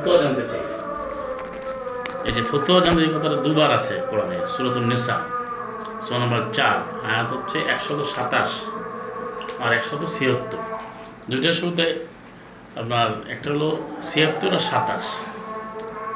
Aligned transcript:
ফতোয়া 0.00 0.18
জানতে 0.24 0.44
চাই। 0.50 0.62
এই 2.28 2.32
যে 2.36 2.42
ফতোয়া 2.50 2.80
জানতে 2.84 3.00
এই 3.06 3.12
কথাটা 3.16 3.38
দুবার 3.44 3.70
আছে 3.78 3.94
কোরআনে 4.10 4.36
সুরতুল 4.52 4.84
নিসা 4.92 5.16
সো 6.06 6.12
নম্বর 6.20 6.40
চার, 6.56 6.76
আয়াত 7.10 7.28
হচ্ছে 7.34 7.58
একশত 7.74 8.00
সাতাশ 8.14 8.50
আর 9.64 9.70
একশত 9.78 10.02
ছিয়াত্তর। 10.16 10.60
দুইটার 11.30 11.56
শুরুতে 11.60 11.86
আপনার 12.80 13.08
একটা 13.34 13.48
হলো 13.54 13.68
ছিয়াত্তর 14.08 14.50
আর 14.58 14.64
সাতাশ 14.70 15.06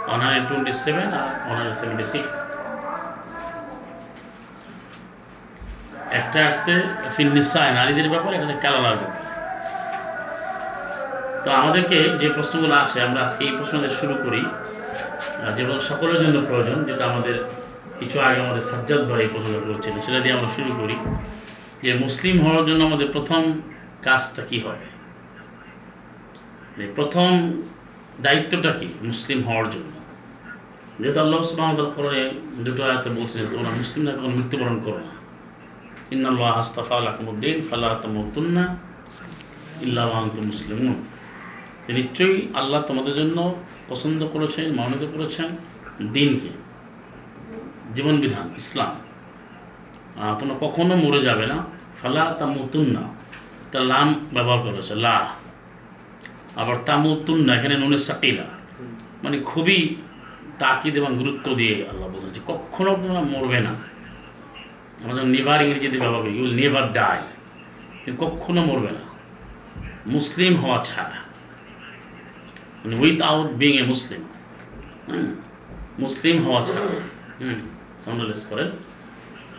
ওয়ান 0.06 0.18
হান্ড্রেড 0.22 0.44
টোয়েন্টি 0.48 0.72
সেভেন 0.84 1.08
আর 1.20 1.28
ওয়ান 1.44 1.56
হান্ড্রেড 1.58 1.78
সেভেন্টি 1.82 2.06
সিক্স 2.14 2.32
একটা 6.18 6.38
আসছে 6.48 6.74
ফিনিসায় 7.16 7.70
নারীদের 7.78 8.08
ব্যাপারে 8.12 8.34
একটা 8.36 8.46
হচ্ছে 8.46 8.58
কালালার 8.64 8.96
ব্যাপারে 9.00 9.23
তো 11.44 11.48
আমাদেরকে 11.60 11.98
যে 12.22 12.28
প্রশ্নগুলো 12.36 12.74
আসে, 12.84 12.98
আমরা 13.06 13.20
আজকে 13.26 13.42
এই 13.48 13.54
প্রশ্ন 13.58 13.74
দিয়ে 13.82 13.94
শুরু 14.00 14.14
করি। 14.24 14.42
যেগুলো 15.56 15.78
সকলের 15.90 16.18
জন্য 16.24 16.36
প্রয়োজন, 16.48 16.78
যেটা 16.88 17.04
আমাদের 17.12 17.36
কিছু 18.00 18.16
আগে 18.26 18.38
আমাদের 18.44 18.64
সাজ্জাদ 18.70 19.02
ভাই 19.10 19.24
প্রশ্ন 19.34 19.52
করছিলেন, 19.68 20.00
সেটা 20.06 20.20
দিয়ে 20.24 20.34
আমরা 20.36 20.48
শুরু 20.56 20.72
করি। 20.80 20.96
যে 21.84 21.90
মুসলিম 22.04 22.36
হওয়ার 22.44 22.64
জন্য 22.68 22.80
আমাদের 22.88 23.08
প্রথম 23.16 23.42
কাজটা 24.06 24.42
কি 24.50 24.58
হবে 24.66 24.86
প্রথম 26.98 27.30
দায়িত্বটা 28.24 28.70
কি 28.78 28.88
মুসলিম 29.10 29.38
হওয়ার 29.48 29.66
জন্য? 29.74 29.90
যেহেতু 31.00 31.18
আল্লাহ 31.24 31.38
সুবাহ 31.50 31.68
করে 31.98 32.20
দুটো 32.64 32.82
আয়াতে 32.88 33.08
বলছেন 33.18 33.40
তোমরা 33.52 33.70
মুসলিমরা 33.80 34.12
কোনো 34.18 34.30
মৃত্যুবরণ 34.36 34.76
করো 34.86 35.00
না। 35.08 35.14
ইন্নাল্লাহ 36.14 36.50
আস্তাফা 36.62 36.94
আলাকুমুদ্দিন 37.02 37.56
ফাল্লাহ 37.68 37.92
তামুতুন্না 38.02 38.64
ইল্লা 39.86 40.02
আন্তু 40.20 40.38
মুসলিমুন। 40.50 40.94
যে 40.94 41.13
নিশ্চয়ই 41.92 42.48
আল্লাহ 42.54 42.82
তোমাদের 42.82 43.14
জন্য 43.14 43.54
পছন্দ 43.88 44.28
করেছেন, 44.32 44.72
মনোনীত 44.72 45.08
করেছেন 45.14 45.48
দিনকে। 46.12 46.48
জীবন 47.94 48.20
বিধান, 48.20 48.54
ইসলাম। 48.56 48.92
তোমরা 50.38 50.54
কখনো 50.60 50.96
মরে 50.96 51.20
যাবে 51.20 51.46
না। 51.46 51.66
ফালা 52.02 52.34
তামুতুন্না 52.38 53.00
তা 53.72 53.80
লাম 53.80 54.14
ব্যবহার 54.32 54.58
করেছে 54.58 54.94
লা। 54.94 55.34
আবার 56.56 56.76
তামুতুন্না, 56.86 57.54
এখানে 57.54 57.74
নুনের 57.78 57.98
সাকিলা। 57.98 58.44
মানে 59.22 59.38
খুবই 59.38 59.94
তাকিদ 60.58 60.96
এবং 60.96 61.18
গুরুত্ব 61.18 61.54
দিয়ে 61.54 61.74
আল্লাহ 61.90 62.08
বলেন 62.08 62.30
যে 62.30 62.40
কখনো 62.46 62.90
তোমরা 63.02 63.20
মরবে 63.20 63.60
না। 63.60 63.74
আমরা 65.04 65.22
নেভার 65.22 65.66
ইংরেজিতে 65.66 65.98
ব্যবহার 65.98 66.22
করি 66.22 66.38
ইউল 66.38 66.54
নেভার 66.54 66.92
ডাই 66.92 67.20
কখনো 68.18 68.64
মরবে 68.64 68.90
না। 68.90 69.04
মুসলিম 70.06 70.56
হওয়া 70.56 70.84
ছাড়া। 70.84 71.23
মানে 72.84 72.96
উইথআউট 73.02 73.48
বিং 73.60 73.72
এ 73.82 73.84
মুসলিম 73.92 74.22
মুসলিম 76.02 76.36
হওয়া 76.44 76.60
ছাড়া। 76.68 76.88
হুম 77.40 77.58
সাউন্ডলেস 78.02 78.40
করেন। 78.50 78.68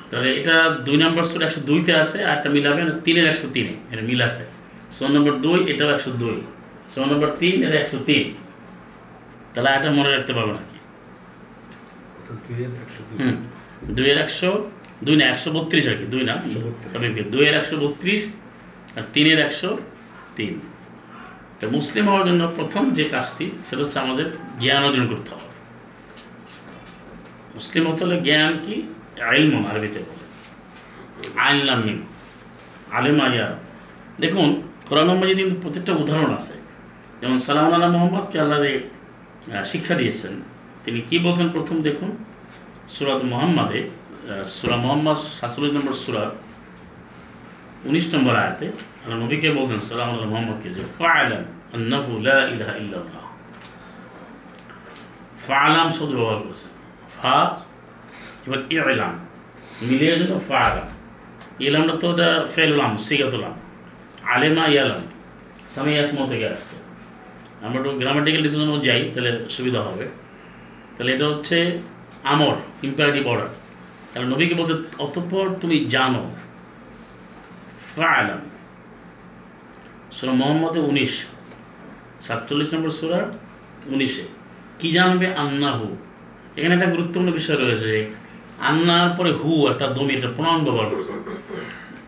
তাহলে 0.10 0.30
এটা 0.40 0.56
দুই 0.86 0.98
নম্বর 1.04 1.24
সুর 1.30 1.42
একশো 1.48 1.62
দুইতে 1.70 1.92
আছে 2.02 2.18
আর 2.28 2.34
একটা 2.38 2.50
মিলাবেন 2.56 2.88
তিনের 3.06 3.26
একশো 3.32 3.48
তিনে 3.56 3.74
এটা 3.92 4.04
মিল 4.10 4.22
আছে। 4.28 4.44
সো 4.96 5.04
নম্বর 5.14 5.34
দুই 5.46 5.60
এটাও 5.72 5.90
একশো 5.96 6.12
দুই। 6.22 6.38
সো 6.92 7.00
নম্বর 7.12 7.30
তিন 7.42 7.56
এটা 7.66 7.78
একশো 7.84 7.98
তিন। 8.10 8.26
তাহলে 9.54 9.70
এটা 9.78 9.90
মনে 9.98 10.10
রাখতে 10.16 10.32
পারবে 10.38 10.54
নাকি 10.58 10.78
হুম 13.20 13.36
দুইয়ের 13.96 14.20
একশো 14.26 14.50
দুই 15.06 15.16
না 15.20 15.24
একশো 15.34 15.50
বত্রিশ 15.56 15.86
আর 15.92 15.96
কি 16.00 16.06
দুই 16.14 16.24
না। 16.30 16.36
দুইয়ের 17.34 17.56
একশো 17.62 17.76
বত্রিশ 17.84 18.22
আর 18.98 19.04
তিনের 19.14 19.40
একশো 19.48 19.70
তিন। 20.38 20.54
তো 21.60 21.66
মুসলিম 21.78 22.04
হওয়ার 22.10 22.26
জন্য 22.30 22.42
প্রথম 22.58 22.84
যে 22.98 23.06
কাজটি, 23.14 23.46
সেটা 23.68 23.82
হচ্ছে 23.84 24.00
আমাদের 24.06 24.28
জ্ঞান 24.62 24.82
অর্জন 24.88 25.06
করতে 25.12 25.30
হবে। 25.36 25.50
মুসলিম 27.58 27.84
হতে 27.90 28.02
হলে 28.06 28.18
জ্ঞান 28.28 28.54
কি? 28.66 28.76
আইলমন 29.32 29.64
আরবিতে 29.72 30.00
বলে। 30.08 30.26
আইনলাম 31.46 31.80
মিম। 31.86 32.00
আলেম 32.98 33.18
আয়া 33.28 33.48
দেখুন, 34.24 34.48
কোরআন 34.88 35.06
নম্বরে 35.10 35.32
কিন্তু 35.40 35.56
প্রত্যেকটা 35.64 35.94
উদাহরণ 36.02 36.32
আছে, 36.40 36.56
যেমন 37.20 37.38
সালাম 37.48 37.72
আল্লাহ 37.76 37.90
মোহাম্মদকে 37.96 38.38
আল্লাহ 38.44 38.60
শিক্ষা 39.72 39.96
দিয়েছেন, 40.02 40.34
তিনি 40.84 41.00
কি 41.08 41.16
বলছেন 41.26 41.48
প্রথম 41.56 41.78
দেখুন? 41.88 42.10
সুরাত 42.94 43.22
মোহাম্মদে 43.32 43.80
সুরা 44.58 44.78
মোহাম্মদ 44.84 45.20
সাতচল্লিশ 45.38 45.72
নম্বর 45.78 45.96
সুরা 46.04 46.24
উনিশ 47.90 48.06
নম্বর 48.14 48.34
আয়াতে 48.44 48.66
আল্লাহ 49.02 49.18
নবীকে 49.24 49.48
বলছেন 49.58 49.80
সালাম 49.90 50.10
আল্লাহ 50.14 50.28
মোহাম্মদকে 50.34 50.70
যে, 50.76 50.82
ফাআলাম 50.98 51.44
আন্নাহু 51.76 52.12
লা 52.28 52.40
ইলাহা 52.54 52.74
ইল্লাল্লাহ। 52.82 53.24
ফাআলাম 55.48 55.88
শব্দ 55.98 56.14
ব্যবহার 56.18 56.40
করেছেন 56.44 56.72
ফা, 57.18 57.38
এবার 58.46 58.60
ইলাম। 58.96 59.14
মিলিয়ে 59.90 60.16
দিল 60.20 60.32
ফাআলাম। 60.50 60.88
ইলামটা 61.68 61.94
তো 62.02 62.08
সিগাতুলাম 63.08 63.54
আলেমা 64.36 64.66
ইয়ালাম। 64.74 65.02
সামি 65.74 65.92
থেকে 66.32 66.46
আসছে। 66.56 66.76
আমরা 67.66 67.78
একটু 67.82 67.92
গ্রামাটিক্যাল 68.02 68.42
ডিসিশন 68.46 68.70
যাই, 68.88 69.02
তাহলে 69.14 69.32
সুবিধা 69.56 69.80
হবে। 69.88 70.06
তাহলে 70.96 71.10
এটা 71.16 71.26
হচ্ছে 71.32 71.58
আমর 72.34 72.56
ইম্পারেটিভ 72.88 73.24
অর্ডার 73.32 73.50
তাহলে 74.12 74.28
নবীকে 74.34 74.56
বলছে, 74.60 74.76
অতঃপর 75.06 75.46
তুমি 75.62 75.78
জানো 75.96 76.24
ফালাম 77.96 78.42
সুরা 80.12 80.32
মোহাম্মদে 80.32 80.80
উনিশ, 80.80 81.26
সাতচল্লিশ 82.22 82.74
নম্বর 82.74 82.90
সুরা 82.90 83.32
উনিশে। 83.86 84.24
কি 84.80 84.92
জানবে? 84.92 85.36
আন্নাহু। 85.36 85.96
এখানে 86.58 86.74
একটা 86.76 86.86
গুরুত্বপূর্ণ 86.86 87.32
বিষয় 87.32 87.56
রয়েছে। 87.56 88.14
আন্নার 88.60 89.10
পরে 89.18 89.32
হু 89.32 89.68
একটা 89.68 89.88
দমির, 89.88 90.16
একটা 90.16 90.30
প্রণাম 90.36 90.64
ব্যবহার 90.64 90.90
করছে। 90.90 91.14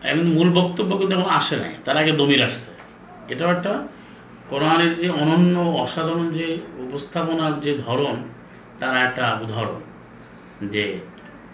এখন 0.08 0.22
মূল 0.22 0.52
বক্তব্য 0.52 0.98
কিন্তু 0.98 1.18
এখন 1.18 1.30
আসে 1.30 1.56
নাই। 1.56 1.74
তার 1.84 1.96
আগে 1.96 2.12
দমির 2.12 2.42
আসছে। 2.44 2.70
এটাও 3.28 3.50
একটা 3.50 3.88
কোরআনের 4.50 4.96
যে 4.96 5.10
অনন্য 5.10 5.58
অসাধারণ 5.58 6.32
যে 6.32 6.58
উপস্থাপনার 6.78 7.60
যে 7.60 7.78
ধরন, 7.86 8.16
তার 8.78 8.96
একটা 9.06 9.38
উদাহরণ 9.42 9.80
যে 10.66 10.98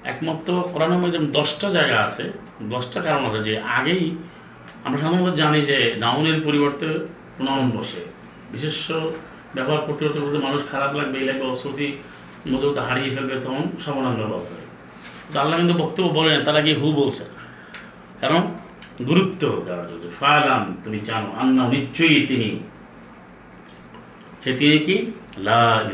একমাত্র 0.05 0.65
কোরআনের 0.73 0.99
মধ্যে 0.99 1.19
যেমন 1.19 1.33
দশটা 1.33 1.71
জায়গা 1.71 2.01
আছে, 2.01 2.33
দশটা 2.63 3.01
কারণ 3.01 3.25
আছে 3.25 3.39
যে 3.39 3.61
আগেই 3.61 4.17
আমরা 4.85 5.01
সাধারণত 5.01 5.35
জানি 5.35 5.63
যে 5.63 5.95
নাউনের 5.99 6.41
পরিবর্তে 6.41 6.87
প্রণয়ন 7.37 7.71
বসে। 7.71 8.01
বিশেষ 8.53 8.93
ব্যবহার 9.55 9.81
করতে 9.81 10.09
করতে 10.09 10.39
মানুষ 10.39 10.63
খারাপ 10.71 10.95
লাগবে, 10.95 11.19
এই 11.19 11.25
লাগবে 11.25 11.47
অসুতি 11.47 11.97
মধ্যে 12.47 12.81
হারিয়ে 12.81 13.17
ফেলবে, 13.17 13.35
তখন 13.35 13.63
সমাধান 13.81 14.17
ব্যবহার 14.17 14.41
করে। 14.41 14.65
তো 15.33 15.41
আল্লাহ 15.41 15.59
কিন্তু 15.59 15.75
বক্তব্য 15.75 16.09
বলে 16.09 16.39
না 16.39 16.45
তারা 16.45 16.61
গিয়ে 16.61 16.77
হু 16.77 16.93
বলছে। 16.93 17.25
কারণ 18.21 18.43
গুরুত্ব 19.09 19.63
দেওয়ার 19.65 19.89
জন্য। 19.89 20.11
ফালাম, 20.21 20.77
তুমি 20.85 21.01
জানো, 21.01 21.33
আন্না 21.41 21.69
নিশ্চয়ই 21.69 22.27
তিনি। 22.27 22.61
সে 24.41 24.57
তিনি 24.57 24.79
কি? 24.79 25.07
লা। 25.39 25.85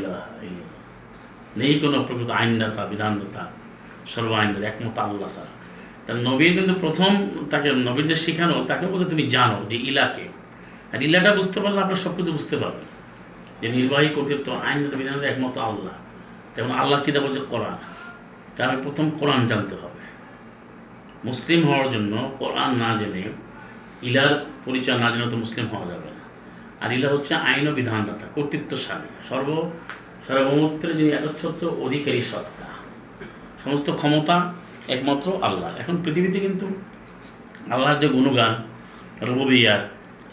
নেই 1.56 1.78
কোনো 1.78 2.04
প্রকৃত 2.06 2.31
আইনদাতা 2.31 2.87
বিধানদাতা 2.87 3.47
সর্ব 4.12 4.31
আইনদাতা 4.41 4.66
একমত 4.72 4.97
আল্লাহ 5.04 5.28
ছাড়া। 5.34 5.53
তার 6.06 6.16
নবীর 6.28 6.53
কিন্তু 6.59 6.75
প্রথম 6.84 7.10
তাকে 7.53 7.69
নবীর 7.88 8.06
যে 8.10 8.16
শেখানো, 8.25 8.56
তাকে 8.71 8.84
বলছে 8.91 9.06
তুমি 9.12 9.25
জানো 9.34 9.59
যে 9.71 9.76
ইলাকে 9.91 10.26
আর 10.93 11.00
ইলাটা 11.06 11.31
বুঝতে 11.38 11.59
পারলে 11.62 11.81
আপনার 11.81 12.00
সব 12.04 12.12
কিছু 12.16 12.31
বুঝতে 12.32 12.56
পারবেন। 12.56 12.88
যে 13.60 13.69
নির্বাহী 13.76 14.09
কর্তৃত্ব, 14.09 14.49
আইন 14.66 14.78
বিধানদাতা 15.00 15.28
একমত 15.32 15.56
আল্লাহ। 15.69 15.94
তেমন 16.54 16.72
আল্লাহ 16.81 16.99
কী 17.04 17.10
দেবো 17.16 17.28
যে 17.37 17.41
কোরআন। 17.53 17.78
তার 18.56 18.65
আগে 18.69 18.82
প্রথম 18.82 19.06
কোরআন 19.20 19.47
জানতে 19.47 19.75
হবে। 19.75 20.03
মুসলিম 21.28 21.60
হওয়ার 21.69 21.88
জন্য 21.91 22.12
কোরআন 22.38 22.70
না 22.82 22.91
জেনে, 22.99 23.22
ইলার 24.09 24.32
পরিচয় 24.65 24.99
না 25.03 25.09
জেনে 25.12 25.26
তো 25.31 25.37
মুসলিম 25.37 25.66
হওয়া 25.72 25.87
যাবে 25.87 26.09
না। 26.16 26.22
আর 26.82 26.91
ইলা 26.97 27.09
হচ্ছে 27.15 27.32
আইন 27.34 27.65
ও 27.69 27.72
বিধানদাতা, 27.72 28.26
কর্তৃত্বশালী, 28.34 29.10
সর্ব 29.28 29.49
সার্বভৌমত্বের 30.26 30.93
যিনি 30.96 31.11
একচ্ছত্র 31.19 31.64
অধিকারী 31.87 32.23
সত্তা। 32.32 32.67
সমস্ত 33.65 33.91
ক্ষমতা 33.91 34.53
একমাত্র 34.89 35.39
আল্লাহ। 35.43 35.77
এখন 35.77 35.99
পৃথিবীতে 36.05 36.41
কিন্তু 36.41 36.67
আল্লাহর 37.71 37.99
যে 37.99 38.09
গুণগান 38.09 38.71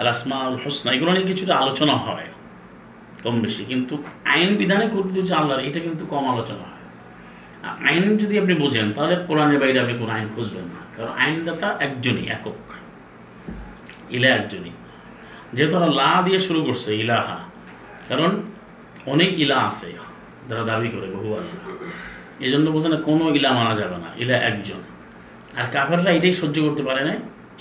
আসমা 0.08 0.36
আল 0.36 0.56
হোসনা, 0.56 0.92
এগুলো 0.94 1.12
নিয়ে 1.14 1.26
কিছুটা 1.26 1.56
আলোচনা 1.56 1.94
হয়, 1.94 2.26
কম 3.24 3.42
বেশি। 3.42 3.66
কিন্তু 3.66 4.04
আইন 4.26 4.56
বিধানে 4.56 4.88
কর্তৃত্ব 4.88 5.22
হচ্ছে 5.22 5.34
আল্লাহর, 5.34 5.62
এটা 5.62 5.80
কিন্তু 5.80 6.06
কম 6.06 6.32
আলোচনা 6.32 6.58
হয়। 6.58 6.78
আর 7.64 7.88
আইন 7.88 8.18
যদি 8.18 8.40
আপনি 8.40 8.54
বোঝেন, 8.54 8.92
তাহলে 8.92 9.16
কোরআনের 9.28 9.60
বাইরে 9.60 9.80
আপনি 9.80 9.94
কোনো 9.94 10.12
আইন 10.12 10.28
খুঁজবেন 10.36 10.64
না। 10.64 10.98
কারণ 10.98 11.10
আইনদাতা 11.10 11.78
একজনই, 11.80 12.28
একক। 12.28 12.56
ইলা 14.10 14.36
একজনই। 14.36 14.70
যেহেতু 15.54 15.78
ওরা 15.78 15.88
লা 15.88 16.22
দিয়ে 16.22 16.40
শুরু 16.40 16.64
করছে, 16.64 16.96
ইলাহা। 16.96 17.40
কারণ 18.10 18.42
অনেক 19.06 19.40
ইলা 19.40 19.58
আছে, 19.58 19.94
যারা 20.50 20.64
দাবি 20.64 20.90
করে, 20.90 21.08
বহু 21.08 21.36
আল্লাহ। 21.36 21.87
এই 22.46 22.50
জন্য 22.54 22.66
বলছে 22.76 22.90
না, 22.94 22.98
কোনো 23.10 23.26
ইলা 23.38 23.52
মানা 23.60 23.74
যাবে 23.82 23.98
না, 24.04 24.10
ইলা 24.24 24.36
একজন। 24.50 24.82
আর 25.60 25.66
কাফাররা 25.74 26.12
এটাই 26.18 26.34
সহ্য 26.42 26.56
করতে 26.66 26.84
পারে 26.88 27.02
না 27.08 27.14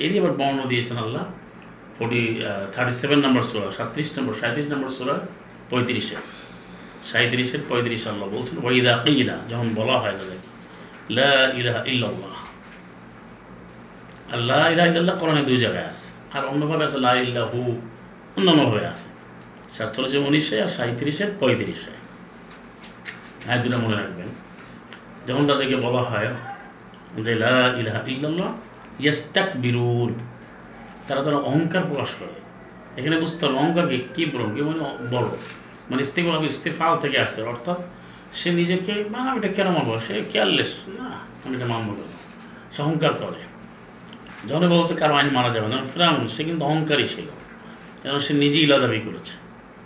এরই 0.05 0.17
আবার 0.21 0.33
বর্ণ 0.41 0.59
দিয়েছেন 0.71 0.97
আল্লাহ 1.05 1.25
ফোর্টি 1.97 2.23
থার্টি 2.75 2.95
সেভেন 3.03 3.21
নম্বর 3.25 3.45
সোরা, 3.51 3.69
সাতত্রিশ 3.79 4.09
নম্বর 4.17 4.35
সাঁত্রিশ 4.43 4.67
নম্বর 4.73 4.91
সোরা, 4.97 5.17
পঁয়ত্রিশে। 5.71 6.17
সাঁত্রিশের 7.11 7.63
পঁয়ত্রিশ 7.69 8.03
আল্লাহ 8.11 8.27
বলছেন, 8.35 8.57
ওয়াইদা 8.65 8.93
কিলা 9.05 9.37
যখন 9.51 9.69
বলা 9.79 9.97
হয় 10.03 10.15
তাদের, 10.21 10.41
লা 11.17 11.33
ইলাহা 11.61 11.81
আল্লাহ 14.37 14.61
ইলাহা 14.73 14.89
ইল্লাল্লাহ 14.91 15.17
কোরআনে 15.21 15.43
দুই 15.51 15.59
জায়গায় 15.65 15.89
আছে। 15.93 16.09
আর 16.37 16.43
অন্যভাবে 16.53 16.83
আছে, 16.89 16.99
লা 17.07 17.13
ইল্লাহু 17.25 17.61
অন্যান্যভাবে 18.37 18.83
আছে। 18.93 19.07
সাতচল্লিশে 19.77 20.19
উনিশে 20.29 20.57
আর 20.65 20.71
সাঁত্রিশের 20.77 21.31
পঁয়ত্রিশে। 21.41 21.93
হ্যাঁ 23.47 23.59
দুটা 23.63 23.79
মনে 23.85 23.97
রাখবেন। 24.03 24.29
যখন 25.27 25.47
তাদেরকে 25.47 25.77
বলা 25.77 26.03
হয় 26.03 26.31
যে 27.25 27.35
লা 27.35 27.59
ইলাহা 27.81 28.01
ইল্লাল্লাহ 28.07 28.51
ইয়াস্তাক 29.01 29.49
বিরুন 29.57 30.11
তারা 31.09 31.23
তারা 31.23 31.37
অহংকার 31.37 31.83
প্রকাশ 31.91 32.11
করে। 32.15 32.37
এখানে 32.99 33.17
বুঝতে 33.21 33.47
হবে 33.47 33.57
অহংকারকে 33.57 33.99
কী 34.15 34.23
বলুন 34.27 34.55
কি 34.55 34.61
মানে 34.61 34.81
বড় 35.11 35.29
মানে 35.91 36.01
ইস্তেফা, 36.03 36.33
ইস্তেফাল 36.45 36.93
থেকে 36.97 37.17
আসছে, 37.19 37.43
অর্থাৎ 37.43 37.79
সে 38.33 38.49
নিজেকে, 38.53 39.05
না 39.13 39.19
আমি 39.19 39.39
এটা 39.39 39.49
কেন 39.49 39.69
মানবো? 39.71 40.01
সে 40.07 40.23
কেয়ারলেস 40.33 40.73
না, 40.99 41.09
আমি 41.45 41.57
এটা 41.57 41.67
মানবো 41.67 41.93
কেন 41.99 42.11
সে 42.75 42.83
অহংকার 42.83 43.13
করে। 43.13 43.41
যখন 44.49 44.69
বলছে 44.69 44.95
কারও 44.95 45.15
আইন 45.15 45.29
মারা 45.33 45.51
যাবে 45.51 45.69
না 45.69 45.79
ফ্রাউন, 45.95 46.29
সে 46.29 46.45
কিন্তু 46.45 46.65
অহংকারী 46.65 47.07
ছিল। 47.09 47.29
এবং 48.07 48.21
সে 48.21 48.33
নিজেই 48.35 48.63
ইলা 48.63 48.79
দাবি 48.79 49.01
করেছে। 49.01 49.35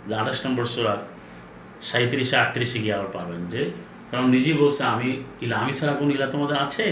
যে 0.07 0.13
আঠাশ 0.15 0.45
নম্বর 0.45 0.65
সোরা 0.65 0.97
সাঁত্রিশে 1.81 2.35
আটত্রিশে 2.37 2.79
গিয়ে 2.79 2.93
আবার 2.93 3.09
পাবেন 3.13 3.41
যে 3.53 3.61
কারণ 4.11 4.27
নিজেই 4.35 4.55
বলছে, 4.61 4.81
আমি 4.93 5.09
ইলা, 5.43 5.55
আমি 5.63 5.73
ছাড়া 5.79 5.93
কোন 5.99 6.07
ইলা 6.15 6.27
তোমাদের 6.33 6.57
আছে? 6.65 6.85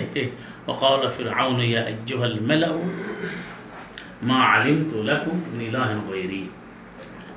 মা 4.30 4.38
আলিম 4.54 4.77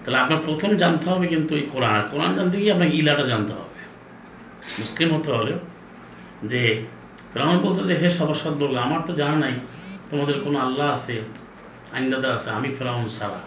তাহলে 0.02 0.18
আপনার 0.22 0.40
প্রথম 0.46 0.70
জানতে 0.82 1.06
হবে 1.10 1.26
কিন্তু 1.32 1.52
এই 1.60 1.64
কোরআন 1.72 2.00
কোরআন 2.12 2.30
জানতে 2.38 2.54
গিয়ে 2.60 2.72
আপনাকে 2.76 2.94
ইলাটা 3.00 3.24
জানতে 3.32 3.52
হবে। 3.58 3.80
মুসলিম 4.80 5.08
হতে 5.16 5.30
হলে 5.36 5.54
যে 6.52 6.62
রামন 7.38 7.58
বলছে 7.64 7.82
যে, 7.90 7.94
হে 8.00 8.08
সভাসদ 8.18 8.54
বলল 8.62 8.76
আমার 8.86 9.00
তো 9.08 9.12
জানা 9.20 9.36
নাই, 9.44 9.54
তোমাদের 10.10 10.36
কোনো 10.44 10.56
আল্লাহ 10.66 10.86
আছে 10.96 11.14
আইনদাদা 11.94 12.28
আছে, 12.36 12.48
আমি 12.58 12.68
ফেরাউন 12.76 13.06
সারা 13.18 13.40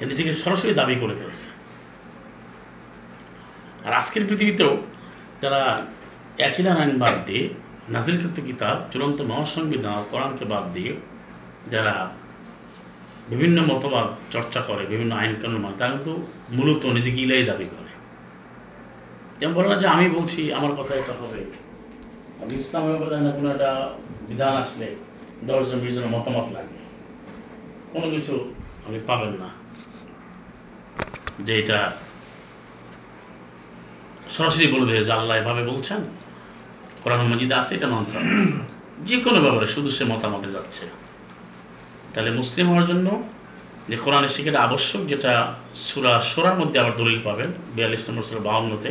এ 0.00 0.02
নিজেকে 0.10 0.32
সরাসরি 0.42 0.72
দাবি 0.80 0.96
করে 1.02 1.14
ফেলেছে। 1.20 1.48
আর 3.86 3.92
আজকের 4.00 4.22
পৃথিবীতেও 4.28 4.72
যারা 5.42 5.86
একইদান 6.38 6.76
আইন 6.76 6.98
বাদ 6.98 7.14
দিয়ে 7.26 7.48
নাজিলকৃত 7.88 8.46
কিতাব, 8.46 8.76
চূড়ান্ত 8.92 9.20
মহাসংবিধান, 9.20 10.04
কোরআনকে 10.10 10.44
বাদ 10.44 10.72
দিয়ে 10.72 10.92
যারা 11.70 12.10
বিভিন্ন 13.28 13.74
মতবাদ 13.74 14.32
চর্চা 14.32 14.60
করে, 14.60 14.86
বিভিন্ন 14.86 15.14
আইন 15.14 15.34
কানুন 15.42 15.60
মানে 15.60 15.76
তারা 15.78 15.90
কিন্তু 15.90 16.26
মূলত 16.50 16.86
নিজেকে 16.86 17.20
ইলাই 17.20 17.44
দাবি 17.44 17.64
করে। 17.64 17.90
যেমন 19.40 19.54
বলে 19.54 19.68
না 19.68 19.74
যে 19.74 19.86
আমি 19.86 20.10
বলছি, 20.10 20.52
আমার 20.52 20.72
কথা 20.72 20.94
এটা 20.94 21.12
হবে। 21.12 21.40
আমি 22.42 22.56
ইসলামের 22.56 22.96
ব্যাপারে 22.96 23.20
না 23.20 23.30
কোনো 23.30 23.50
একটা 23.50 23.90
বিধান 24.28 24.56
আসলে 24.56 24.96
দশজন 25.44 25.78
বিশ 25.78 25.94
জনের 25.94 26.08
মতামত 26.08 26.52
লাগে। 26.52 26.80
কোনো 27.92 28.10
কিছু 28.10 28.54
আপনি 28.84 29.00
পাবেন 29.06 29.30
না। 29.30 29.48
যে 31.40 31.58
এটা 31.58 31.92
সরাসরি 34.36 34.66
বলে 34.74 34.86
দেয় 34.90 35.02
যে 35.08 35.12
আল্লাহ 35.12 35.34
এভাবে 35.36 35.62
বলছেন। 35.70 36.00
কোরআন 37.02 37.20
মজিদ 37.32 37.52
আছে 37.60 37.72
এটা 37.74 37.88
মানতে 37.94 38.12
হবে 38.18 38.32
যে 39.08 39.16
কোনো 39.24 39.40
ব্যাপারে 39.40 39.66
শুধু 39.66 39.90
সে 39.90 40.04
মতামতে 40.04 40.48
যাচ্ছে। 40.50 40.84
তাহলে 42.12 42.30
মুসলিম 42.30 42.66
হওয়ার 42.68 42.86
জন্য 42.86 43.22
যে 43.88 43.96
কোরআনের 43.96 44.28
শিক্ষাটা 44.28 44.60
আবশ্যক, 44.60 45.02
যেটা 45.12 45.32
সুরা 45.86 46.20
সোরার 46.20 46.56
মধ্যে 46.60 46.78
আবার 46.80 46.94
দলিল 46.96 47.18
পাবেন, 47.24 47.50
বিয়াল্লিশ 47.74 48.02
নম্বর 48.08 48.22
সুরা 48.22 48.40
বাউন্নতে। 48.40 48.90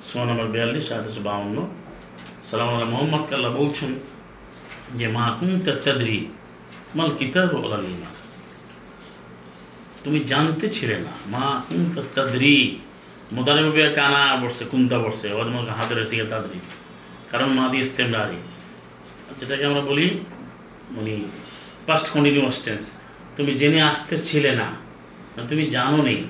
সোয়া 0.00 0.24
নম্বর 0.26 0.46
বিয়াল্লিশ 0.54 0.84
সাতাশশো 0.88 1.22
বাউন্ন। 1.28 1.56
সালাম 2.44 2.68
আল্লাহ 2.68 2.90
মোহাম্মদ 2.90 3.22
আল্লাহ 3.34 3.52
বলছেন 3.54 3.90
যে, 4.98 5.06
মা 5.08 5.24
কুম 5.40 5.50
তাদ্রি, 5.64 6.18
মাল 6.94 7.10
কিতাব 7.18 7.52
তুমি 10.04 10.18
জানতে 10.20 10.66
ছিলে 10.68 10.96
না, 11.06 11.12
মা 11.26 11.46
কুম 11.68 11.82
তাদ্রি? 12.14 12.56
মোদারে 13.30 13.60
ভাবে 13.66 13.82
কানা 13.94 14.22
বসছে 14.42 14.62
কুন্তা 14.64 14.96
বসছে 14.98 15.26
ওদের 15.32 15.74
হাতের 15.78 15.98
শিখে 16.04 16.26
তাদ্রি 16.26 16.58
কারণ 17.30 17.48
মা 17.52 17.64
দিয়ে 17.72 17.84
ইস্তেমরারি 17.84 18.38
যেটাকে 19.38 19.64
আমরা 19.66 19.82
বলি 19.82 20.06
মানে 20.90 21.12
পাস্ট 21.86 22.06
কন্টিনিউয়াস 22.12 22.56
টেন্স 22.64 22.84
তুমি 23.36 23.50
জেনে 23.54 23.80
আসতে 23.82 24.14
ছিলে 24.20 24.52
না 24.60 24.68
তুমি 25.50 25.64
জানো 25.70 25.98
নেই 26.02 26.20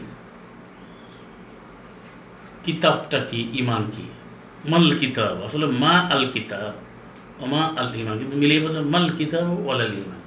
কিতাবটা 2.64 3.18
কি 3.20 3.38
ইমান 3.54 3.82
কি 3.94 4.04
মাল 4.70 4.86
কিতাব 4.98 5.36
আসলে 5.46 5.66
মা 5.82 5.94
আল 6.10 6.22
কিতাব 6.30 6.74
ও 7.40 7.42
মা 7.46 7.60
আল 7.76 7.88
ইমান 7.94 8.14
কিন্তু 8.18 8.34
মিলিয়ে 8.36 8.60
বলছে 8.60 8.80
মাল 8.94 9.06
কিতাব 9.18 9.46
ওয়াল 9.58 9.80
আল 9.82 9.94
ইমান 9.96 10.20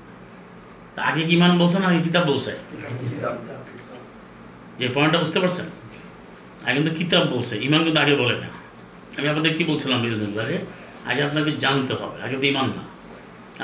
তা 0.95 0.99
আগে 1.01 1.21
কি 1.27 1.33
ইমান 1.33 1.51
বলছে 1.59 1.77
না 1.79 1.85
আগে 1.91 2.01
কিতাব 2.01 2.23
বলছে 2.27 2.51
যে 4.79 4.85
পয়েন্টটা 4.95 5.19
বুঝতে 5.19 5.39
পারছেন 5.39 5.67
আগে 6.65 6.73
কিন্তু 6.77 6.91
কিতাব 6.99 7.23
বলছে 7.33 7.55
ইমান 7.65 7.81
কিন্তু 7.85 7.99
আগে 8.05 8.15
বলে 8.21 8.35
না 8.43 8.49
আমি 9.17 9.27
আপনাদের 9.31 9.51
কী 9.57 9.63
বলছিলাম 9.71 9.97
বিজনেস 10.03 10.31
আগে 11.09 11.21
আপনাকে 11.27 11.51
জানতে 11.63 11.93
হবে, 11.99 12.17
আগে 12.25 12.35
তো 12.41 12.45
ইমান 12.51 12.67
না। 12.77 12.83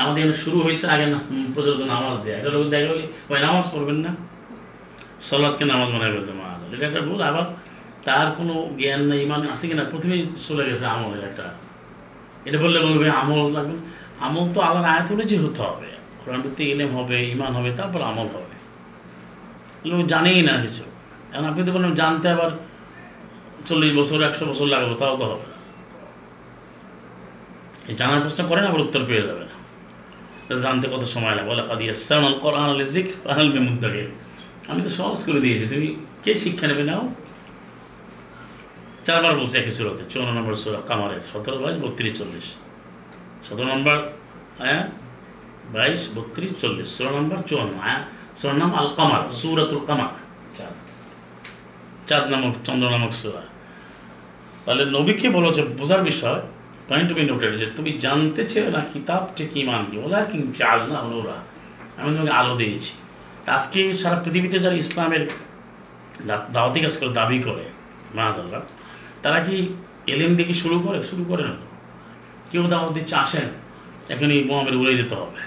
আমাদের 0.01 0.19
এখানে 0.23 0.37
শুরু 0.43 0.57
হয়েছে 0.65 0.85
আগে 0.95 1.07
না 1.13 1.19
প্রচলিত 1.53 1.81
নামাজ 1.93 2.15
দেয়। 2.25 2.35
এটা 2.39 2.49
লোক 2.55 2.63
দেখা 2.73 2.87
বলি, 2.93 3.05
ওই 3.31 3.39
নামাজ 3.47 3.65
পড়বেন 3.73 3.97
না। 4.05 4.11
সলাদকে 5.29 5.63
নামাজ 5.71 5.89
মনে 5.95 6.07
করেছে 6.13 6.33
মাহাজ। 6.39 6.59
এটা 6.75 6.85
একটা 6.89 7.01
ভুল, 7.07 7.19
আবার 7.29 7.45
তার 8.07 8.27
কোনো 8.37 8.53
জ্ঞান 8.79 9.01
নেই, 9.09 9.19
ইমান 9.25 9.41
আছে 9.53 9.65
কিনা 9.69 9.83
প্রথমেই 9.91 10.21
চলে 10.47 10.63
গেছে 10.69 10.85
আমলের 10.93 11.23
একটা। 11.29 11.45
এটা 12.47 12.57
বললে 12.63 12.79
বলবে 12.87 13.05
আমল 13.21 13.39
লাগবে 13.57 13.75
আমল 14.25 14.45
তো 14.55 14.59
আল্লাহর 14.67 14.87
আয়াত 14.93 15.09
যে 15.31 15.37
হতে 15.43 15.61
হবে। 15.67 15.89
কোরআন 16.21 16.39
ভিত্তিক 16.45 16.67
ইলেম 16.73 16.91
হবে, 16.97 17.17
ইমান 17.33 17.51
হবে, 17.57 17.69
তারপর 17.79 18.01
আমল 18.11 18.27
হবে। 18.35 18.55
লোক 19.89 20.01
জানেই 20.13 20.41
না 20.49 20.53
কিছু। 20.63 20.83
এখন 21.33 21.45
আপনি 21.51 21.61
তো 21.67 21.71
বললেন, 21.75 21.93
জানতে 22.01 22.27
আবার 22.35 22.49
চল্লিশ 23.67 23.91
বছর, 23.99 24.19
একশো 24.29 24.43
বছর 24.51 24.67
লাগবে 24.73 24.95
তাও 25.01 25.13
তো 25.21 25.25
হবে 25.31 25.47
এই 27.89 27.95
জানার 27.99 28.21
প্রশ্ন 28.25 28.41
করেন 28.49 28.63
আবার 28.69 28.81
উত্তর 28.85 29.01
পেয়ে 29.09 29.23
যাবে 29.29 29.45
জানতে 30.63 30.85
কত 30.93 31.03
সময় 31.15 31.33
লাগে? 31.37 31.47
বলে 31.51 31.63
কাদি 31.69 31.85
জিক 32.93 33.07
আহল 33.31 33.47
মেমুদ্দাকে 33.55 34.03
আমি 34.69 34.79
তো 34.85 34.89
সহজ 34.99 35.19
করে 35.27 35.39
দিয়েছি, 35.45 35.65
তুমি 35.73 35.87
কে 36.23 36.31
শিক্ষা 36.43 36.65
নেবে 36.71 36.83
নাও? 36.89 37.03
চারবার 39.05 39.33
বলছে 39.39 39.55
একই 39.61 39.73
সুরতে 39.77 40.03
চৌন্ন 40.11 40.29
নম্বর 40.37 40.53
সুরা 40.63 40.79
কামারের 40.89 41.21
সতেরো, 41.31 41.57
বাইশ, 41.63 41.77
বত্রিশ, 41.83 42.13
চল্লিশ। 42.19 42.47
সতেরো 43.45 43.67
নম্বর 43.73 43.97
হ্যাঁ 44.63 44.83
বাইশ, 45.75 46.01
বত্রিশ, 46.15 46.51
চল্লিশ। 46.61 46.89
ষোলো 46.97 47.11
নম্বর 47.17 47.37
চুয়ান্ন 47.49 47.73
হ্যাঁ 47.85 48.01
ষোলো 48.39 48.55
নাম 48.61 48.71
আল 48.79 48.87
কামার, 48.97 49.23
সুরাতুল 49.39 49.81
কামার। 49.89 50.11
চাঁদ 52.09 52.25
নামক, 52.33 52.53
চন্দ্র 52.67 52.85
নামক 52.93 53.11
সুরা। 53.21 53.43
তাহলে 54.63 54.83
নবীকে 54.95 55.27
বলো 55.37 55.49
যে, 55.57 55.61
বোঝার 55.79 56.01
বিষয় 56.09 56.39
পয়েন্ট 56.89 57.09
বি 57.17 57.23
নোটেড 57.31 57.53
যে, 57.61 57.67
তুমি 57.77 57.91
জানতে 58.03 58.41
চেয়ে 58.51 58.69
না 58.75 58.81
কিতাবটি 58.91 59.43
কি 59.53 59.61
মান 59.69 59.81
কি 59.89 59.95
ওলা 60.05 60.19
কি 60.29 60.37
চাল 60.59 60.79
না 60.91 60.97
হলোরা 61.03 61.37
আমি 61.99 62.09
তোমাকে 62.15 62.33
আলো 62.39 62.53
দিয়েছি। 62.61 62.93
আজকে 63.55 63.79
সারা 64.01 64.17
পৃথিবীতে 64.23 64.57
যারা 64.63 64.77
ইসলামের 64.85 65.23
দাওয়াতি 66.55 66.79
কাজ 66.83 66.95
করে, 66.99 67.11
দাবি 67.19 67.37
করে 67.47 67.65
মাহাজাল্লাহ 68.17 68.61
তারা 69.23 69.39
কি 69.47 69.55
এলিম 70.13 70.31
দেখে 70.39 70.55
শুরু 70.63 70.77
করে? 70.85 70.99
শুরু 71.09 71.23
করে 71.29 71.43
না 71.49 71.53
তো। 71.61 71.67
কেউ 72.51 72.63
দাওয়াত 72.73 72.91
দিচ্ছে, 72.97 73.15
আসেন, 73.23 73.47
এখনই 74.13 74.39
মোহামের 74.49 74.75
উড়ে 74.81 74.93
দিতে 74.99 75.15
হবে। 75.21 75.39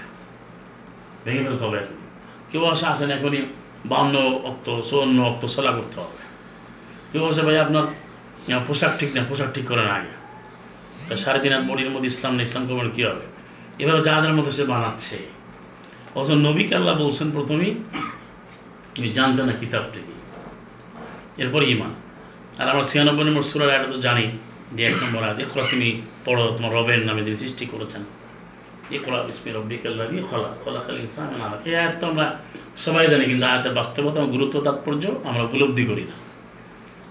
ভেঙে 1.23 1.41
ফেলতে 1.45 1.63
হবে 1.65 1.77
এখন 1.83 1.97
কেউ 2.51 2.61
আসে, 2.73 2.85
আসেন, 2.93 3.09
এখনই 3.17 3.41
বান্ন 3.91 4.15
অক্ত 4.49 4.67
চৌন্ন 4.89 5.17
অক্ত 5.31 5.43
সোলা 5.53 5.71
করতে 5.77 5.97
হবে। 6.03 6.22
কেউ 7.13 7.25
আসে 7.31 7.41
ভাই, 7.47 7.57
আপনার 7.65 7.85
পোশাক 8.67 8.93
ঠিক 8.99 9.09
না, 9.15 9.19
পোশাক 9.29 9.49
ঠিক 9.55 9.65
করেন 9.71 9.87
আগে। 9.97 10.11
সাড়ে 11.23 11.39
তিন 11.43 11.51
হাত 11.55 11.63
বডির 11.69 11.89
মধ্যে 11.93 12.09
ইসলাম 12.13 12.33
না 12.37 12.41
ইসলাম 12.47 12.63
করবেন 12.69 12.89
কী 12.95 13.01
হবে? 13.07 13.25
এভাবে 13.81 14.01
জাহাজের 14.07 14.33
মধ্যে 14.37 14.53
সে 14.57 14.63
বানাচ্ছে। 14.71 15.17
অথচ 16.17 16.29
নবী 16.47 16.63
কাল্লা 16.71 16.93
বলছেন 17.03 17.27
প্রথমেই, 17.35 17.71
তুমি 18.93 19.07
জানতে 19.17 19.41
না 19.47 19.53
কিতাবটি 19.61 20.01
এরপর 21.43 21.61
ইমান 21.73 21.91
আর 22.59 22.67
আমরা 22.71 22.85
ছিয়ানব্বই 22.91 23.25
নম্বর 23.27 23.45
সুরার 23.49 23.69
এটা 23.77 23.87
তো 23.93 23.97
জানি, 24.07 24.25
যে 24.75 24.81
এক 24.89 24.95
নম্বর 25.03 25.21
আয় 25.27 25.35
এখরা 25.43 25.63
তুমি 25.71 25.89
পড়ো, 26.25 26.43
তোমার 26.55 26.71
রবের 26.77 27.01
নামে 27.07 27.21
যিনি 27.25 27.37
সৃষ্টি 27.43 27.65
করেছেন। 27.73 28.03
এখরা 28.97 29.17
ইসমি 29.31 29.49
রব্বিকাল্লা 29.57 30.05
দিয়ে 30.11 30.23
খোলা 30.29 30.49
খোলা 30.63 30.79
খালি 30.85 30.99
ইসলাম 31.07 31.29
এই 31.67 31.73
আয়াত 31.81 31.93
তো 31.99 32.03
আমরা 32.11 32.25
সবাই 32.85 33.03
জানি, 33.11 33.23
কিন্তু 33.31 33.45
আয়াতের 33.51 33.73
বাস্তবতা, 33.79 34.19
গুরুত্ব, 34.35 34.55
তাৎপর্য 34.67 35.03
আমরা 35.29 35.43
উপলব্ধি 35.47 35.85
করি 35.91 36.05
না। 36.11 36.15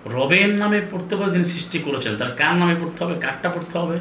রবের 0.07 0.49
নামে 0.49 0.81
পড়তে 0.91 1.17
পারে 1.17 1.31
যিনি 1.31 1.45
সৃষ্টি 1.45 1.79
করেছেন। 1.79 2.17
তার 2.17 2.31
কার 2.37 2.55
নামে 2.55 2.75
পড়তে 2.81 3.05
হবে? 3.05 3.15
কারটা 3.21 3.49
পড়তে 3.49 3.79
হবে? 3.79 3.99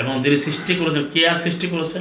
এবং 0.00 0.22
যিনি 0.22 0.36
সৃষ্টি 0.36 0.74
করেছেন, 0.74 1.04
কে 1.12 1.28
আর 1.28 1.34
সৃষ্টি 1.34 1.66
করেছে? 1.66 1.98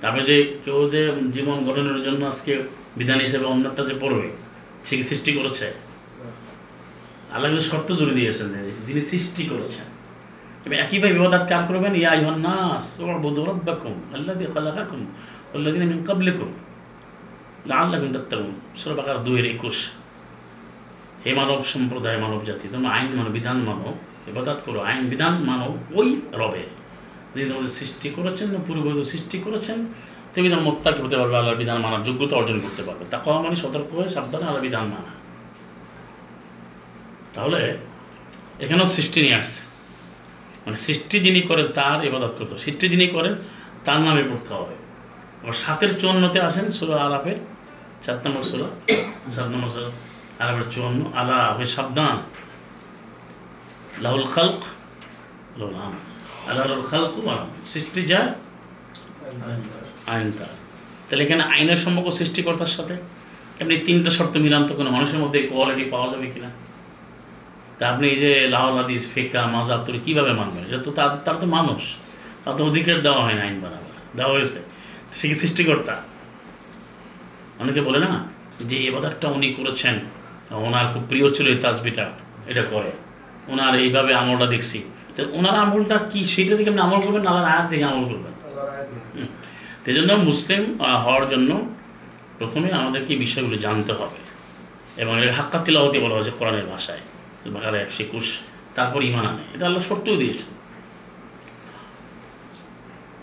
তারপরে 0.00 0.22
যে 0.24 0.58
কেউ 0.64 0.90
যে 0.90 1.12
জীবন 1.32 1.64
গঠনের 1.66 2.02
জন্য 2.02 2.24
আজকে 2.26 2.62
বিধান 2.96 3.20
হিসেবে 3.20 3.44
অন্যটা 3.44 3.82
যে 3.84 3.94
পড়বে, 4.00 4.28
সে 4.84 4.96
কি 4.96 5.02
সৃষ্টি 5.02 5.32
করেছে? 5.32 5.66
আল্লাহ 7.32 7.50
কিন্তু 7.50 7.66
শর্ত 7.70 7.92
জুড়ে 7.92 8.14
দিয়েছেন 8.14 8.48
যিনি 8.86 9.02
সৃষ্টি 9.02 9.42
করেছেন। 9.44 9.86
এবং 10.64 10.76
একইভাবে 10.76 11.12
বিবাদাত 11.12 11.48
কার 11.48 11.62
করবেন? 11.68 11.94
ইয়া 11.94 12.14
ইহান 12.14 12.40
নাস 12.40 13.00
ওয়াবুদু 13.00 13.44
রাব্বাকুম 13.44 13.94
আল্লাযী 14.14 14.46
খালাকাকুম 14.54 15.00
ওয়াল্লাযীনা 15.06 15.84
মিন 15.84 16.04
ক্বাবলিকুম। 16.04 16.48
লাআল্লাকুম 16.48 16.69
তাত্তাকুন 17.68 18.52
সূরা 18.76 18.94
বাকারা 18.94 19.18
2 19.18 19.36
এর 19.40 19.46
21 19.46 19.78
হে 21.24 21.34
মানব 21.34 21.64
সম্প্রদায়, 21.64 22.18
মানব 22.18 22.44
জাতি, 22.44 22.68
তোমরা 22.72 22.90
আইন 22.90 23.10
মানো, 23.16 23.30
বিধান 23.30 23.56
মানো, 23.56 23.94
ইবাদত 24.30 24.58
করো। 24.66 24.80
আইন, 24.80 25.08
বিধান 25.08 25.32
মানো 25.32 25.78
ওই 25.94 26.20
রবে 26.32 26.64
যিনি 27.34 27.48
তোমাদের 27.48 27.68
সৃষ্টি 27.68 28.10
করেছেন 28.10 28.48
না 28.48 28.58
পূর্ববর্তী 28.66 29.04
সৃষ্টি 29.04 29.38
করেছেন, 29.38 29.78
তুমি 30.34 30.48
যেন 30.48 30.60
মোত্তাকি 30.60 31.02
হতে 31.02 31.16
পারবে, 31.16 31.36
আল্লাহর 31.36 31.56
বিধান 31.56 31.78
মানার 31.80 32.02
যোগ্যতা 32.04 32.36
অর্জন 32.36 32.60
করতে 32.60 32.82
পারবে। 32.82 33.04
তা 33.10 33.18
কওয়া 33.18 33.42
মানে 33.42 33.56
সতর্ক 33.56 33.94
হয়ে 33.94 34.08
সাবধানে 34.08 34.44
আল্লাহ 34.44 34.62
বিধান 34.62 34.84
মানা। 34.84 35.12
তাহলে 37.34 37.76
এখানেও 38.60 38.86
সৃষ্টি 38.86 39.22
নিয়ে 39.22 39.34
আসছে। 39.34 39.60
মানে 40.64 40.76
সৃষ্টি 40.76 41.20
যিনি 41.20 41.40
করেন, 41.40 41.66
তার 41.74 42.04
ইবাদত 42.04 42.32
করতে 42.38 42.58
সৃষ্টি 42.58 42.88
যিনি 42.88 43.06
করেন, 43.06 43.34
তার 43.84 44.00
নামে 44.00 44.22
পড়তে 44.22 44.54
হবে। 44.54 44.79
আবার 45.40 45.56
সাতের 45.56 45.92
চুয়ান্নতে 46.00 46.38
আসেন 46.40 46.66
সুরা 46.70 46.96
আলাপের 47.06 47.38
চার 48.02 48.16
নম্বর 48.24 48.44
সুরা 48.50 48.68
সাত 49.34 49.48
নম্বর 49.54 49.70
সুরা 49.74 49.90
আলাপের 50.40 50.66
চুয়ান্ন 50.72 51.00
আলা 51.14 51.38
হয়ে 51.56 51.70
সাবধান 51.76 52.16
লাহুল 54.02 54.26
খালক 54.34 54.60
আম 55.78 55.94
আল্লাহুল 56.48 56.84
খালক 56.90 57.12
সৃষ্টি 57.72 58.00
যায় 58.06 58.28
আইন 60.10 60.28
তার 60.30 60.52
তাহলে 61.06 61.22
এখানে 61.24 61.42
আইনের 61.50 61.80
সম্পর্ক 61.84 62.08
সৃষ্টিকর্তার 62.18 62.72
সাথে 62.76 62.94
আপনি 63.62 63.74
তিনটা 63.86 64.10
শর্ত 64.10 64.34
মিলান 64.36 64.62
তো 64.68 64.72
কোনো 64.74 64.90
মানুষের 64.90 65.18
মধ্যে 65.22 65.38
কোয়ালিটি 65.50 65.84
পাওয়া 65.92 66.08
যাবে 66.12 66.26
কিনা 66.32 66.50
তা 67.78 67.82
আপনি 67.92 68.04
এই 68.12 68.18
যে 68.22 68.32
লাহল 68.54 68.74
হাদিস 68.78 69.02
ফেকা 69.12 69.42
মাজাব 69.46 69.80
তোর 69.86 69.96
কীভাবে 70.06 70.32
মানবেন 70.32 70.62
এটা 70.68 70.80
তো 70.86 70.90
তার 70.98 71.10
তার 71.24 71.36
তো 71.42 71.46
মানুষ 71.56 71.82
তার 72.42 72.54
তো 72.58 72.62
অধিকার 72.70 72.96
দেওয়া 73.06 73.22
হয় 73.26 73.36
না 73.38 73.42
আইন 73.46 73.56
বানাবার 73.62 73.94
দেওয়া 74.18 74.32
হয়েছে 74.36 74.60
সে 75.12 75.28
কি 75.28 75.34
সৃষ্টিকর্তা। 75.34 75.94
অনেকে 77.58 77.80
বলে 77.80 77.98
না 77.98 78.10
যে 78.60 78.76
এবাদারটা 78.88 79.26
উনি 79.28 79.48
করেছেন 79.54 79.94
ওনার 80.66 80.86
খুব 80.92 81.02
প্রিয় 81.08 81.26
ছিল 81.32 81.46
এই 81.46 81.58
তাসবিটা 81.64 82.06
এটা 82.46 82.62
করে। 82.62 82.92
ওনার 83.48 83.72
এইভাবে 83.78 84.14
আমলটা 84.14 84.46
দেখছি। 84.46 84.78
তো 85.16 85.20
ওনার 85.32 85.56
আমলটা 85.64 85.96
কি 86.10 86.20
সেটা 86.26 86.56
দেখে 86.56 86.70
আপনি 86.70 86.82
আমল 86.82 87.00
করবেন 87.00 87.26
আল্লাহর 87.26 87.50
আয়াত 87.52 87.66
দেখে 87.70 87.84
আমল 87.84 88.04
করবেন? 88.08 88.32
সেই 89.84 89.94
জন্য 89.94 90.12
মুসলিম 90.12 90.62
হওয়ার 91.04 91.24
জন্য 91.28 91.50
প্রথমে 92.38 92.68
আমাদেরকে 92.72 93.10
এই 93.14 93.18
বিষয়গুলো 93.18 93.56
জানতে 93.56 93.92
হবে। 93.92 94.18
এবং 95.02 95.12
এটা 95.22 95.32
হাক্কা 95.32 95.58
তিলাওয়াতি 95.58 95.98
বলা 95.98 96.14
হয়েছে 96.14 96.32
কোরআনের 96.38 96.66
ভাষায়। 96.66 97.02
বাকারে 97.54 97.78
একশো 97.84 98.00
একুশ 98.02 98.26
তারপর 98.74 99.00
ইমান 99.02 99.24
আনে। 99.30 99.44
এটা 99.54 99.64
আল্লাহ 99.66 99.82
সত্যও 99.88 100.16
দিয়েছেন। 100.16 100.50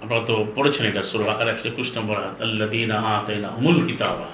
আপনারা 0.08 0.26
তো 0.32 0.36
পড়েছেন 0.56 0.84
এটা 0.92 1.02
সুর 1.10 1.22
বাকার 1.28 1.48
একশো 1.54 1.68
একুশ 1.72 1.90
নম্বর 1.98 2.16
আল্লাহ 2.46 2.68
দিন 2.74 2.92
আতাইনা 3.16 3.50
হুমুল 3.56 3.78
কিতাবা। 3.88 4.28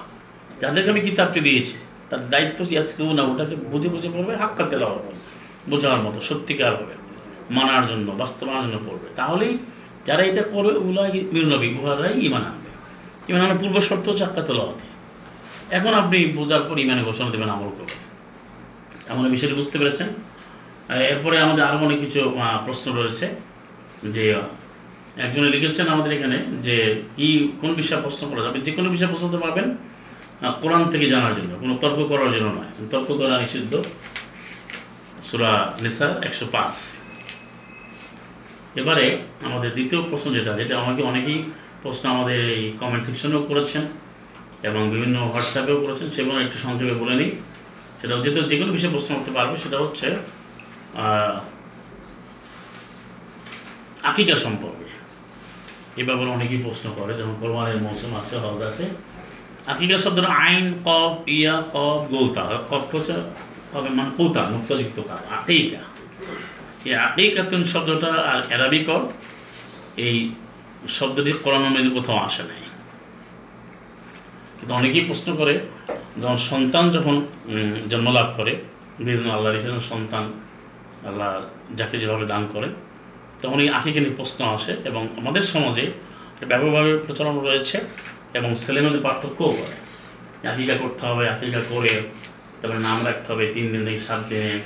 যাদেরকে 0.62 0.88
আমি 0.94 1.02
কিতাবটি 1.08 1.40
দিয়েছি, 1.46 1.74
তার 2.10 2.20
দায়িত্ব 2.32 2.58
ইয়াতলু 2.74 3.04
না 3.18 3.22
ওটাকে 3.30 3.54
বুঝে 3.72 3.88
বুঝে 3.94 4.08
পড়বে, 4.14 4.32
হাক্কা 4.42 4.64
তেলাওয়াত 4.70 5.04
বোঝার 5.70 6.00
মতো, 6.06 6.18
সত্যিকার 6.28 6.72
হবে, 6.78 6.94
মানার 7.56 7.84
জন্য, 7.90 8.06
বাস্তবায়নের 8.22 8.62
জন্য 8.64 8.78
পড়বে। 8.88 9.08
তাহলেই 9.20 9.52
যারা 10.08 10.22
এটা 10.30 10.42
করবে 10.52 10.72
ওগুলো 10.80 11.00
মিরনবী 11.34 11.68
উহারাই 11.78 12.14
ইমান 12.26 12.44
আনবে। 12.50 12.70
ইমান 13.28 13.40
আনার 13.46 13.58
পূর্ব 13.62 13.76
শর্ত 13.88 14.04
হচ্ছে 14.10 14.24
হাক্কা 14.26 14.42
তেলাওয়াতে। 14.48 14.86
এখন 15.78 15.92
আপনি 16.02 16.18
বোঝার 16.38 16.62
পর 16.68 16.76
ইমানে 16.84 17.02
ঘোষণা 17.08 17.28
দেবেন, 17.34 17.50
আমল 17.56 17.70
করবেন। 17.78 18.00
এমন 19.12 19.24
বিষয়টি 19.34 19.54
বুঝতে 19.60 19.76
পেরেছেন? 19.80 20.08
এরপরে 21.12 21.36
আমাদের 21.44 21.62
আরও 21.68 21.78
অনেক 21.86 21.98
কিছু 22.04 22.20
প্রশ্ন 22.66 22.86
রয়েছে, 22.98 23.26
যে 24.16 24.24
একজনে 25.22 25.48
লিখেছেন 25.50 25.86
আমাদের 25.88 26.12
এখানে 26.18 26.36
যে 26.62 26.76
কি, 27.16 27.28
কোন 27.60 27.70
বিষয়ে 27.74 28.02
প্রশ্ন 28.02 28.22
করা 28.30 28.42
যাবে? 28.42 28.58
যে 28.66 28.72
কোনো 28.72 28.88
বিষয়ে 28.90 29.08
প্রশ্ন 29.08 29.26
করতে 29.30 29.40
পারবেন 29.44 29.66
কোরআন 30.60 30.82
থেকে 30.90 31.06
জানার 31.10 31.34
জন্য। 31.34 31.52
কোনো 31.60 31.74
তর্ক 31.80 31.98
করার 32.08 32.30
জন্য 32.32 32.48
নয়। 32.58 32.70
তর্ক 32.90 33.08
করা 33.20 33.34
নিষিদ্ধ। 33.40 33.72
সুরা 35.22 35.52
নিসা 35.82 36.08
একশো 36.22 36.46
পাঁচ। 36.52 36.74
এবারে 38.80 39.06
আমাদের 39.42 39.70
দ্বিতীয় 39.76 40.00
প্রশ্ন 40.10 40.28
যেটা 40.34 40.52
যেটা 40.60 40.74
আমাকে 40.82 41.02
অনেকেই 41.02 41.38
প্রশ্ন 41.82 42.04
আমাদের 42.14 42.38
এই 42.56 42.64
কমেন্ট 42.80 43.04
সেকশনেও 43.04 43.42
করেছেন 43.42 43.82
এবং 44.68 44.82
বিভিন্ন 44.90 45.16
হোয়াটসঅ্যাপেও 45.30 45.78
করেছেন 45.84 46.06
সেগুলো 46.10 46.36
একটু 46.40 46.58
সংক্ষেপে 46.58 46.94
বলে 47.02 47.14
নিই। 47.20 47.30
সেটা 48.00 48.14
যেহেতু 48.24 48.48
যে 48.50 48.56
কোনো 48.60 48.72
বিষয়ে 48.72 48.90
প্রশ্ন 48.90 49.10
করতে 49.14 49.30
পারবে, 49.30 49.54
সেটা 49.56 49.76
হচ্ছে 49.78 50.06
আকিকা 54.02 54.36
সম্পর্কে। 54.46 54.83
এ 56.00 56.02
ব্যাপারে 56.08 56.30
অনেকেই 56.36 56.60
প্রশ্ন 56.66 56.86
করে, 56.98 57.12
যেমন 57.18 57.34
কোরবানের 57.42 57.78
মৌসুম 57.86 58.12
আছে, 58.20 58.34
হজ 58.44 58.60
আছে। 58.70 58.84
আকিকা 59.72 59.96
শব্দটা 60.04 60.30
আইন, 60.44 60.66
কফ, 60.86 61.12
ইয়া, 61.36 61.56
কফ, 61.74 62.00
গোলতা। 62.12 62.42
কফ 62.70 62.84
হচ্ছে 62.94 63.14
হবে 63.74 63.90
মানে 63.98 64.10
কোতা 64.18 64.42
মুক্তযুক্ত 64.54 64.98
কাপ, 65.08 65.20
আকিকা। 65.38 65.82
এই 66.88 66.94
আকিকাতুন 67.08 67.62
শব্দটা 67.72 68.10
আর 68.30 68.40
অ্যারাবিক 68.48 68.88
এই 70.06 70.16
শব্দটি 70.98 71.30
কোরআন 71.44 71.62
মধ্যে 71.74 71.90
কোথাও 71.98 72.18
আসে 72.28 72.42
নাই। 72.50 72.62
কিন্তু 74.58 74.72
অনেকেই 74.80 75.04
প্রশ্ন 75.08 75.28
করে, 75.40 75.54
যখন 76.22 76.38
সন্তান 76.50 76.84
যখন 76.96 77.14
জন্মলাভ 77.92 78.28
করে 78.38 78.52
বিভিন্ন 78.98 79.26
আল্লাহ 79.36 79.50
সন্তান 79.92 80.24
আল্লাহ 81.08 81.30
যাকে 81.78 81.96
যেভাবে 82.02 82.26
দান 82.32 82.42
করে 82.54 82.68
তখন 83.44 83.60
এই 83.60 83.68
আঁকিকে 83.68 84.00
নিয়ে 84.00 84.14
প্রশ্ন 84.14 84.44
আসে 84.44 84.76
এবং 84.84 85.08
আমাদের 85.16 85.40
সমাজে 85.40 85.90
ব্যাপকভাবে 86.48 86.98
প্রচলন 86.98 87.40
রয়েছে 87.40 87.80
এবং 88.34 88.54
ছেলেমেয়েদের 88.54 89.02
পার্থক্যও 89.02 89.48
করে। 89.48 89.84
আকিকা 90.48 90.74
করতে 90.74 91.06
হবে 91.06 91.28
আকিকা 91.28 91.60
করে, 91.68 91.88
তারপরে 92.62 92.80
নাম 92.80 93.06
রাখতে 93.06 93.32
হবে, 93.32 93.50
তিন 93.54 93.72
দিন 93.72 93.84
থেকে 93.84 94.00
সাত 94.00 94.20
দিনে। 94.28 94.60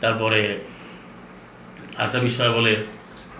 তারপরে 0.00 0.58
আরেকটা 1.98 2.18
বিষয় 2.18 2.52
বলে 2.52 2.84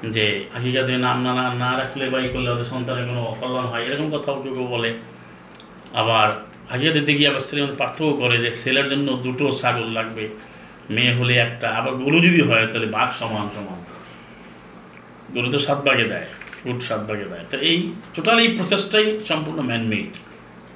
যে 0.04 0.44
আকিকা 0.54 0.82
দিয়ে 0.82 0.98
নাম 0.98 1.22
না, 1.22 1.54
না- 1.54 1.78
রাখলে 1.78 2.10
বা 2.10 2.20
ই 2.20 2.28
করলে 2.28 2.50
ওদের 2.50 2.64
সন্তানের 2.64 3.06
কোনো 3.06 3.24
অকল্যাণ 3.24 3.64
হয়, 3.64 3.82
এরকম 3.82 4.18
কথাও 4.18 4.42
কেউ 4.42 4.54
কেউ 4.54 4.66
বলে। 4.66 4.94
আবার 5.94 6.30
হাজিয়া 6.70 6.92
দিতে 6.92 7.14
গিয়ে 7.14 7.28
আবার 7.28 7.60
মধ্যে 7.62 7.76
পার্থক্য 7.76 8.12
করে 8.12 8.38
যে 8.38 8.52
ছেলের 8.52 8.88
জন্য 8.88 9.12
দুটো 9.12 9.50
ছাগল 9.50 9.90
লাগবে, 9.90 10.28
মেয়ে 10.90 11.14
হলে 11.14 11.36
একটা, 11.36 11.70
আবার 11.70 11.94
গরু 11.94 12.20
যদি 12.20 12.40
হয় 12.40 12.66
তাহলে 12.66 12.86
বাঘ 12.86 13.10
সমান 13.10 13.48
সমান। 13.54 13.87
গরু 15.34 15.48
তো 15.54 15.58
সাত 15.66 15.78
ভাগে 15.86 16.06
দেয় 16.12 16.28
উট 16.68 16.78
সাত 16.88 17.02
ভাগে 17.08 17.26
দেয়। 17.32 17.44
তো 17.50 17.56
এই 17.70 17.78
টোটাল 18.14 18.36
এই 18.44 18.50
প্রসেসটাই 18.56 19.06
সম্পূর্ণ 19.30 19.58
ম্যানমেড 19.70 20.10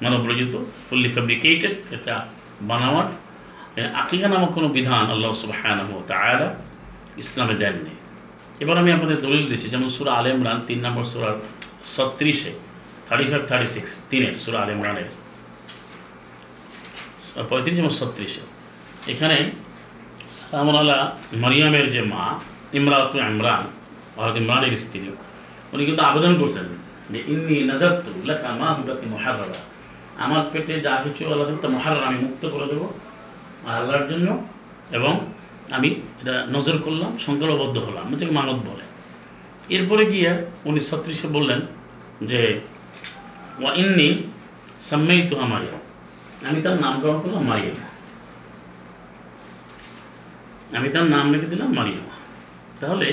মানব 0.03 0.21
রচিত 0.29 0.53
ফুললি 0.87 1.09
ফ্যাব্রিকেটেড 1.15 1.75
এটা 1.95 2.15
বানাওয়াট 2.69 3.09
আকিকা 4.01 4.27
নামক 4.33 4.51
কোনো 4.57 4.67
বিধান 4.77 5.05
আল্লাহ 5.13 5.31
সুবাহানহ 5.43 5.89
তায়ালা 6.11 6.49
ইসলামে 7.23 7.55
দেননি। 7.61 7.93
এবার 8.63 8.75
আমি 8.81 8.89
আপনাদের 8.97 9.17
দলিল 9.25 9.43
দিচ্ছি, 9.51 9.67
যেমন 9.73 9.87
সুরা 9.97 10.11
আল 10.19 10.25
ইমরান 10.33 10.57
তিন 10.67 10.79
নম্বর 10.85 11.05
সুরার 11.11 11.35
ছত্রিশে 11.95 12.51
থার্টি 13.07 13.25
ফাইভ 13.31 13.43
থার্টি 13.49 13.67
সিক্স 13.75 13.91
তিনে 14.09 14.29
সুরা 14.43 14.59
আল 14.63 14.69
ইমরানের। 14.75 15.09
পঁয়ত্রিশ 17.49 17.75
এবং 17.81 17.91
ছত্রিশে। 17.99 18.43
এখানে 19.13 19.37
সালামুন 20.37 20.75
আল্লাহ 20.81 20.99
মারিয়ামের 21.43 21.87
যে 21.95 22.01
মা, 22.13 22.23
ইমরাত 22.77 23.11
ইমরান 23.31 23.63
হরত 24.17 24.35
ইমরানের 24.41 24.73
স্ত্রী। 24.83 24.99
উনি 25.73 25.83
কিন্তু 25.87 26.03
আবেদন 26.09 26.33
করছেন 26.41 26.65
যে, 27.11 27.19
ইন্নি 27.33 27.57
নাজারতু 27.69 28.09
লেখা 28.29 28.49
মা 28.59 28.67
আমার 30.23 30.43
পেটে 30.51 30.73
যা 30.85 30.93
কিছু 31.03 31.21
আল্লাহ 31.31 31.45
দিতে 31.49 31.67
মহারা 31.75 32.05
আমি 32.09 32.17
মুক্ত 32.25 32.43
করে 32.53 32.65
দেবো 32.71 32.85
আল্লাহর 33.67 34.05
জন্য 34.11 34.27
এবং 34.97 35.13
আমি 35.75 35.89
এটা 36.21 36.35
নজর 36.55 36.75
করলাম, 36.85 37.11
সংকল্পবদ্ধ 37.25 37.75
হলাম 37.77 38.05
যেটাকে 38.11 38.33
মানত 38.39 38.57
বলে। 38.69 38.85
এরপরে 39.75 40.03
গিয়ে 40.11 40.31
উনি 40.65 40.79
ছত্রিশে 40.89 41.27
বললেন 41.27 41.59
যে, 42.31 42.41
ওয়া 43.61 43.71
ইন্নি 43.81 44.09
সাম্মেই 44.89 45.21
তো 45.29 45.33
মারিয়াম 45.53 45.81
আমি 46.47 46.59
তার 46.65 46.75
নামকরণ 46.83 47.17
করলাম 47.23 47.43
মারিয়াম 47.51 47.77
আমি 50.77 50.87
তার 50.93 51.05
নাম 51.13 51.25
রেখে 51.33 51.47
দিলাম 51.53 51.69
মারিয়াম 51.79 52.05
তাহলে 52.81 53.07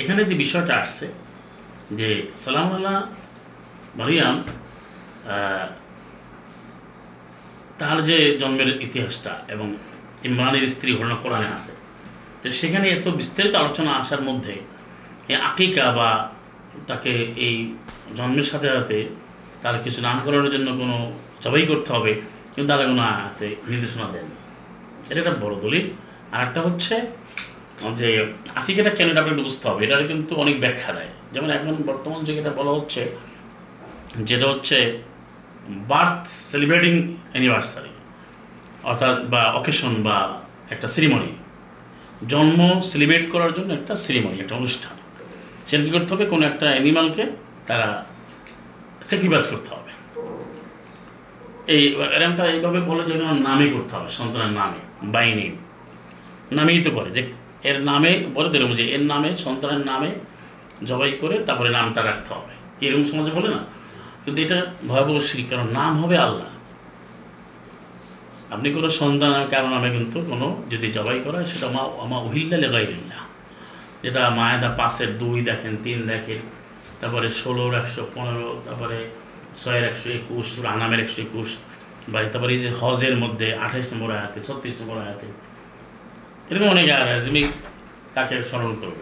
এখানে 0.00 0.20
যে 0.30 0.34
বিষয়টা 0.44 0.74
আসছে, 0.82 1.06
যে 1.98 2.08
সালাম 2.44 2.68
আল্লাহ 2.76 2.96
মারিয়াম 3.98 4.36
তার 7.80 7.98
যে 8.08 8.18
জন্মের 8.40 8.70
ইতিহাসটা 8.86 9.32
এবং 9.54 9.68
ইমরানের 10.28 10.64
স্ত্রী 10.74 10.90
ঘটনা 10.98 11.16
কোরআনে 11.22 11.48
আছে, 11.56 11.72
তো 12.40 12.46
সেখানে 12.60 12.86
এত 12.96 13.06
বিস্তারিত 13.20 13.54
আলোচনা 13.62 13.90
আসার 14.02 14.22
মধ্যে 14.28 14.54
এই 15.32 15.36
আকিকা 15.48 15.86
বা 15.98 16.10
তাকে 16.90 17.12
এই 17.46 17.54
জন্মের 18.18 18.46
সাথে 18.52 18.68
সাথে 18.76 18.98
তার 19.62 19.76
কিছু 19.84 19.98
নামকরণের 20.06 20.50
জন্য 20.54 20.68
কোনো 20.80 20.96
জবাই 21.44 21.64
করতে 21.70 21.88
হবে, 21.94 22.12
কিন্তু 22.52 22.68
তারা 22.72 22.84
কোনো 22.90 23.02
নির্দেশনা 23.70 24.06
দেয়নি। 24.12 24.36
এটা 25.10 25.20
একটা 25.22 25.34
বড় 25.44 25.54
দলিল। 25.64 25.86
আর 26.34 26.40
একটা 26.46 26.60
হচ্ছে 26.66 26.94
যে 28.00 28.08
আকিকাটা 28.60 28.90
কেন 28.96 29.06
এটা 29.12 29.20
আপনাকে 29.22 29.42
বুঝতে 29.42 29.64
হবে? 29.68 29.80
এটার 29.84 30.08
কিন্তু 30.12 30.32
অনেক 30.42 30.56
ব্যাখ্যা 30.64 30.90
দেয়। 30.96 31.10
যেমন 31.34 31.48
এখন 31.56 31.70
বর্তমান 31.90 32.20
যুগে 32.26 32.40
এটা 32.40 32.52
বলা 32.60 32.72
হচ্ছে, 32.78 33.02
যেটা 34.28 34.46
হচ্ছে 34.52 34.76
বার্থ 35.90 36.24
সেলিব্রেটিং 36.50 36.94
অ্যানিভার্সারি, 37.32 37.92
অর্থাৎ 38.90 39.16
বা 39.32 39.42
অকেশন 39.60 39.92
বা 40.06 40.16
একটা 40.74 40.88
সেরিমনি। 40.94 41.30
জন্ম 42.28 42.60
সেলিব্রেট 42.90 43.24
করার 43.32 43.52
জন্য 43.52 43.70
একটা 43.72 43.94
সেরিমনি, 44.04 44.36
একটা 44.40 44.54
অনুষ্ঠান। 44.60 44.94
সেটা 45.66 45.82
কী 45.84 45.90
করতে 45.90 46.10
হবে? 46.14 46.24
কোনো 46.32 46.44
একটা 46.50 46.66
অ্যানিমালকে 46.74 47.24
তারা 47.68 47.88
স্যাক্রিফাইস 49.08 49.46
করতে 49.52 49.70
হবে। 49.74 49.90
এই 51.74 51.82
এরমটা 52.16 52.42
এইভাবে 52.52 52.80
বলে 52.90 53.02
যে 53.08 53.14
নামে 53.48 53.66
করতে 53.74 53.92
হবে, 53.96 54.08
সন্তানের 54.18 54.52
নামে 54.60 54.80
বাই 55.14 55.28
নেম 55.34 55.52
নামেই 56.58 56.80
তো 56.86 56.90
করে, 56.90 57.10
যে 57.16 57.22
এর 57.64 57.78
নামে 57.84 58.26
বলে 58.34 58.48
দিলাম 58.48 58.74
যে 58.74 58.84
এর 58.84 59.02
নামে, 59.02 59.36
সন্তানের 59.36 59.86
নামে 59.86 60.10
জবাই 60.84 61.12
করে 61.20 61.38
তারপরে 61.38 61.70
নামটা 61.70 62.02
রাখতে 62.02 62.34
হবে। 62.34 62.52
এরকম 62.86 63.04
সমাজে 63.04 63.30
বলে 63.30 63.48
না। 63.48 63.60
কিন্তু 64.24 64.42
এটা 64.42 64.66
ভয়াবহ 64.88 65.18
শিরিক 65.20 65.48
কারণ 65.48 65.66
নাম 65.72 65.92
হবে 66.02 66.18
আল্লাহ। 66.18 66.48
আপনি 68.50 68.72
কোনো 68.72 68.90
সন্তান 68.90 69.46
কারণ 69.50 69.70
নামে 69.70 69.90
কিন্তু 69.90 70.20
কোনো 70.30 70.62
যদি 70.70 70.92
জবাই 70.92 71.20
করা 71.24 71.44
সেটা 71.44 71.66
মা 71.68 71.82
আমা 72.02 72.18
উহিল্লা 72.18 72.56
না 72.56 73.20
যেটা 74.02 74.30
মায়েদা 74.30 74.68
পাশের 74.68 75.18
দুই 75.18 75.38
দেখেন, 75.44 75.76
তিন 75.84 76.06
দেখেন, 76.06 76.40
তারপরে 77.00 77.28
ষোলোর 77.28 77.74
একশো 77.74 78.02
পনেরো, 78.14 78.62
তারপরে 78.66 79.04
ছয়ের 79.54 79.84
একশো 79.84 80.10
একুশ 80.10 80.46
আনামের 80.64 81.00
একশো 81.00 81.22
একুশ, 81.22 81.56
বা 82.08 82.18
তারপরে 82.22 82.52
এই 82.52 82.58
যে 82.58 82.70
হজের 82.80 83.16
মধ্যে 83.16 83.54
আঠাইশ 83.54 83.92
নম্বর 83.92 84.10
আয়াতে, 84.16 84.40
ছত্রিশ 84.40 84.80
নম্বর 84.80 84.98
আয়াতে 85.02 85.26
এরকম 86.48 86.68
অনেক 86.74 86.86
আয়াত 86.94 87.08
আছে 87.16 87.28
আমি 87.32 87.42
তাকে 88.14 88.34
স্মরণ 88.50 88.72
করব। 88.82 88.98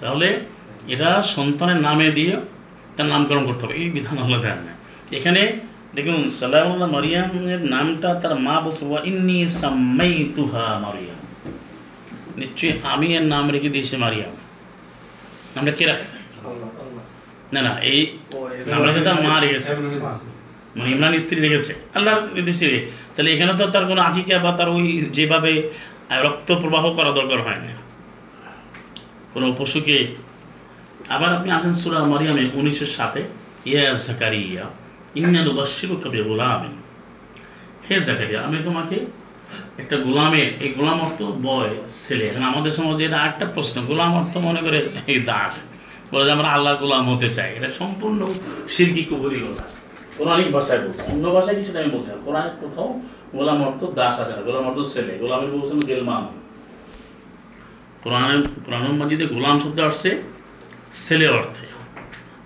তাহলে 0.00 0.28
এটা 0.94 1.10
সন্তানের 1.34 1.80
নামে 1.86 2.06
দিয়ে 2.18 2.34
তার 2.96 3.06
নামকরণ 3.12 3.44
করতে 3.48 3.62
হবে 3.64 3.74
এই 3.82 3.88
বিধান 3.96 4.18
হলো 4.26 4.38
দেন। 4.44 4.58
না 4.66 4.72
এখানে 5.18 5.42
দেখুন 5.96 6.18
সালাউল্লাহ 6.40 6.88
মারিয়ামের 6.96 7.62
নামটা 7.74 8.08
তার 8.22 8.34
মা 8.46 8.54
বলছে 8.64 8.84
ইন্নি 9.10 9.38
সাম্মাই 9.60 10.14
তুহা 10.36 10.66
মারিয়াম। 10.84 11.20
নিশ্চয়ই 12.40 12.72
আমি 12.92 13.08
এর 13.18 13.24
নাম 13.32 13.44
রেখে 13.54 13.70
দিয়েছি 13.74 13.94
মারিয়াম। 14.04 14.34
নামটা 15.54 15.72
কে 15.78 15.84
রাখছে? 15.90 16.14
না 17.54 17.60
না 17.66 17.72
এই 17.92 18.00
তো 18.96 19.00
তার 19.06 19.16
মা 19.26 19.34
রেখেছে। 19.44 19.72
মানে 20.76 20.88
ইমরান 20.94 21.12
স্ত্রী 21.24 21.38
রেখেছে। 21.46 21.72
আল্লাহর 21.96 22.22
নির্দিষ্ট 22.36 22.62
তাহলে 23.14 23.30
এখানে 23.34 23.52
তো 23.58 23.64
তার 23.74 23.84
কোনো 23.90 24.00
আকিকা 24.08 24.36
বা 24.44 24.50
তার 24.58 24.68
ওই 24.76 24.86
যেভাবে 25.16 25.52
রক্ত 26.26 26.48
প্রবাহ 26.62 26.84
করা 26.98 27.10
দরকার 27.18 27.40
হয় 27.46 27.60
না 27.64 27.72
কোনো 29.34 29.46
পশুকে, 29.58 29.96
আবার 31.14 31.30
আপনি 31.36 31.48
আসেন 31.56 31.74
সুরা 31.82 31.98
মারিয়ামে 32.12 32.44
উনিশের 32.60 32.92
সাথে, 32.98 33.20
ইয়া 33.70 33.84
জাকারিয়া 34.06 34.64
ইন্নালু 35.20 35.52
বাশিরু 35.58 35.94
কবি 36.02 36.18
গোলামিন 36.28 36.74
হে 37.86 37.96
জাকারিয়া, 38.08 38.40
আমি 38.46 38.58
তোমাকে 38.68 38.96
একটা 39.82 39.96
গোলামের, 40.06 40.48
এই 40.64 40.70
গোলাম 40.76 40.98
অর্থ 41.04 41.20
বয়, 41.46 41.72
ছেলে। 42.04 42.24
এখন 42.30 42.42
আমাদের 42.50 42.72
সমাজে 42.78 43.02
এটা 43.08 43.18
একটা 43.30 43.46
প্রশ্ন, 43.54 43.76
গোলাম 43.90 44.10
অর্থ 44.20 44.34
মনে 44.48 44.60
করে 44.66 44.78
এই 45.12 45.18
দাস। 45.30 45.54
বলে 46.10 46.24
যে 46.26 46.32
আমরা 46.36 46.48
আল্লাহ 46.56 46.72
গোলাম 46.82 47.02
হতে 47.10 47.28
চাই। 47.36 47.48
এটা 47.56 47.68
সম্পূর্ণ 47.80 48.20
সিরকি 48.74 49.02
কুবুরি 49.10 49.38
কথা। 49.46 49.66
কোরআনিক 50.18 50.48
ভাষায় 50.56 50.80
বলছে। 50.84 51.02
অন্য 51.12 51.24
ভাষায় 51.36 51.56
কি 51.58 51.62
সেটা 51.68 51.78
আমি 51.82 51.90
বলছি 51.96 52.08
না। 52.12 52.18
কোরআনের 52.26 52.54
কোথাও 52.62 52.88
গোলাম 53.36 53.58
অর্থ 53.66 53.80
দাস 53.98 54.16
আছে 54.22 54.32
না। 54.36 54.42
গোলাম 54.48 54.64
অর্থ 54.68 54.78
ছেলে। 54.94 55.12
গোলামের 55.22 55.50
বলছেন 55.54 55.78
গেলমান 55.90 56.22
কোরআনের 58.04 58.40
কোরআন 58.64 58.84
মাজিদে 59.00 59.26
গোলাম 59.34 59.56
শব্দ 59.62 59.78
আসছে 59.90 60.10
ছেলে 61.04 61.26
অর্থে। 61.36 61.64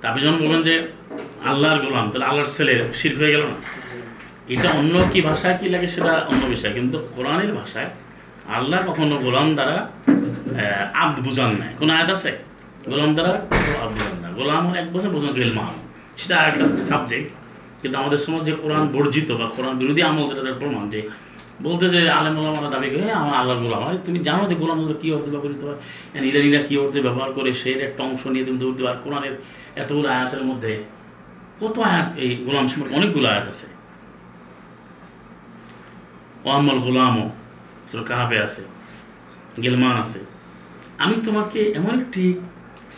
তা 0.00 0.04
আপনি 0.10 0.20
যখন 0.24 0.38
বলবেন 0.42 0.62
যে 0.68 0.74
আল্লাহর 1.50 1.78
গোলাম 1.84 2.04
তাহলে 2.10 2.26
আল্লাহর 2.30 2.50
ছেলের 2.56 2.80
শির 2.98 3.12
হয়ে 3.20 3.32
গেল 3.34 3.42
না? 3.52 3.56
এটা 4.54 4.68
অন্য 4.80 4.94
কি 5.12 5.20
ভাষায় 5.28 5.56
কি 5.60 5.66
লাগে 5.74 5.88
সেটা 5.94 6.12
অন্য 6.30 6.42
বিষয়। 6.54 6.72
কিন্তু 6.78 6.96
কোরআনের 7.16 7.52
ভাষায় 7.60 7.90
আল্লাহ 8.56 8.78
কখনো 8.88 9.14
গোলাম 9.26 9.48
দ্বারা 9.56 9.76
আব্দ 11.02 11.16
বুঝান 11.26 11.50
নাই। 11.60 11.70
কোনো 11.80 11.90
আয়াত 11.96 12.10
আছে? 12.16 12.30
গোলাম 12.90 13.10
দ্বারা 13.16 13.32
আব্দ 13.84 13.96
বুঝান 13.96 14.18
না 14.24 14.28
গোলাম 14.38 14.64
এক 14.80 14.86
বছর 14.94 15.10
বোঝান 15.16 15.32
গেলমান 15.38 15.70
সেটা 16.20 16.34
আরেকটা 16.40 16.64
সাবজেক্ট 16.90 17.28
কিন্তু 17.80 17.96
আমাদের 18.02 18.20
সমাজ 18.26 18.42
যে 18.48 18.52
কোরআন 18.62 18.84
বর্জিত 18.94 19.28
বা 19.40 19.46
কোরআন 19.56 19.74
বিরোধী 19.80 20.00
আমল 20.08 20.24
যেটা 20.30 20.42
তার 20.46 20.56
প্রমাণ 20.62 20.84
যে 20.94 21.00
বলতে 21.66 21.84
যে 21.94 22.00
আলেম 22.18 22.34
আলামারা 22.40 22.70
দাবি 22.74 22.88
করে 22.92 23.04
হ্যাঁ 23.08 23.18
আমার 23.22 23.36
আল্লাহর 23.40 23.60
গোলাম। 23.64 23.80
আরে 23.86 23.98
তুমি 24.06 24.18
জানো 24.28 24.42
যে 24.50 24.54
গোলাম 24.62 24.78
কী 25.02 25.08
অর্থে 25.16 25.30
ব্যবহৃত 25.34 25.60
হয়? 25.68 25.78
ইরানিরা 26.30 26.60
কী 26.68 26.74
অর্থে 26.82 26.98
ব্যবহার 27.06 27.30
করে? 27.36 27.50
সেই 27.60 27.74
একটা 27.88 28.02
অংশ 28.08 28.22
নিয়ে 28.34 28.44
তুমি 28.46 28.58
দৌড় 28.62 28.88
আর 28.92 28.98
কোরআনের 29.04 29.34
এতগুলো 29.82 30.08
আয়াতের 30.16 30.42
মধ্যে 30.48 30.72
কত 31.60 31.76
আয়াত 31.90 32.08
এই 32.24 32.30
গোলাম 32.46 32.64
সম্পর্কে 32.70 32.94
অনেকগুলো 32.98 33.26
আয়াত 33.32 33.46
আছে। 33.52 33.66
ওয়াম্মল 36.44 36.78
গোলামও 36.86 37.26
সুর 37.90 38.02
কাহাবে 38.08 38.36
আছে, 38.46 38.62
গেলমান 39.64 39.94
আছে। 40.02 40.20
আমি 41.04 41.14
তোমাকে 41.26 41.60
এমন 41.78 41.92
একটি 42.00 42.24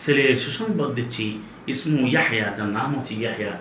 ছেলের 0.01 0.33
সুসংবাদ 0.43 0.89
দিচ্ছি, 0.97 1.25
ইসমু 1.71 2.01
ইয়াহিয়া, 2.13 2.47
যার 2.57 2.69
নাম 2.77 2.89
হচ্ছে 2.95 3.13
ইয়াহিয়া। 3.21 3.53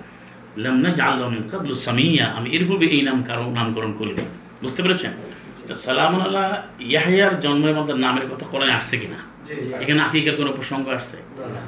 লামনা 0.65 0.91
জাল্লাম 1.01 1.35
কাবলু 1.51 1.75
সামিয়া। 1.87 2.27
আমি 2.37 2.49
এর 2.57 2.65
পূর্বে 2.69 2.87
এই 2.97 3.03
নাম 3.09 3.19
কারও 3.29 3.47
নামকরণ 3.59 3.93
করিনি। 4.01 4.25
বুঝতে 4.63 4.81
পেরেছেন? 4.85 5.13
সালাম 5.85 6.15
আল্লাহ 6.25 6.47
ইয়াহিয়ার 6.93 7.35
জন্মের 7.45 7.75
মধ্যে 7.79 7.95
নামের 8.05 8.27
কথা 8.31 8.45
কোরআনে 8.53 8.75
আসছে 8.81 8.97
কিনা? 9.03 9.19
এখানে 9.83 10.01
আকিকার 10.07 10.35
কোনো 10.41 10.51
প্রসঙ্গ 10.59 10.85
আসছে? 10.99 11.19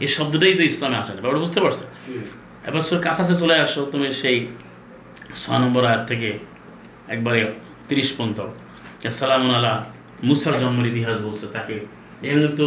এই 0.04 0.10
শব্দটাই 0.16 0.54
তো 0.58 0.62
ইসলামে 0.70 0.96
আসে 1.02 1.12
না। 1.14 1.20
ব্যাপারটা 1.22 1.42
বুঝতে 1.44 1.60
পারছ 1.64 1.80
এবার 2.68 2.82
কাছাকাছি 3.06 3.34
চলে 3.42 3.54
আসো 3.64 3.80
তুমি 3.92 4.06
সেই 4.20 4.36
ছয় 5.40 5.58
নম্বর 5.62 5.82
আয়াত 5.90 6.02
থেকে 6.10 6.28
একবারে 7.14 7.40
তিরিশ 7.88 8.08
পর্যন্ত। 8.16 8.38
সালাম 9.18 9.42
আল্লাহ 9.56 9.76
মুসার 10.28 10.54
জন্মের 10.62 10.86
ইতিহাস 10.92 11.16
বলছে 11.26 11.46
তাকে 11.56 11.74
এখানে 12.26 12.48
তো 12.60 12.66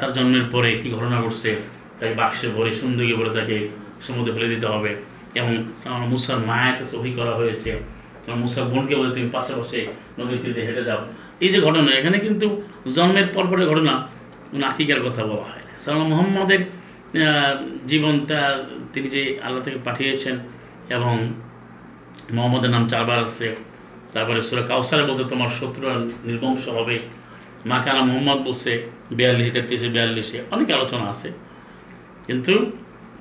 তার 0.00 0.10
জন্মের 0.16 0.46
পরে 0.54 0.70
কি 0.80 0.88
ঘটনা 0.96 1.16
ঘটছে 1.24 1.50
তাকে 1.98 2.14
বাক্সে 2.20 2.46
ভরে 2.56 2.70
সুন্দরী 2.80 3.12
বলে 3.20 3.32
তাকে 3.38 3.56
সমুদ্রে 4.06 4.32
ফেলে 4.36 4.48
দিতে 4.54 4.66
হবে। 4.74 4.90
এবং 5.40 5.52
আমার 5.92 6.06
মুসার 6.12 6.38
মায়ের 6.48 6.76
কাছে 6.78 6.94
ওহি 7.00 7.12
করা 7.18 7.32
হয়েছে। 7.40 7.70
মুসার 8.42 8.64
বোনকে 8.72 8.94
বলে 9.00 9.10
তুমি 9.14 9.28
পাশে 9.36 9.52
পাশে 9.58 9.80
নদীর 10.18 10.38
তীরে 10.42 10.62
হেঁটে 10.66 10.84
যাও। 10.88 11.00
এই 11.44 11.48
যে 11.52 11.58
ঘটনা, 11.66 11.90
এখানে 12.00 12.18
কিন্তু 12.26 12.46
জন্মের 12.96 13.26
পরপরের 13.34 13.68
ঘটনা 13.72 13.94
আকিকার 14.70 15.00
কথা 15.06 15.22
বলা 15.30 15.44
হয় 15.50 15.64
সালাম 15.82 16.08
মোহাম্মদের 16.12 16.62
জীবনটা 17.90 18.38
তিনি 18.92 19.08
যে 19.14 19.22
আল্লাহ 19.44 19.62
থেকে 19.66 19.78
পাঠিয়েছেন 19.84 20.34
এবং 20.96 21.14
মোহাম্মদের 22.36 22.70
নাম 22.74 22.84
চারবার 22.92 23.18
আছে। 23.28 23.48
তারপরে 24.12 24.40
সুরা 24.48 24.62
কাউসারে 24.62 25.02
বলছে, 25.08 25.24
তোমার 25.32 25.50
শত্রুরা 25.58 25.94
নির্বংশ 26.28 26.64
হবে। 26.78 26.96
মা 27.66 27.76
কানা 27.84 28.02
মোহাম্মদ 28.08 28.38
বলছে, 28.46 28.72
বিয়াল্লিশ 29.10 29.48
তেত্রিশে, 29.52 29.88
বিয়াল্লিশে। 29.94 30.38
অনেক 30.54 30.68
আলোচনা 30.76 31.04
আছে। 31.14 31.28
কিন্তু 32.26 32.52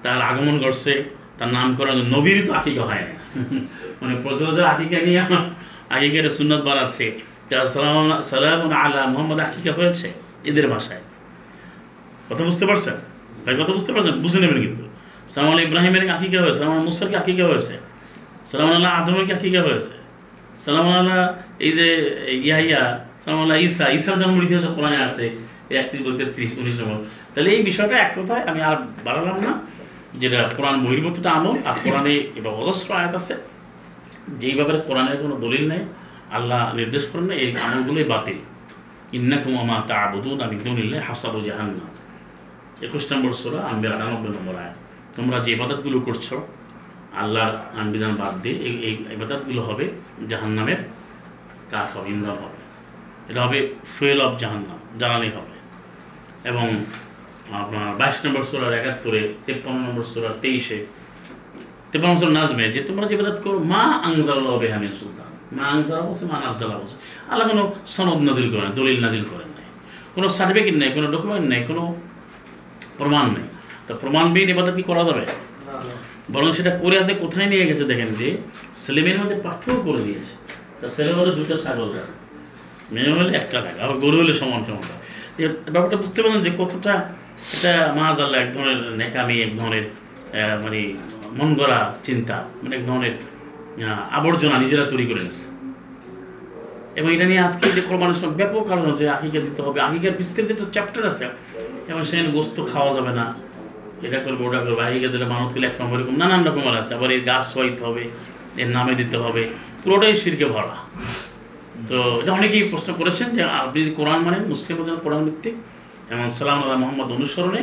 তার 0.03 0.19
আগমন 0.29 0.55
ঘটছে, 0.63 0.93
তার 1.37 1.49
নামকরণ 1.55 1.97
নবীর 2.13 2.37
তো 2.47 2.51
আকিকা 2.59 2.83
হয় 2.89 3.03
না। 3.09 3.15
মানে 4.01 4.13
প্রচুর 4.23 4.47
আকিকা 4.73 4.97
নিয়ে 5.07 5.19
আমার 5.25 5.43
আকিকার 5.95 6.25
সুন্নত 6.37 6.61
বানাচ্ছে। 6.69 7.05
সালাম 7.73 7.97
সালাম 8.31 8.61
আলা 8.83 9.01
মোহাম্মদ 9.13 9.39
আকিকা 9.47 9.71
হয়েছে 9.79 10.07
এদের 10.49 10.65
ভাষায়। 10.73 11.03
কথা 12.29 12.43
বুঝতে 12.49 12.65
পারছেন? 12.69 12.95
ভাই, 13.43 13.55
কথা 13.61 13.71
বুঝতে 13.77 13.91
পারছেন? 13.95 14.15
বুঝে 14.23 14.39
নেবেন 14.43 14.59
কিন্তু। 14.65 14.83
সালাম 15.33 15.59
ইব্রাহিমের 15.67 16.03
আকিকা 16.17 16.39
হয়েছে 16.43 16.59
সালাম 16.61 16.73
মুসার 16.87 17.07
কি 17.11 17.15
আকিকা 17.23 17.45
হয়েছে 17.51 17.75
সালাম 18.49 18.69
আল্লাহ 18.77 18.91
আদমের 18.99 19.23
কি 19.27 19.31
আকিকা 19.37 19.61
হয়েছে 19.67 19.91
সালাম 20.65 20.87
আল্লাহ 20.99 21.19
এই 21.65 21.71
যে 21.77 21.87
ইয়াহিয়া 22.47 22.81
সালাম 23.23 23.39
আল্লাহ 23.43 23.57
ঈসা, 23.65 23.85
ঈসার 23.97 24.17
জন্ম 24.21 24.35
ইতিহাস 24.45 24.65
কোরআনে 24.77 24.99
আছে 25.07 25.25
একত্রিশ 25.79 26.01
বলতে 26.07 26.23
ত্রিশ 26.33 26.51
উনিশ 26.59 26.75
নম্বর। 26.79 26.99
তাহলে 27.33 27.49
এই 27.55 27.61
বিষয়টা 27.69 27.95
এক 28.05 28.11
কথায় 28.17 28.43
আমি 28.49 28.59
আর 28.69 28.77
বাড়ালাম 29.05 29.37
না। 29.45 29.51
যেটা 30.21 30.39
কোরআন 30.57 30.75
বহির্ভূতটা 30.85 31.29
আমল 31.37 31.55
আর 31.69 31.75
কোরআনে 31.83 32.13
এবার 32.39 32.53
অজস্র 32.61 32.89
আয়াত 32.99 33.13
আছে। 33.21 33.35
যেই 34.41 34.55
ব্যাপারে 34.57 34.79
কোরআনের 34.87 35.17
কোনো 35.23 35.35
দলিল 35.43 35.63
নেই, 35.71 35.83
আল্লাহ 36.37 36.61
নির্দেশ 36.79 37.03
করেন 37.11 37.25
না, 37.29 37.35
এই 37.43 37.49
আমলগুলোই 37.65 38.05
বাতিল। 38.13 38.39
ইন্নাকুম 39.17 39.53
আমা 39.63 39.75
তা 39.89 39.95
আবুদুন 40.05 40.37
আমি 40.45 40.55
দুনিল্লে 40.65 40.97
হাসাবু 41.07 41.39
জাহান্না 41.47 41.85
একুশ 42.85 43.03
নম্বর 43.11 43.31
সোরা 43.41 43.59
আম্বির 43.69 43.91
আটানব্বই 43.95 44.31
নম্বর 44.37 44.55
আয় 44.63 44.73
তোমরা 45.15 45.37
যে 45.45 45.49
ইবাদতগুলো 45.55 45.97
করছ, 46.07 46.27
আল্লাহর 47.21 47.55
আনবিধান 47.79 48.13
বাদ 48.21 48.33
দিয়ে 48.43 48.57
এই 48.67 48.75
এই 48.87 48.93
ইবাদতগুলো 49.15 49.61
হবে 49.69 49.85
জাহান্নামের 50.31 50.79
কাঠ 51.71 51.87
হবে, 51.95 52.07
ইন্ধন 52.13 52.37
হবে। 52.43 52.59
এটা 53.29 53.39
হবে 53.45 53.59
ফুয়েল 53.93 54.19
অফ 54.25 54.31
জাহান্নাম, 54.41 54.79
জ্বালানি 54.99 55.29
হবে। 55.37 55.55
এবং 56.51 56.67
আপনার 57.59 57.87
বাইশ 57.99 58.17
নম্বর 58.25 58.43
সোলার 58.49 58.73
একাত্তরে 58.79 59.21
তেপ্পান্ন 59.45 59.79
নম্বর 59.87 60.03
সোলার 60.13 60.35
তেইশে। 60.43 60.77
তেপন 61.91 62.09
বছর 62.15 62.31
নাজমে 62.37 62.65
যে 62.75 62.81
তোমরা 62.87 63.05
যে 63.09 63.15
বেদাত 63.19 63.37
করো 63.45 63.57
মা 63.73 63.83
আংজাল্লাহ 64.07 64.53
বেহামিন 64.61 64.93
সুলতান। 64.99 65.29
মা 65.57 65.63
আংজালা 65.75 66.03
বলছে 66.07 66.25
মা 66.31 66.37
নাজালা 66.45 66.75
বলছে। 66.81 66.97
আল্লাহ 67.31 67.45
কোনো 67.51 67.63
সনদ 67.95 68.19
নাজিল 68.29 68.47
করেন 68.53 68.69
দলিল 68.79 68.97
নাজিল 69.05 69.23
করেন 69.31 69.49
নাই। 69.57 69.67
কোনো 70.15 70.27
সার্টিফিকেট 70.37 70.75
নেই 70.81 70.89
কোনো 70.97 71.07
ডকুমেন্ট 71.15 71.45
নেই 71.51 71.61
কোনো 71.69 71.83
প্রমাণ 72.99 73.25
নেই। 73.35 73.45
তো 73.87 73.91
প্রমাণবিহীন 74.01 74.49
এবাদত 74.53 74.75
কি 74.77 74.83
করা 74.89 75.03
যাবে? 75.09 75.23
বরং 76.33 76.49
সেটা 76.57 76.71
করে 76.81 76.95
আছে 77.01 77.13
কোথায় 77.23 77.47
নিয়ে 77.51 77.65
গেছে 77.69 77.83
দেখেন 77.91 78.09
যে 78.19 78.27
ছেলেমেয়ের 78.83 79.19
মধ্যে 79.21 79.37
পার্থক্য 79.45 79.77
করে 79.87 80.01
দিয়েছে। 80.07 80.33
তা 80.79 80.87
ছেলে 80.95 81.11
হলে 81.17 81.31
দুটো 81.39 81.55
ছাগল 81.63 81.89
মেয়ে 82.93 83.11
হলে 83.17 83.31
একটা 83.41 83.57
টাকা 83.65 83.79
আবার 83.85 83.97
গরু 84.03 84.17
হলে 84.21 84.33
সমান 84.41 84.61
সমান। 84.67 84.85
ব্যাপারটা 85.73 85.97
বুঝতে 86.03 86.19
পারছেন 86.23 86.41
যে 86.47 86.51
কতটা 86.61 86.93
এটা 87.55 87.73
মাছ 87.97 88.17
আল্লাহ 88.23 88.39
এক 88.45 88.49
ধরনের 88.55 88.79
নেকামি, 89.01 89.35
এক 89.45 89.51
ধরনের 89.59 89.85
মানে 90.63 90.79
মন 91.37 91.49
গড়া 91.59 91.79
চিন্তা 92.07 92.35
মানে 92.61 92.73
এক 92.79 92.83
ধরনের 92.89 93.13
আবর্জনা 94.17 94.57
নিজেরা 94.63 94.85
তৈরি 94.91 95.05
করে 95.09 95.21
নিয়েছে 95.25 95.45
এবং 96.99 97.09
এটা 97.15 97.25
নিয়ে 97.31 97.41
আজকে 97.47 97.65
যে 97.77 97.81
কোরবানির 97.89 98.19
সময় 98.21 98.35
ব্যাপক 98.41 98.63
কারণ 98.71 98.83
হচ্ছে, 98.89 99.05
আকিকা 99.15 99.39
দিতে 99.47 99.61
হবে। 99.65 99.79
আকিকার 99.87 100.17
বিস্তারিত 100.21 100.49
একটা 100.53 100.67
চ্যাপ্টার 100.75 101.03
আছে 101.11 101.25
এবং 101.91 102.01
সেখানে 102.09 102.29
গোস্ত 102.37 102.57
খাওয়া 102.71 102.91
যাবে 102.97 103.11
না। 103.19 103.25
এটা 104.05 104.19
করবে, 104.25 104.41
ওটা 104.47 104.59
করবে, 104.65 104.81
আকিকা 104.87 105.09
দিলে 105.13 105.25
মানত 105.33 105.49
করলে 105.53 105.65
এক 105.71 105.75
নম্বর 105.81 105.97
এরকম 105.99 106.15
নানান 106.21 106.41
রকমের 106.47 106.75
আছে। 106.81 106.91
আবার 106.97 107.09
এর 107.15 107.21
গাছ 107.29 107.43
সোয়াইতে 107.51 107.81
হবে, 107.87 108.03
এর 108.61 108.69
নামে 108.75 108.93
দিতে 109.01 109.17
হবে, 109.23 109.43
পুরোটাই 109.81 110.13
শিরকে 110.21 110.45
ভরা। 110.53 110.75
তো 111.89 111.97
এটা 112.21 112.31
অনেকেই 112.39 112.63
প্রশ্ন 112.71 112.89
করেছেন 112.99 113.27
যে 113.35 113.41
আপনি 113.61 113.79
কোরআন 113.99 114.19
মানেন, 114.25 114.43
মুসলিম 114.51 114.75
কোরআন 115.05 115.21
ভিত্তিক। 115.27 115.55
এবং 116.13 116.25
সালাম 116.37 116.59
আল্লাহ 116.63 116.77
মোহাম্মদ 116.83 117.09
অনুসরণে 117.17 117.61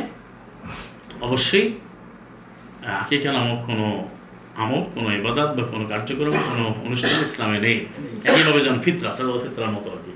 অবশ্যই 1.27 1.67
আকিকা 3.01 3.29
নামক 3.37 3.59
কোনো 3.69 3.87
আমল 4.63 4.81
কোনো 4.95 5.09
ইবাদাত 5.19 5.49
বা 5.57 5.63
কোনো 5.73 5.83
কার্যক্রম 5.91 6.35
কোনো 6.49 6.65
অনুষ্ঠান 6.87 7.19
ইসলামে 7.29 7.57
নেই। 7.65 7.77
একইভাবে 8.29 8.59
যেন 8.65 8.75
ফিতরা 8.85 9.09
সাদা 9.17 9.31
ফিতরার 9.45 9.71
মতো 9.75 9.87
আর 9.95 9.99
কি। 10.05 10.13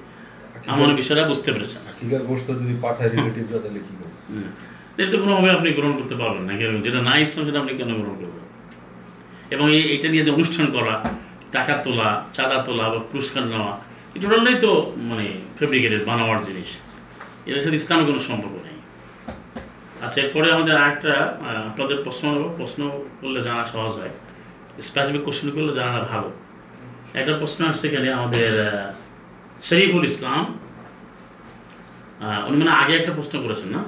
আমার 0.74 0.98
বিষয়টা 1.02 1.24
বুঝতে 1.32 1.50
পেরেছেন 1.54 1.82
যদি 2.62 2.76
পাঠায় 2.86 3.10
রিলেটিভরা 3.14 3.60
তাহলে 3.64 3.80
কি 3.86 3.94
করবে? 4.00 4.18
এটা 4.98 5.10
তো 5.14 5.18
কোনোভাবে 5.24 5.50
আপনি 5.58 5.68
গ্রহণ 5.78 5.94
করতে 6.00 6.16
পারবেন 6.22 6.44
না। 6.48 6.54
কেন 6.60 6.74
যেটা 6.86 7.00
না 7.08 7.14
ইসলাম 7.24 7.42
সেটা 7.48 7.60
আপনি 7.64 7.74
কেন 7.80 7.92
গ্রহণ 8.00 8.16
করবেন? 8.22 8.46
এবং 9.54 9.66
এই 9.78 9.84
এটা 9.96 10.08
নিয়ে 10.14 10.24
যে 10.28 10.32
অনুষ্ঠান 10.38 10.66
করা 10.76 10.96
টাকা 11.56 11.74
তোলা 11.86 12.10
চাঁদা 12.36 12.58
তোলা 12.68 12.86
বা 12.94 13.00
পুরস্কার 13.12 13.44
নেওয়া 13.52 13.74
টোটালটাই 14.22 14.58
তো 14.66 14.72
মানে 15.10 15.26
ফেব্রিকেটেড 15.58 16.02
বানাওয়ার 16.10 16.40
জিনিস। 16.48 16.72
এর 17.46 17.62
সাথে 17.64 17.78
ইসলামের 17.82 18.06
কোনো 18.06 18.20
সম্পর্ক 18.30 18.56
নেই। 18.68 18.78
আচ্ছা 20.06 20.18
এরপরে 20.22 20.48
আমাদের 20.56 20.76
আরেকটা 20.84 21.14
আপনাদের 21.70 21.98
প্রশ্ন 22.06 22.26
প্রশ্ন 22.58 22.82
করলে 23.22 23.40
জানা 23.48 23.64
সহজ 23.66 23.94
হয়। 24.00 24.14
স্পেসিফিক 24.88 25.24
কোশ্চেন 25.28 25.50
করলে 25.56 25.72
জানা 25.80 26.00
ভালো। 26.12 26.30
একটা 27.20 27.34
প্রশ্ন 27.42 27.60
আসছে 27.70 27.86
এখানে 27.90 28.08
আমাদের 28.20 28.52
শরীফুল 29.64 30.04
ইসলাম। 30.12 30.44
উনি 32.48 32.58
মানে 32.58 32.72
আগে 32.82 32.94
একটা 33.00 33.14
প্রশ্ন 33.18 33.36
করেছেন 33.44 33.70
না? 33.76 33.82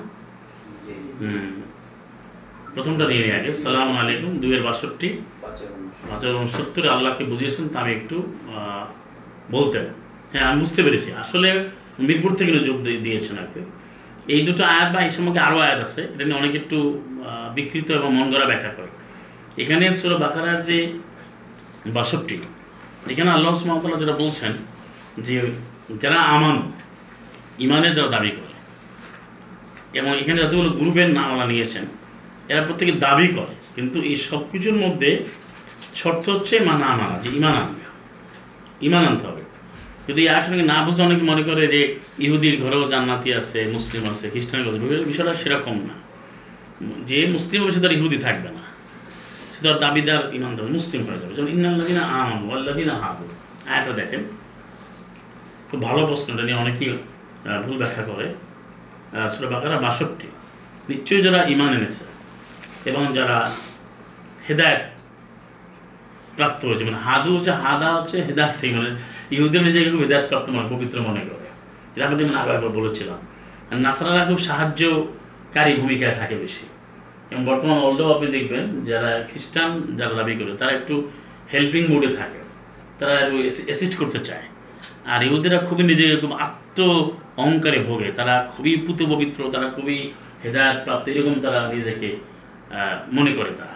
হুম। 1.21 1.51
প্রথমটা 2.73 3.05
নিয়ে 3.11 3.25
আগে। 3.39 3.51
সালাম 3.63 3.89
আলাইকুম, 3.97 4.31
দুইয়ের 4.41 4.63
বাষট্টি। 4.63 5.09
হাজার 6.11 6.33
উনসত্তরে, 6.43 6.87
আল্লাহকে 6.89 7.23
বুঝিয়েছেন, 7.31 7.65
তা 7.69 7.77
আমি 7.83 7.91
একটু 7.99 8.17
বলতেন 9.51 9.85
হ্যাঁ 10.31 10.45
আমি 10.49 10.57
বুঝতে 10.59 10.81
পেরেছি। 10.85 11.09
আসলে 11.23 11.49
মিরপুর 11.99 12.35
থেকে 12.35 12.59
যোগ 12.59 12.83
দিয়ে- 12.83 13.01
দিয়েছেন 13.01 13.37
আর 13.37 13.47
কি। 13.53 13.59
এই 14.27 14.45
দুটো 14.45 14.63
আয়াত 14.63 14.93
বা 14.93 15.01
এই 15.01 15.09
সম্পর্কে 15.09 15.39
আরও 15.39 15.59
আয়াত 15.59 15.79
আছে, 15.79 16.01
এটা 16.01 16.25
নিয়ে 16.25 16.37
অনেকে 16.37 16.57
একটু 16.57 17.01
বিকৃত 17.55 17.91
এবং 17.91 18.15
মন 18.15 18.33
গড়া 18.33 18.45
ব্যাখ্যা 18.45 18.69
করে। 18.69 18.87
এখানে 19.63 19.93
সুরা 19.93 20.17
বাকারার 20.17 20.63
যে 20.63 20.93
বাষট্টি, 21.87 22.37
এখানে 23.09 23.31
আল্লাহ 23.31 23.53
সুমতলা 23.53 23.97
যেটা 23.97 24.11
বলছেন 24.11 24.51
যে 25.19 25.41
যারা 26.01 26.15
আমান 26.15 26.71
ইমানের 27.59 27.93
যারা 27.93 28.07
দাবি 28.07 28.29
করে, 28.29 28.53
এবং 29.99 30.19
এখানে 30.19 30.43
যতগুলো 30.43 30.69
গ্রুপের 30.69 31.09
নাম 31.09 31.29
আল্লাহ 31.29 31.47
নিয়েছেন, 31.47 31.83
এরা 32.49 32.61
প্রত্যেকে 32.61 32.91
দাবি 32.91 33.27
করে, 33.27 33.55
কিন্তু 33.75 34.01
এই 34.01 34.15
সব 34.15 34.51
কিছুর 34.51 34.73
মধ্যে 34.73 35.23
শর্ত 35.95 36.29
হচ্ছে 36.29 36.59
মানা 36.59 36.87
মানা, 36.87 37.19
যে 37.19 37.29
ইমান 37.35 37.53
আনবে। 37.53 37.85
ইমান 38.85 39.05
আনতে 39.05 39.27
হবে। 39.27 39.44
যদি 40.09 40.29
আয়াতটাকে 40.29 40.61
না 40.61 40.85
বুঝে 40.85 41.03
অনেকে 41.03 41.21
মনে 41.21 41.43
করে 41.43 41.67
যে 41.67 41.99
ইহুদির 42.19 42.61
ঘরেও 42.63 42.89
জান্নাতি 42.89 43.33
আছে, 43.33 43.67
মুসলিম 43.73 44.09
আছে, 44.11 44.29
খ্রিস্টানের 44.29 44.67
আছে। 44.67 45.03
বিষয়টা 45.03 45.33
সেরকম 45.33 45.77
না। 45.77 45.95
যে 47.07 47.25
মুসলিম 47.25 47.61
হবে 47.61 47.71
সে 47.71 47.79
তার 47.79 47.91
ইহুদি 47.91 48.17
থাকবে 48.17 48.49
না। 48.49 48.63
সে 49.55 49.67
তার 49.67 49.79
দাবিদার 49.79 50.33
ইমানদার, 50.33 50.65
মুসলিম 50.65 51.07
হয়ে 51.07 51.19
যাবে। 51.19 51.33
যেমন 51.33 51.47
ইন্নাল্লাদিনা 51.47 52.01
আমান 52.01 52.47
ওয়াল্লাদিনা 52.47 52.93
হাবু 52.93 53.27
আয়াতটা 53.69 53.93
দেখেন। 53.93 54.23
খুব 55.71 55.81
ভালো 55.81 56.07
প্রশ্ন, 56.07 56.33
এটা 56.33 56.43
নিয়ে 56.43 56.57
অনেকেই 56.57 56.97
ভুল 57.65 57.77
ব্যাখ্যা 57.77 58.03
করে। 58.03 58.35
সুরা 59.29 59.49
বাকারা 59.49 59.77
বাষট্টি। 59.77 60.27
নিশ্চয়ই 60.89 61.21
যারা 61.21 61.43
ইমান 61.43 61.73
এনেছে 61.73 62.05
এবং 62.89 63.13
যারা 63.13 63.51
হেদায়ত 64.49 64.99
প্রাপ্ত 66.35 66.65
হয়েছে 66.65 66.83
মানে 66.85 66.97
হাদু 66.97 67.37
হচ্ছে 67.37 67.51
হাদা 67.51 67.93
হচ্ছে 67.95 68.21
হেদায়ত 68.21 68.61
থেকে 68.61 68.75
মানে 68.75 68.91
ইহুদিরা 69.31 69.63
নিজেকে 69.63 69.91
খুব 69.91 69.99
হেদায়ত 69.99 70.27
প্রাপ্ত 70.27 70.49
মানে 70.49 70.69
পবিত্র 70.75 71.01
মনে 71.01 71.19
করে। 71.19 71.45
যেটা 71.95 72.07
আমি 72.07 72.35
আগে 72.35 72.51
একবার 72.51 72.69
বলেছিলাম, 72.69 73.17
নাসারারা 73.79 74.25
খুব 74.25 74.37
সাহায্যকারী 74.37 75.73
ভূমিকায় 75.73 76.15
থাকে 76.15 76.35
বেশি। 76.35 76.65
এবং 77.31 77.45
বর্তমান 77.45 77.77
ওল্ডেও 77.79 78.13
আপনি 78.13 78.27
দেখবেন, 78.27 78.85
যারা 78.85 79.27
খ্রিস্টান 79.29 79.81
যারা 79.95 80.13
দাবি 80.13 80.35
করে, 80.35 80.57
তারা 80.57 80.71
একটু 80.71 81.11
হেল্পিং 81.53 81.87
মোডে 81.87 82.07
থাকে। 82.07 82.39
তারা 82.99 83.19
একটু 83.19 83.37
অ্যাসিস্ট 83.65 83.97
করতে 83.97 84.19
চায়। 84.19 84.43
আর 85.05 85.23
ইহুদিরা 85.23 85.57
খুবই 85.57 85.83
নিজেকে 85.83 86.15
খুব 86.17 86.31
আত্ম 86.33 87.09
অহংকারে 87.37 87.79
ভোগে। 87.79 88.11
তারা 88.11 88.51
খুবই 88.51 88.77
পুত 88.87 89.03
পবিত্র 89.03 89.49
তারা 89.51 89.69
খুবই 89.69 90.11
হেদায়ত 90.45 90.83
প্রাপ্ত 90.83 91.09
এরকম 91.09 91.41
তারা 91.41 91.73
নিজেকে 91.73 92.15
মনে 93.13 93.31
করে 93.33 93.51
তারা। 93.51 93.75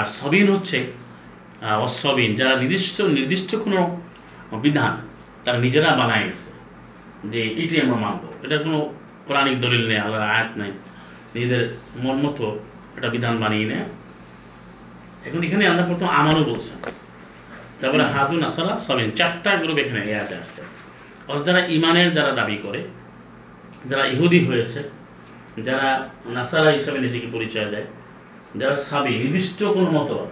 আর 0.00 0.04
সবিন 0.04 0.46
হচ্ছে 0.54 0.86
অসবিন, 1.62 2.34
যারা 2.34 2.56
নির্দিষ্ট 2.56 3.00
নির্দিষ্ট 3.00 3.56
কোনো 3.56 4.00
বিধান, 4.64 4.92
তারা 5.44 5.58
নিজেরা 5.64 5.90
বানায় 6.00 6.24
গেছে 6.28 6.50
যে 7.32 7.40
এটি 7.62 7.74
আমরা 7.80 7.96
মানবো। 8.04 8.28
এটা 8.44 8.56
কোনো 8.64 8.78
কোরআনিক 9.26 9.56
দলিল 9.64 9.82
নেই, 9.90 9.98
আল্লাহর 10.04 10.26
আয়াত 10.32 10.50
নেই। 10.60 10.72
নিজেদের 11.34 11.62
মন 12.02 12.16
মতো 12.24 12.44
একটা 12.96 13.08
বিধান 13.14 13.34
বানিয়ে 13.42 13.66
নেয়। 13.70 13.86
এখন 15.26 15.40
এখানে 15.46 15.64
আল্লাহ 15.70 15.84
প্রথম 15.90 16.08
আমারও 16.20 16.44
বলছেন 16.44 16.78
তারপরে 17.80 18.04
হাদু 18.12 18.36
নাসারা 18.36 18.72
সাবিন, 18.78 19.10
চারটা 19.18 19.50
গ্রুপ 19.56 19.78
এখানে 19.78 20.00
এয়াতে 20.10 20.34
আসছে। 20.40 20.60
অর্থাৎ 21.28 21.44
যারা 21.48 21.60
ইমানের 21.76 22.08
যারা 22.12 22.32
দাবি 22.32 22.56
করে, 22.56 22.80
যারা 23.90 24.04
ইহুদি 24.06 24.40
হয়েছে, 24.48 24.80
যারা 25.66 25.88
নাসারা 26.36 26.70
হিসাবে 26.70 26.98
নিজেকে 26.98 27.26
পরিচয় 27.32 27.68
দেয়, 27.70 27.86
যারা 28.60 28.76
সাবি, 28.76 29.12
নির্দিষ্ট 29.18 29.58
কোনো 29.76 29.90
মতবাদ। 29.90 30.30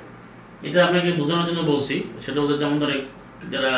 এটা 0.67 0.79
আপনাকে 0.87 1.13
বোঝানোর 1.13 1.47
জন্য 1.49 1.61
বলছি, 1.61 1.95
সেটা 2.25 2.41
হচ্ছে 2.41 2.57
যেমন 2.59 2.77
ধরে 2.79 2.97
যারা 3.53 3.73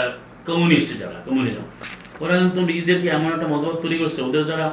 কমিউনিস্ট, 0.48 0.90
যারা 1.02 1.16
কমিউনিজম, 1.26 1.66
ওরা 2.22 2.34
কিন্তু 2.40 2.60
নিজেদেরকে 2.70 3.08
এমন 3.18 3.28
একটা 3.36 3.46
মতবাদ 3.52 3.76
তৈরি 3.84 3.96
করছে, 4.02 4.20
ওদের 4.28 4.44
যারা 4.50 4.66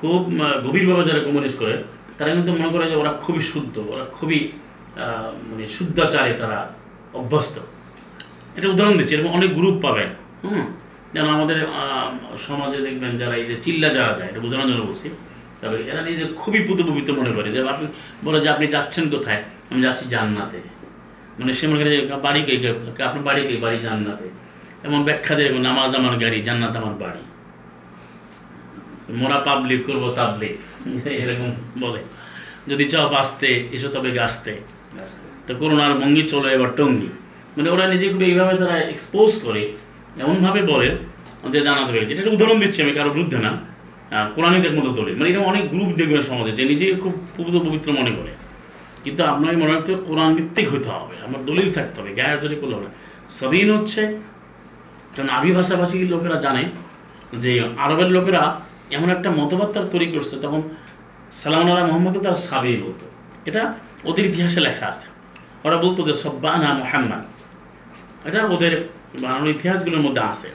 খুব 0.00 0.20
গভীরভাবে 0.64 1.02
যারা 1.10 1.20
কমিউনিস্ট 1.26 1.58
করে, 1.62 1.74
তারা 2.18 2.30
কিন্তু 2.36 2.50
মনে 2.58 2.70
করে 2.74 2.84
যে 2.92 2.96
ওরা 3.02 3.12
খুবই 3.24 3.42
শুদ্ধ, 3.52 3.74
ওরা 3.92 4.04
খুবই 4.16 4.38
মানে 5.48 5.64
শুদ্ধাচারে 5.76 6.32
তারা 6.42 6.58
অভ্যস্ত। 7.20 7.56
এটা 8.56 8.66
উদাহরণ 8.74 8.94
দিচ্ছি, 8.98 9.12
এরকম 9.16 9.32
অনেক 9.38 9.50
গ্রুপ 9.58 9.76
পাবেন, 9.86 10.10
হুম? 10.44 10.64
যেন 11.14 11.26
আমাদের 11.36 11.58
সমাজে 12.46 12.78
দেখবেন 12.86 13.12
যারা 13.20 13.34
এই 13.40 13.46
যে 13.50 13.56
চিল্লা 13.64 13.88
যারা 13.96 14.12
দেয় 14.18 14.28
এটা 14.30 14.40
বোঝানোর 14.44 14.68
জন্য 14.70 14.82
বলছি, 14.90 15.08
তবে 15.60 15.76
এরা 15.90 16.00
নিজে 16.08 16.24
খুবই 16.40 16.60
পুত 16.66 16.78
পবিত্র 16.88 17.10
মনে 17.20 17.32
করে 17.36 17.48
যে 17.54 17.60
আপনি 17.74 17.86
বলে 18.26 18.38
যে 18.44 18.48
আপনি 18.54 18.64
যাচ্ছেন 18.74 19.04
কোথায়? 19.14 19.40
আমি 19.70 19.80
যাচ্ছি 19.86 20.04
জান্নাতে। 20.14 20.58
মানে 21.40 21.52
সে 21.58 21.64
মনে 21.70 21.78
করে 21.82 21.90
বাড়ি 22.26 22.40
কে 22.46 22.52
আপনার 23.08 23.22
বাড়ি 23.28 23.42
কে 23.48 23.54
বাড়ি 23.64 23.78
জান্নাতে। 23.86 24.26
এমন 24.86 25.00
ব্যাখ্যা 25.08 25.34
দেয় 25.38 25.50
নামাজ 25.68 25.90
আমার 26.00 26.14
গাড়ি 26.22 26.38
জান্নাত 26.48 26.74
আমার 26.80 26.94
বাড়ি। 27.02 27.22
মোরা 29.20 29.38
পাবলিক 29.48 29.80
করব 29.88 30.02
তাবলিক 30.18 30.56
এরকম 31.22 31.50
বলে। 31.82 32.00
যদি 32.70 32.84
চাও 32.92 33.06
বাঁচতে 33.14 33.48
এসো 33.76 33.88
তবে 33.94 34.10
গাছতে 34.18 34.52
তো 35.46 35.52
করোনার 35.60 35.92
ভঙ্গি 36.00 36.24
চলো 36.32 36.48
এবার 36.56 36.70
টঙ্গি। 36.78 37.10
মানে 37.56 37.68
ওরা 37.74 37.84
নিজেকে 37.92 38.24
এইভাবে 38.30 38.54
তারা 38.60 38.76
এক্সপোজ 38.94 39.30
করে 39.44 39.62
এমনভাবে 40.22 40.60
বলে 40.72 40.88
যে 41.52 41.60
জানাতে 41.66 41.90
পেরেছে 41.94 42.12
এটা 42.14 42.32
উদাহরণ 42.36 42.56
দিচ্ছি 42.62 42.78
আমি 42.84 42.92
কারও 42.98 43.10
বিরুদ্ধে 43.16 43.38
না। 43.46 43.52
কোরআনীদের 44.36 44.72
মতো 44.78 44.90
দলিল। 44.98 45.14
মানে 45.18 45.28
এরকম 45.30 45.46
অনেক 45.52 45.64
গ্রুপ 45.72 45.90
দেখবেন 46.00 46.22
সমাজে 46.30 46.52
যে 46.58 46.64
নিজেকে 46.72 46.94
খুব 47.02 47.12
পবিত্র 47.36 47.58
পবিত্র 47.66 47.88
মনে 48.00 48.12
করে। 48.18 48.32
কিন্তু 49.04 49.24
আপনাকে 49.24 49.56
মনে 49.56 49.72
রাখতে 49.74 49.94
হবে, 49.94 50.04
কোরআন 50.04 50.34
ভিত্তিক 50.34 50.72
হতে 50.72 50.88
হবে, 50.88 51.16
আমার 51.26 51.44
দলিল 51.46 51.72
থাকতে 51.72 52.00
হবে, 52.00 52.14
গায়ের 52.14 52.40
জোরে 52.40 52.54
করলে 52.54 52.74
হবে 52.74 52.84
না। 52.84 52.90
সবিন 53.28 53.76
হচ্ছে, 53.76 54.18
কারণ 55.16 55.28
আরবি 55.28 55.52
ভাষাভাষী 55.52 56.04
লোকেরা 56.04 56.40
জানে 56.40 56.64
যে 57.32 57.68
আরবের 57.76 58.10
লোকেরা 58.10 58.60
এমন 58.90 59.10
একটা 59.10 59.30
মতবাদ 59.30 59.68
তারা 59.68 59.88
তৈরি 59.88 60.06
করছে, 60.06 60.36
তখন 60.36 60.62
সালাম 61.32 61.60
আল্লাহ 61.60 61.86
মোহাম্মদকে 61.86 62.20
তারা 62.20 62.36
সাবি 62.36 62.76
বলতো। 62.76 63.06
এটা 63.46 63.74
ওদের 64.04 64.26
ইতিহাসে 64.26 64.60
লেখা 64.60 64.86
আছে। 64.86 65.06
ওরা 65.64 65.76
বলতো 65.76 66.02
যে 66.02 66.14
সব্বানা 66.14 66.74
মোহাম্মদ। 66.74 67.22
এটা 68.28 68.44
ওদের 68.44 68.88
বানানোর 69.22 69.48
ইতিহাসগুলোর 69.48 70.00
মধ্যে 70.00 70.20
আছে। 70.20 70.48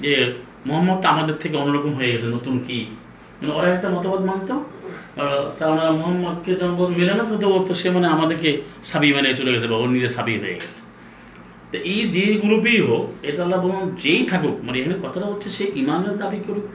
যে 0.00 0.32
মোহাম্মদ 0.66 1.06
আমাদের 1.06 1.34
থেকে 1.34 1.56
অন্যরকম 1.56 1.94
হয়ে 1.94 2.12
গেছে, 2.12 2.26
নতুন 2.26 2.64
কি? 2.66 2.86
মানে 3.42 3.54
ওরা 3.54 3.74
একটা 3.74 3.88
মতবাদ 3.88 4.20
মানতো। 4.20 4.64
সালানা 5.58 5.90
মোহাম্মদকে 5.90 6.52
যখন 6.54 6.88
মেলে 6.98 7.14
না 7.18 7.24
তো 7.42 7.46
বলতো 7.54 7.72
সে 7.74 7.88
মানে 7.90 8.06
আমাদেরকে 8.06 8.50
সাবি 8.82 9.08
মানে 9.12 9.28
চলে 9.34 9.50
গেছে 9.54 9.66
বা 9.66 9.76
ওর 9.76 9.90
নিজে 9.90 10.08
সাবি 10.08 10.34
হয়ে 10.38 10.56
গেছে। 10.60 10.80
তো 11.70 11.76
এই 11.92 12.02
যে 12.14 12.24
গ্রুপেই 12.44 12.80
হোক 12.80 13.04
এটা 13.22 13.42
আল্লাহ 13.42 13.58
বলুন 13.64 13.96
যেই 14.02 14.26
থাকুক 14.26 14.56
মানে 14.62 14.76
এখানে 14.80 14.96
কথাটা 15.02 15.26
হচ্ছে 15.26 15.48
সে 15.50 15.64
ইমানের 15.74 16.18
দাবি 16.18 16.40
করুক 16.46 16.66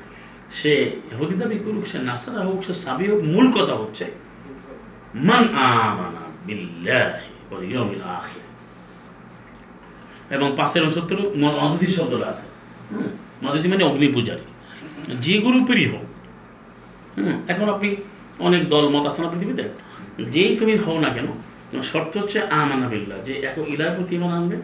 সে 0.60 0.74
এহুদি 1.12 1.36
দাবি 1.36 1.58
করুক 1.60 1.84
সে 1.92 1.98
নাসারা 2.00 2.42
হোক 2.46 2.60
সে 2.68 2.74
সাবি 2.74 3.06
হোক 3.08 3.20
মূল 3.24 3.46
কথা 3.52 3.74
হচ্ছে 3.74 4.06
মান 5.28 5.44
আমানা 5.66 6.24
বিল্লাহি 6.46 7.28
ওয়াল 7.50 7.64
ইয়াউমিল 7.72 8.04
আখির। 8.18 8.46
এবং 10.32 10.56
পাশের 10.56 10.84
উনসত্তর 10.84 11.20
মধুসি 11.42 11.92
শব্দটা 11.92 12.26
আছে। 12.26 12.46
মধুসি 13.44 13.68
মানে 13.68 13.84
অগ্নি 13.84 14.08
পূজারী। 14.08 14.46
যে 15.26 15.36
গ্রুপেরই 15.42 15.86
হোক 15.86 16.06
হুম, 17.18 17.36
এখন 17.48 17.70
আপনি 17.70 17.96
অনেক 18.48 18.62
দল 18.74 18.86
মত 18.94 19.04
আছে 19.10 19.20
না 19.24 19.28
পৃথিবীতে? 19.34 19.64
যেই 20.34 20.52
তুমি 20.60 20.74
হও 20.84 20.98
না 21.06 21.10
কেন 21.16 21.28
শর্ত 21.92 22.14
হচ্ছে 22.22 22.40
আমানা 22.60 22.88
বিল্লাহ, 22.94 23.18
যে 23.28 23.34
এক 23.48 23.56
ইলার 23.74 23.92
প্রতি 23.96 24.14
ইমান 24.16 24.32
আনবে 24.40 24.58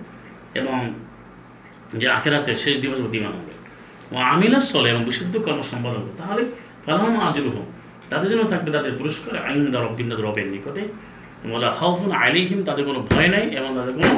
এবং 0.59 0.77
যে 2.01 2.07
আখেরাতে 2.17 2.51
শেষ 2.63 2.75
দিবসের 2.81 3.03
প্রতি 3.05 3.17
ইমান 3.21 3.33
আনবে। 3.39 3.53
ও 4.13 4.15
আমিলা 4.33 4.59
চলে 4.71 4.87
এবং 4.93 5.03
বিশুদ্ধ 5.09 5.33
কর্ম 5.45 5.61
সম্পাদন 5.71 6.03
তাহলে 6.19 6.41
ফালাম 6.83 7.15
আজরু 7.27 7.49
হোক 7.55 7.67
তাদের 8.09 8.27
জন্য 8.31 8.43
থাকবে 8.51 8.69
তাদের 8.77 8.93
পুরস্কার 8.99 9.33
আইন 9.47 9.63
রব্বিন্দ 9.85 10.11
রবের 10.25 10.47
নিকটে। 10.53 10.83
বলা 11.51 11.69
হাউফুন 11.79 12.11
আলিহিম 12.23 12.59
তাদের 12.67 12.83
কোনো 12.89 12.99
ভয় 13.11 13.29
নাই 13.35 13.45
এবং 13.57 13.69
তাদের 13.77 13.93
কোনো 13.99 14.13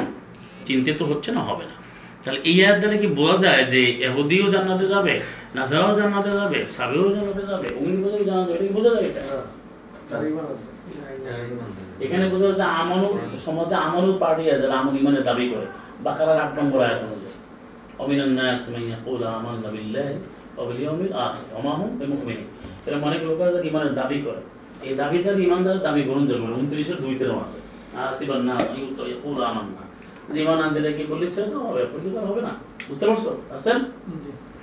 চিন্তিত 0.68 1.00
হচ্ছে 1.10 1.30
না, 1.36 1.40
হবে 1.48 1.64
না। 1.70 1.76
তাহলে 2.24 2.40
এই 2.50 2.56
আয়াত 2.64 2.76
দ্বারা 2.80 2.96
কি 3.02 3.08
বোঝা 3.20 3.38
যায় 3.44 3.64
যে 3.74 3.82
এহুদিও 4.06 4.46
জান্নাতে 4.54 4.86
যাবে 4.94 5.14
নাজারাও 5.56 5.92
জান্নাতে 6.00 6.30
যাবে 6.40 6.58
সাবেও 6.76 7.06
জান্নাতে 7.14 7.42
যাবে 7.50 7.66
উমিন 7.80 7.96
বোঝাও 8.02 8.22
জান্নাতে 8.28 8.50
যাবে? 8.52 8.64
এটা 8.64 8.74
বোঝা 8.76 8.90
যায় 8.96 9.06
এটা? 9.10 9.22
এখানে 12.04 12.24
বোঝা 12.32 12.46
যাচ্ছে 12.50 12.66
আমানু 12.80 13.08
সমাজে 13.46 13.76
আমানু 13.86 14.10
পার্টি 14.22 14.44
আছে 14.52 14.60
যারা 14.62 14.74
আমন 14.80 14.92
ইমানের 15.00 15.24
দাবি 15.28 15.46
করে। 15.52 15.66
বাকারার 16.06 16.38
আট 16.44 16.52
নম্বর 16.58 16.78
আয়াত 16.86 17.00
অনুযায়ী। 17.06 17.36
অমিনান 18.02 18.32
নাস 18.38 18.62
মান 18.72 18.82
ইয়াকুলু 18.90 19.24
আমান্না 19.36 19.68
বিল্লাহি 19.74 20.14
ওয়া 20.56 20.64
বিল 20.68 20.80
ইয়াউমিল 20.84 21.12
আখির। 21.24 21.46
ওয়া 21.52 21.60
মা 21.66 21.72
হুম 21.78 21.90
বিমুমিনিন। 22.00 22.48
এরা 22.86 22.96
অনেক 23.08 23.20
লোক 23.28 23.38
আছে 23.42 23.52
যারা 23.54 23.66
ইমানের 23.70 23.94
দাবি 24.00 24.18
করে। 24.26 24.40
এই 24.86 24.94
দাবিদার 25.00 25.36
ইমানদার 25.46 25.78
দাবি 25.86 26.02
গ্রহণযোগ্য 26.08 26.44
না। 26.50 26.54
উনত্রিশের 26.62 26.98
দুই 27.04 27.14
তেরো 27.20 27.34
আছে। 27.44 27.58
আসিবান 28.10 28.40
না 28.48 28.54
ইয়াকুলু 29.10 29.40
আমান্না 29.50 29.82
যে 29.82 29.83
ইমান 30.42 30.58
আনছে 30.64 30.78
এটা 30.78 30.92
কি 30.98 31.04
বললি 31.10 31.26
সেটা 31.28 31.58
হবে 31.66 31.82
পরিষ্কার 31.92 32.24
হবে 32.30 32.42
না। 32.48 32.52
বুঝতে 32.88 33.04
পারছ? 33.06 33.24
আছেন? 33.56 33.78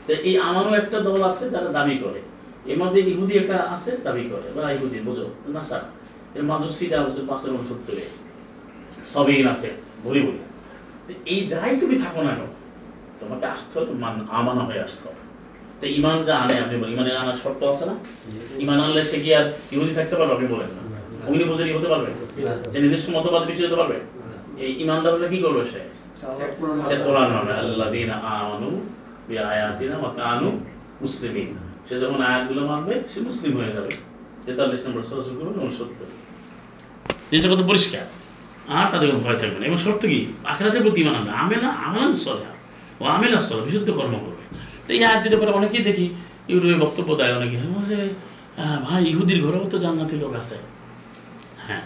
তো 0.08 0.12
এই 0.14 0.38
আমারও 0.38 0.72
একটা 0.82 0.98
দল 1.00 1.22
আছে 1.24 1.50
যারা 1.50 1.70
দাবি 1.78 1.96
করে। 1.98 2.20
এর 2.72 2.78
মধ্যে 2.82 3.00
ইহুদি 3.02 3.34
একটা 3.38 3.58
আছে 3.76 3.92
দাবি 4.04 4.24
করে। 4.32 4.48
বা 4.56 4.72
ইহুদি 4.72 4.98
বোঝো? 5.08 5.26
না 5.56 5.62
স্যার। 5.62 5.84
এর 6.36 6.44
মাজুসিটা 6.44 6.98
আছে 7.02 7.22
পাঁচের 7.30 7.52
উনসত্তরে 7.52 8.04
সবই 9.14 9.46
আছে 9.46 9.70
বলি 10.06 10.22
বলি। 10.28 10.42
এই 11.26 11.48
যাই 11.48 11.78
তুমি 11.80 11.96
থাকো 12.00 12.22
না 12.24 12.34
কেন 12.36 12.48
তোমাকে 13.20 13.46
আসতে 13.46 13.80
হবে 13.80 13.94
মান 14.04 14.16
আমানা 14.30 14.62
হয়ে 14.62 14.82
আসতে 14.88 15.06
হবে। 15.10 15.22
তো 15.80 15.86
ইমান 15.88 16.24
যা 16.24 16.34
আনে 16.38 16.56
আপনি 16.60 16.78
বলেন। 16.80 16.94
ইমানের 16.94 17.18
আনার 17.18 17.36
শর্ত 17.44 17.64
আছে 17.64 17.86
না? 17.86 17.96
ইমান 18.64 18.80
আনলে 18.80 19.06
সে 19.06 19.18
কি 19.24 19.36
আর 19.36 19.46
ইহুদি 19.72 19.94
থাকতে 19.94 20.16
পারবে? 20.16 20.34
আপনি 20.34 20.48
বলেন 20.48 20.70
না। 20.76 20.82
অগ্নি 21.28 21.44
বছরই 21.44 21.74
হতে 21.78 21.88
পারবে? 21.88 22.10
যে 22.72 22.78
নিজস্ব 22.84 23.08
মতবাদ 23.18 23.44
বেশি 23.50 23.66
হতে 23.66 23.76
পারবে? 23.76 23.98
এই 24.66 24.72
ইমানদার 24.84 25.14
হলে 25.14 25.28
কি 25.30 25.38
করবে 25.38 25.66
সে? 25.66 25.82
সে 26.88 26.96
কোরআন 27.06 27.30
কানু 30.18 30.50
মুসলিমিন। 31.02 31.50
সে 31.90 32.00
যখন 32.00 32.22
আয়াতগুলো 32.22 32.62
মানবে 32.68 32.94
সে 33.12 33.20
মুসলিম 33.22 33.58
হয়ে 33.58 33.72
যাবে। 33.74 33.92
তেতাল্লিশ 34.46 34.82
নম্বর 34.86 35.04
করবে 35.40 35.60
উনসত্তর 35.66 36.08
পরিষ্কার। 37.68 38.06
আর 38.68 38.92
তাদের 38.92 39.08
কোনো 39.12 39.22
ভয় 39.26 39.38
থাকবে 39.38 39.60
না। 39.60 39.66
এবং 39.66 39.78
শর্ত 39.78 40.06
কি? 40.06 40.26
আখেরাতের 40.46 40.82
প্রতি 40.82 41.02
ইমান 41.02 41.16
আনবে। 41.16 41.32
আমেলা 41.46 41.70
সলে 42.16 42.46
ও 43.02 43.04
আমেলা 43.06 43.40
সলে 43.40 43.62
বিশুদ্ধ 43.62 43.92
কর্ম 43.92 44.16
করবে। 44.26 44.44
তো 44.88 44.94
এই 44.94 45.04
আয়াত 45.04 45.24
দিতে 45.24 45.38
পারে 45.38 45.52
অনেকেই 45.52 45.84
দেখি 45.84 46.06
ইউটিউবে 46.48 46.78
বক্তব্য 46.86 47.16
দেয় 47.16 47.34
অনেকে 47.38 47.58
হ্যাঁ, 48.58 48.80
ভাই 48.80 49.02
ইহুদির 49.12 49.40
ঘরেও 49.46 49.66
তো 49.70 49.78
জান্নাতি 49.80 50.16
লোক 50.16 50.34
আছে। 50.36 50.56
হ্যাঁ। 51.68 51.82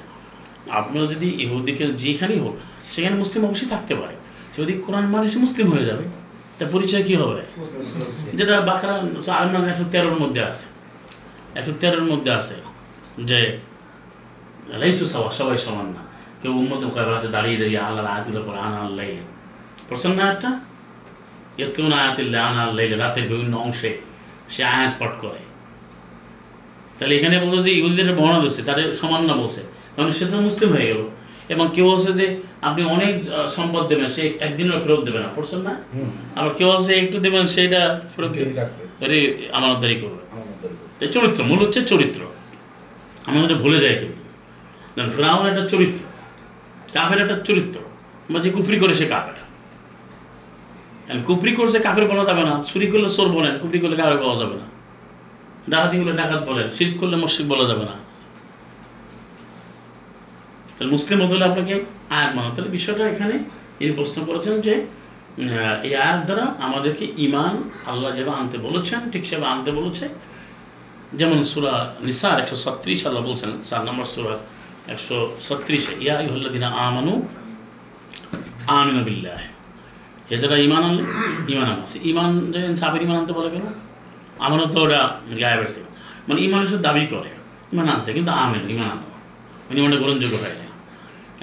আপনারা 0.80 1.06
যদি 1.13 1.28
ইহুদিকে 1.43 1.86
যেখানেই 2.04 2.39
হোক, 2.39 2.56
সেখানে 2.84 3.15
মুসলিম 3.21 3.41
অবশ্যই 3.45 3.69
থাকতে 3.73 3.93
পারে। 3.95 4.15
যদি 4.58 4.73
কোরআন 4.86 5.06
মানে 5.13 5.28
সে 5.34 5.38
মুসলিম 5.45 5.67
হয়ে 5.73 5.86
যাবে। 5.89 6.06
তার 6.58 6.67
পরিচয় 6.71 7.04
কি 7.04 7.15
হবে? 7.15 7.41
যেটা 8.38 8.54
বাকারা 8.62 8.95
আলমান 9.41 9.63
একশো 9.71 9.86
তেরোর 9.93 10.17
মধ্যে 10.23 10.41
আছে। 10.49 10.65
একশো 11.60 11.73
তেরোর 11.82 12.06
মধ্যে 12.12 12.32
আছে 12.39 12.56
যে 13.30 13.39
লাইসু 14.82 15.06
সবা 15.13 15.32
সবাই 15.39 15.58
সমান 15.58 15.88
না। 15.95 16.01
কেউ 16.41 16.51
উন্মত 16.62 16.82
মোকাবেলাতে 16.88 17.28
দাঁড়িয়ে 17.36 17.58
দাঁড়িয়ে 17.62 17.82
আল্লাহ 17.88 18.04
আয়াতুল্লাহ 18.13 18.43
পরে 18.47 18.60
আনা 18.67 18.80
আল্লাহ 18.88 19.06
প্রসন্ন 19.88 20.17
আয়াতটা? 20.19 20.51
ইয়তুন 21.58 21.93
আয়াতিল্লাহ, 21.93 22.41
আনা 22.49 22.62
আল্লাহ 22.67 22.84
রাতের 23.04 23.25
বিভিন্ন 23.32 23.54
অংশে 23.58 23.91
সে 24.49 24.63
আয়াত 24.63 24.93
পাঠ 24.99 25.13
করে। 25.23 25.41
তাহলে 26.97 27.13
এখানে 27.17 27.36
বলছে 27.43 27.63
যে, 27.69 27.71
ইহুদিদের 27.80 28.15
বর্ণনা 28.15 28.39
দিচ্ছে, 28.43 28.62
তাদের 28.69 28.93
সমান 29.01 29.21
না 29.30 29.34
বলছে। 29.34 29.62
তখন 29.95 30.12
সে 30.12 30.25
তো 30.25 30.38
মুসলিম 30.41 30.69
হয়ে 30.73 30.88
গেল। 30.88 31.01
এবং 31.53 31.65
কেউ 31.75 31.88
আছে 31.93 32.12
যে 32.13 32.25
আপনি 32.62 32.81
অনেক 32.86 33.13
সম্পদ 33.49 33.84
দেবেন 33.88 34.08
সে 34.10 34.23
একদিনও 34.39 34.79
ফেরত 34.84 35.01
দেবে 35.03 35.19
না। 35.19 35.29
পড়ছেন 35.36 35.60
না? 35.60 35.73
আবার 36.36 36.51
কেউ 36.53 36.69
আছে 36.71 36.91
একটু 36.95 37.17
দেবেন 37.19 37.47
সেটা 37.47 37.81
ফেরত 38.15 38.31
দেবে। 38.31 38.51
আমানতদারি 39.53 39.95
করবে। 39.95 40.21
আমাদের 40.31 41.12
চরিত্র 41.12 41.43
মূল 41.43 41.60
হচ্ছে 41.65 41.81
চরিত্র। 41.81 42.21
আমরা 43.25 43.41
এটা 43.45 43.55
ভুলে 43.55 43.79
যায় 43.79 43.95
কিন্তু। 44.01 44.21
ফেরাউন 45.15 45.45
একটা 45.47 45.63
চরিত্র 45.67 46.01
কাফের 46.93 47.19
একটা 47.21 47.38
চরিত্র। 47.39 47.79
বা 48.31 48.39
যে 48.39 48.49
কুফরি 48.49 48.77
করে 48.79 48.93
সে 48.95 49.05
কাফের। 49.05 49.38
কুফরি 51.27 51.51
করছে 51.55 51.79
কাফের 51.79 52.05
বলা 52.05 52.23
যাবে 52.25 52.43
না। 52.49 52.53
চুরি 52.73 52.88
করলে 52.88 53.10
চোর 53.10 53.27
বলেন 53.27 53.53
কুফরি 53.62 53.79
করলে 53.79 53.95
কাফের 53.95 54.17
পাওয়া 54.17 54.36
যাবে 54.36 54.55
না। 54.62 54.67
ডাকাতি 55.69 55.95
করলে 55.97 56.13
ডাকাত 56.13 56.41
বলেন 56.49 56.67
শির 56.69 56.89
করলে 56.99 57.15
মসজিদ 57.15 57.45
বলা 57.47 57.65
যাবে 57.65 57.86
না। 57.89 57.95
তাহলে 60.75 60.89
মুসলিম 60.95 61.17
হলে 61.31 61.45
আপনাকে 61.51 61.75
আয়াত 62.17 62.31
মানা 62.38 62.49
তাহলে 62.55 62.69
বিষয়টা 62.77 63.03
এখানে 63.13 63.35
তিনি 63.77 63.91
প্রশ্ন 63.99 64.17
করেছেন 64.29 64.55
যে 64.65 64.73
এই 65.88 65.93
আয়াত 66.05 66.21
দ্বারা 66.27 66.45
আমাদেরকে 66.67 67.05
ইমান 67.25 67.53
আল্লাহ 67.91 68.09
যেভাবে 68.17 68.38
আনতে 68.41 68.57
বলেছেন, 68.67 68.99
ঠিক 69.13 69.23
সেভাবে 69.29 69.47
আনতে 69.53 69.71
বলেছে। 69.79 70.05
যেমন 71.19 71.39
সুরা 71.51 71.73
নিসার 72.05 72.38
একশো 72.43 72.57
ছত্রিশ, 72.65 72.99
আল্লাহ 73.07 73.21
বলছেন, 73.29 73.51
চার 73.69 73.81
নম্বর 73.88 74.07
সুরা 74.13 74.35
একশো 74.93 75.17
ছত্রিশে, 75.47 75.93
ইয়া 76.03 76.15
ইহল্লাদিনা 76.25 76.67
আমানু 76.85 77.13
আমিন 78.77 78.97
বিল্লাহ। 79.07 79.39
এ 80.33 80.35
যারা 80.41 80.57
ইমান 80.67 80.83
আনলো 80.88 81.03
ইমান 81.53 81.67
আনছে 81.73 81.97
ইমান 82.11 82.29
যেন 82.53 82.75
সাবের 82.81 83.01
ইমান 83.05 83.17
আনতে 83.21 83.33
বলে 83.38 83.49
কেন? 83.53 83.65
আমারও 84.45 84.65
তো 84.73 84.79
ওটা 84.85 85.01
গায়ে 85.41 85.57
বেড়েছে 85.59 85.81
মানে 86.27 86.39
ইমান 86.47 86.61
এসে 86.67 86.77
দাবি 86.88 87.03
করে। 87.13 87.31
ইমান 87.73 87.88
আনছে, 87.93 88.09
কিন্তু 88.17 88.31
আমেন 88.43 88.63
ইমান 88.73 88.89
আনো 88.95 89.05
ইমানটা 89.71 89.97
গ্রহণযোগ্য 89.97 90.36
হয় 90.36 90.56
না 90.60 90.65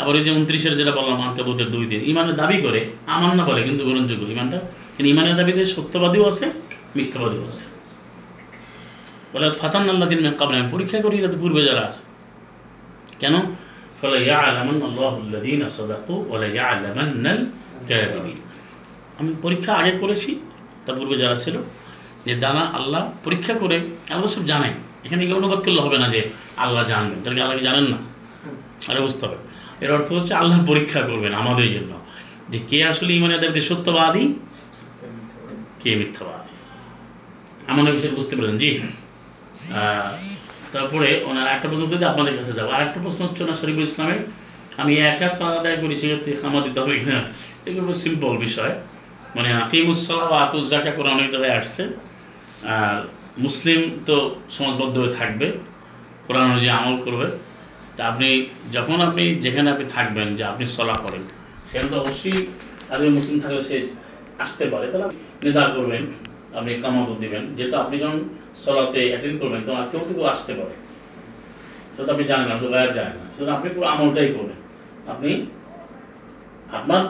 আবার 0.03 0.15
ওই 0.15 0.23
যে 0.23 0.31
উনত্রিশের 0.31 0.77
যেটা 0.77 0.91
বললাম 0.91 1.21
আনকাবুতের 1.21 1.71
দুই 1.71 1.87
তিন, 1.87 2.01
ইমানের 2.05 2.37
দাবি 2.37 2.63
করে 2.63 2.87
আমান 3.07 3.37
না 3.37 3.45
বলে, 3.45 3.63
কিন্তু 3.63 3.85
গ্রহণযোগ্য 3.85 4.25
ইমানটা। 4.27 4.59
কিন্তু 4.97 5.09
ইমানের 5.11 5.37
দাবিতে 5.37 5.67
সত্যবাদীও 5.67 6.29
আছে, 6.29 6.53
মিথ্যাবাদীও 6.97 7.47
আছে। 7.47 7.65
বলে, 9.33 9.51
ফাতান 9.51 9.91
আল্লাহ 9.91 10.09
দিন 10.09 10.31
কাবলে 10.31 10.57
আমি 10.59 10.71
পরীক্ষা 10.71 11.01
করি 11.03 11.19
যাতে 11.19 11.37
পূর্বে 11.37 11.65
যারা 11.65 11.81
আছে। 11.81 12.03
কেন? 13.19 13.35
ফলে 14.01 14.25
ইয়ালামান 14.25 14.83
আল্লাহুল্লাদিন 14.83 15.69
সাদাকু 15.69 16.25
ওয়ালা 16.29 16.47
ইয়ালামান্নাল 16.47 17.47
কাযিবিন 17.89 18.39
আমি 19.19 19.35
পরীক্ষা 19.43 19.73
আগে 19.75 19.99
করেছি 19.99 20.41
তার 20.87 20.97
পূর্বে 20.97 21.17
যারা 21.17 21.35
ছিল, 21.35 21.57
যে 22.27 22.35
দানা 22.35 22.61
আল্লাহ 22.61 23.11
পরীক্ষা 23.25 23.55
করে, 23.55 23.77
আল্লাহ 24.11 24.27
সব 24.27 24.45
জানেন। 24.45 24.73
এখানে 25.05 25.33
অনুবাদ 25.33 25.61
করলে 25.65 25.81
হবে 25.81 25.99
না 25.99 26.09
যে 26.09 26.29
আল্লাহ 26.57 26.87
জানবেন। 26.87 27.19
তাহলে 27.23 27.35
কি 27.35 27.41
আল্লাহ 27.41 27.59
জানেন 27.59 27.85
না? 27.85 28.12
আরে 28.89 29.01
বুঝতে 29.01 29.27
হবে। 29.27 29.37
এর 29.85 29.93
অর্থ 29.93 30.13
হচ্ছে 30.13 30.35
আল্লাহ 30.35 30.67
পরীক্ষা 30.67 31.01
করবেন 31.01 31.35
আমাদের 31.35 31.69
জন্য। 31.73 31.93
যে 32.51 32.59
কে 32.69 32.85
আসলে 32.85 33.13
ইমানে 33.13 33.39
দেবদের 33.39 33.63
সত্যবাদী, 33.63 34.25
কে 35.83 35.97
মিথ্যাবাদী। 35.97 36.55
এমন 37.69 37.93
বিষয় 37.93 38.11
বুঝতে 38.11 38.37
পেরেছেন, 38.37 38.59
জি? 38.59 38.81
তারপরে 40.73 41.25
ওনার 41.25 41.47
একটা 41.49 41.69
প্রশ্ন 41.69 41.87
যদি 41.87 42.05
আপনাদের 42.05 42.37
কাছে 42.39 42.53
যাব। 42.53 42.71
আর 42.71 42.83
একটা 42.83 43.01
প্রশ্ন 43.03 43.25
হচ্ছে 43.25 43.45
ওনার 43.45 43.55
শরীফুল 43.55 43.83
ইসলামের, 43.83 44.21
আমি 44.77 44.93
একা 44.97 45.29
সাদা 45.29 45.61
আদায় 45.61 45.77
করি, 45.77 45.99
সেক্ষেত্রে 45.99 46.33
খামা 46.43 46.61
দিতে 46.61 46.81
হবে 46.81 46.99
কিনা? 46.99 47.19
এগুলো 47.67 47.95
সিম্পল 47.95 48.37
বিষয়। 48.37 48.75
মানে 49.37 49.53
আকিমুসলা 49.53 50.25
বা 50.25 50.37
আতুজাকা 50.43 50.91
করে 50.91 51.09
অনেক 51.09 51.31
জায়গায় 51.31 51.57
আসছে। 51.59 51.83
আর 52.67 53.09
মুসলিম 53.39 53.81
তো 54.07 54.37
সমাজবদ্ধ 54.51 54.99
হয়ে 54.99 55.15
থাকবে, 55.15 55.53
কোরআন 56.27 56.51
অনুযায়ী 56.51 56.71
আমল 56.71 57.03
করবে। 57.03 57.52
তা 57.97 58.03
আপনি 58.13 58.29
যখন 58.77 58.99
আপনি 59.09 59.25
যেখানে 59.45 59.69
আপনি 59.75 59.87
থাকবেন 59.97 60.29
যে 60.39 60.43
আপনি 60.53 60.65
সলা 60.77 60.97
করেন, 61.05 61.23
সেখানে 61.69 61.89
তো 61.93 61.97
অবশ্যই 62.03 62.39
আজকে 62.93 63.09
মুসলিম 63.19 63.39
থাকলে 63.45 63.63
সে 63.71 63.79
আসতে 64.45 64.65
পারে। 64.73 64.87
তাহলে 64.93 65.07
নিদা 65.45 65.63
করবেন, 65.77 66.05
আপনি 66.59 66.71
কামাত 66.83 67.11
দিবেন। 67.23 67.43
যেহেতু 67.57 67.77
আপনি 67.85 67.97
যখন 68.03 68.21
সলাতে 68.65 69.01
অ্যাটেন্ড 69.11 69.37
করবেন, 69.43 69.61
তখন 69.67 69.79
আর 69.83 69.87
কেউ 69.91 70.03
তো 70.09 70.13
কেউ 70.17 70.27
আসতে 70.35 70.53
পারে। 70.59 70.75
সেটা 71.95 72.11
আপনি 72.15 72.25
জানেন 72.31 72.49
আপনি 72.57 72.67
গায়েব 72.75 72.93
জানেন 72.99 73.17
না। 73.21 73.27
সেটা 73.37 73.51
আপনি 73.57 73.69
পুরো 73.75 73.87
আমলটাই 73.93 74.29
করবেন। 74.37 74.59
আপনি 75.13 75.31
আপনার 76.79 77.03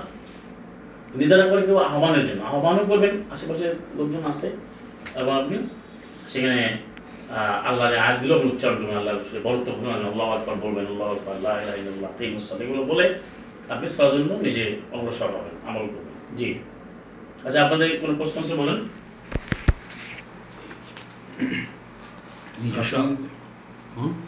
নিদারা 1.18 1.46
করে 1.50 1.62
কেউ 1.68 1.78
আহ্বানের 1.88 2.24
জন্য, 2.28 2.40
আহ্বানও 2.50 2.84
করবেন 2.90 3.14
আশেপাশে 3.34 3.66
লোকজন 3.96 4.22
আছে, 4.32 4.48
এবং 5.20 5.32
আপনি 5.40 5.56
সেখানে 6.32 6.60
আল্লাহর 7.30 8.44
উচ্চারণ 8.44 8.76
করবেন 8.76 8.96
আল্লাহ 8.96 9.14
আল্লাহ 10.06 10.32
আকবর 10.32 10.54
বলবেন 10.54 10.86
আল্লাহ 10.86 11.12
আকবর 11.12 11.32
আল্লাহ 11.34 11.62
ইলাহা 11.62 11.76
ইল্লাল্লাহ 11.76 12.10
এই 12.18 12.30
মুসলাম 12.30 12.62
এগুলো 12.62 12.84
বলে 12.84 13.20
আপনি 13.68 13.88
সবার 13.88 14.12
জন্য 14.12 14.32
নিজে 14.42 14.80
অগ্রসর 14.92 15.26
হবেন 15.26 15.68
আমল 15.68 15.86
করবেন। 15.86 16.36
জি। 16.36 16.58
আচ্ছা 17.44 17.64
আপনাদের 17.64 18.00
কোনো 18.00 18.14
প্রশ্ন 18.14 18.42
আছে 18.42 18.54
বলেন? 18.56 18.78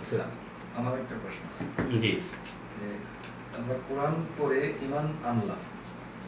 আচ্ছা, 0.00 0.18
আমার 0.76 0.98
একটা 0.98 1.14
প্রশ্ন 1.22 1.42
আছে। 1.52 1.64
জি। 2.00 2.12
আমরা 3.58 3.74
কোরআন 3.88 4.14
পড়ে 4.38 4.74
ইমান 4.82 5.06
আনলাম 5.24 5.60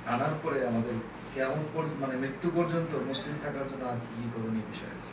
আনার 0.07 0.31
পরে 0.43 0.67
আমাদের 0.67 0.95
কেমন 1.35 1.59
পর- 1.75 1.97
মানে 2.01 2.17
মৃত্যু 2.17 2.51
পর্যন্ত 2.55 2.95
মুসলিম 3.07 3.35
থাকার 3.43 3.69
জন্য 3.71 3.85
আর 3.85 3.97
কি 3.97 4.29
করণীয় 4.35 4.67
বিষয় 4.73 4.89
আছে? 4.97 5.13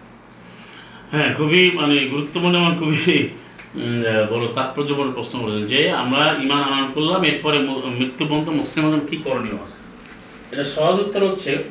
হ্যাঁ 1.11 1.35
খুবই 1.35 1.71
মানে 1.71 2.07
গুরুত্বপূর্ণ 2.07 2.55
এবং 2.55 2.75
খুবই 2.79 3.29
বড় 4.31 4.47
তাৎপর্যপূর্ণ 4.55 5.11
প্রশ্ন 5.11 5.39
করেছেন 5.39 5.67
যে 5.67 5.91
আমরা 5.91 6.35
ইমান 6.43 6.63
আনয়ন 6.63 6.91
করলাম, 6.93 7.23
এরপরে 7.23 7.59
ম- 7.59 7.81
মৃত্যু 7.85 8.25
পর্যন্ত 8.25 8.49
মুসলিম 8.49 8.87
আজম 8.87 8.99
কী 9.07 9.17
করণীয় 9.17 9.55
আছে? 9.55 9.83
এটা 10.51 10.63
সহজ 10.63 10.99
উত্তর 10.99 11.27
হচ্ছে 11.27 11.63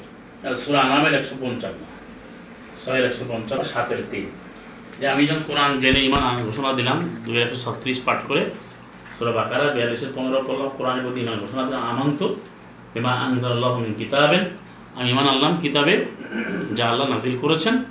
সূরা 0.57 0.81
আনামের 0.81 1.15
একশো 1.15 1.35
পঞ্চান্ন, 1.41 1.79
ছয়ের 2.77 3.05
একশো 3.05 3.25
পঞ্চান্ন, 3.29 3.65
সাতের 3.65 3.97
তিন। 4.11 4.27
যে 5.01 5.09
আমি 5.09 5.27
যখন 5.27 5.41
কোরআন 5.47 5.81
জেনে 5.81 6.05
ইমান 6.05 6.45
ঘোষণা 6.45 6.73
দিলাম, 6.73 7.17
দুই 7.25 7.39
একশো 7.43 7.57
ছত্রিশ 7.57 8.01
পাঠ 8.05 8.19
করে, 8.29 8.51
সুরা 9.19 9.31
বাকারা, 9.31 9.65
বিয়াল্লিশের 9.65 10.09
পনেরো 10.15 10.43
পড়লাম, 10.47 10.71
কোরআনের 10.79 11.03
প্রতি 11.03 11.21
ইমান 11.21 11.39
ঘোষণা 11.41 11.63
দিলাম, 11.63 11.83
আমন্ত 11.83 12.23
বিমা 12.95 13.13
আনজাল্লাহ 13.13 13.85
কিতাবেন, 13.99 14.45
আমি 14.97 15.11
ইমান 15.11 15.29
আনলাম 15.29 15.59
কিতাবে 15.63 16.05
যা 16.77 16.89
আল্লাহ 16.89 17.11
নাজিল 17.11 17.39
করেছেন। 17.39 17.85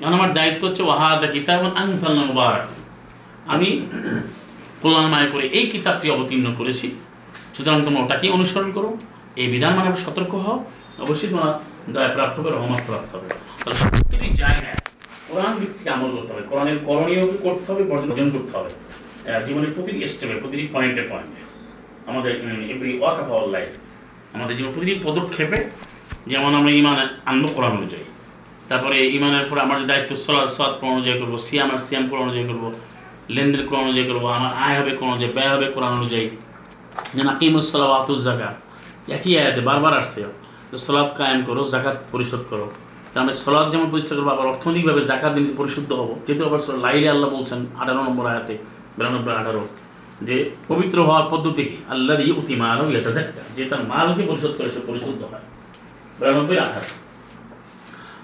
এখন 0.00 0.14
আমার 0.18 0.30
দায়িত্ব 0.38 0.62
হচ্ছে, 0.66 0.82
ওয়াহাদা 0.88 1.28
কিতাব 1.34 1.62
আনসাল্লাহ 1.82 2.24
মুবারক। 2.30 2.68
আমি 3.54 3.68
কল্যাণময় 4.82 5.28
করে 5.32 5.44
এই 5.58 5.66
কিতাবটি 5.72 6.06
অবতীর্ণ 6.14 6.48
করেছি। 6.60 6.86
সুতরাং 7.54 7.78
তোমরা 7.86 8.00
ওটাকেই 8.04 8.30
অনুসরণ 8.36 8.68
করো। 8.76 8.90
এই 9.40 9.46
বিধান 9.54 9.72
মানে 9.78 9.88
সতর্ক 10.06 10.32
হও। 10.44 10.56
অবশ্যই 11.04 11.28
তোমরা 11.32 11.50
দয়া 11.94 12.10
প্রাপ্ত 12.16 12.36
হবে 12.40 12.50
রহমত 12.50 12.80
প্রাপ্ত 12.88 13.10
হবে 13.16 13.28
প্রত্যেকটি 13.64 14.28
জায়গায় 14.42 14.76
কোরআন 15.28 15.52
ভিত্তিক 15.60 15.86
আমল 15.94 16.10
করতে 16.16 16.30
হবে। 16.32 16.42
কোরআনের 16.50 16.78
করণীয় 16.88 17.22
করতে 17.44 17.66
হবে, 17.70 17.82
বর্জন 17.90 18.28
করতে 18.34 18.52
হবে। 18.58 18.70
জীবনের 19.46 19.72
প্রতিটি 19.76 19.98
স্টেপে 20.12 20.36
প্রতিটি 20.42 20.64
পয়েন্টে 20.74 21.02
পয়েন্টে 21.10 21.40
আমাদের 22.10 22.32
every 22.72 22.92
walk 23.00 23.16
of 23.22 23.28
our 23.34 23.48
life. 23.54 23.70
আমাদের 24.36 24.54
জীবন 24.58 24.70
প্রতিটি 24.74 24.94
পদক্ষেপে 25.06 25.58
যেমন 26.30 26.50
আমরা 26.58 26.70
ইমান 26.80 26.98
আনব, 27.30 27.44
কোরআন 27.56 27.72
অনুযায়ী। 27.80 28.06
তারপরে 28.68 28.96
ইমানের 29.16 29.46
পরে 29.48 29.60
আমার 29.66 29.76
যে 29.80 29.86
দায়িত্ব 29.90 30.12
সলাদ 30.24 30.48
সলাদ 30.56 30.72
কোরআন 30.78 30.92
অনুযায়ী 30.96 31.16
করব, 31.20 31.34
সিয়াম 31.46 31.68
আর 31.74 31.80
সিয়াম 31.86 32.04
কোরআন 32.10 32.22
অনুযায়ী 32.26 32.46
করব, 32.50 32.64
লেনদেন 33.34 33.62
কোরআন 33.68 33.82
অনুযায়ী 33.86 34.06
করব, 34.10 34.24
আমার 34.38 34.52
আয় 34.64 34.76
হবে 34.80 34.92
কোরআন 34.98 35.12
অনুযায়ী, 35.14 35.32
ব্যয় 35.36 35.50
হবে 35.54 35.66
কোরআন 35.74 35.92
অনুযায়ী। 36.00 36.26
যে 37.14 37.22
যেন 37.22 37.28
আতুস 37.98 38.20
জাকা 38.26 38.50
একই 39.16 39.32
আয়াতে 39.40 39.60
বারবার 39.68 39.94
আসছে 40.00 40.20
সলাদ 40.86 41.08
কায়েম 41.18 41.40
করো 41.48 41.62
জাকাত 41.74 41.96
পরিশোধ 42.12 42.42
করো। 42.50 42.66
তা 43.12 43.16
আমরা 43.22 43.34
সলাদ 43.44 43.66
যেমন 43.72 43.86
প্রতিষ্ঠা 43.92 44.14
করব, 44.16 44.28
আবার 44.34 44.46
অর্থনৈতিকভাবে 44.52 45.02
জাকাত 45.10 45.32
দিন 45.36 45.44
পরিশুদ্ধ 45.60 45.90
হব, 46.00 46.10
যেহেতু 46.26 46.42
আবার 46.48 46.60
লাইলে 46.84 47.08
আল্লাহ 47.14 47.28
বলছেন 47.36 47.60
আঠারো 47.82 48.00
নম্বর 48.08 48.24
আয়াতে, 48.32 48.54
বিরানব্বই, 48.96 49.34
আঠারো, 49.40 49.62
যে 50.28 50.36
পবিত্র 50.70 50.96
হওয়ার 51.08 51.26
পদ্ধতি 51.32 51.62
কি? 51.68 51.76
আল্লাহ 51.94 52.14
দিয়ে 52.20 52.32
অতি 52.40 52.54
মাল 52.62 52.78
যে 53.56 53.62
তার 53.70 53.82
মালকে 53.92 54.22
পরিশোধ 54.30 54.52
করে 54.58 54.68
সে 54.74 54.80
পরিশুদ্ধ 54.88 55.20
হয়। 55.32 55.44
বিরানব্বই, 56.18 56.58
আঠারো। 56.66 56.88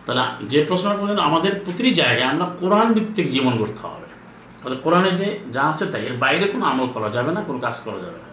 তাহলে 0.08 0.22
যে 0.52 0.64
প্রশ্ন 0.68 0.88
করলেন, 0.98 1.18
আমাদের 1.18 1.52
প্রতিটি 1.64 1.90
জায়গায় 1.94 2.28
আমরা 2.32 2.46
কোরআন 2.60 2.92
ভিত্তিক 2.96 3.26
জীবন 3.32 3.58
করতে 3.58 3.80
হবে। 3.86 4.08
তাহলে 4.60 4.76
কোরআনে 4.84 5.10
যে 5.20 5.38
যা 5.52 5.62
আছে 5.62 5.86
তাই, 5.92 6.02
এর 6.08 6.16
বাইরে 6.24 6.48
কোনো 6.52 6.64
আমল 6.66 6.86
করা 6.86 7.08
যাবে 7.16 7.30
না, 7.36 7.40
কোনো 7.48 7.58
কাজ 7.58 7.76
করা 7.86 7.98
যাবে 8.04 8.18
না। 8.24 8.28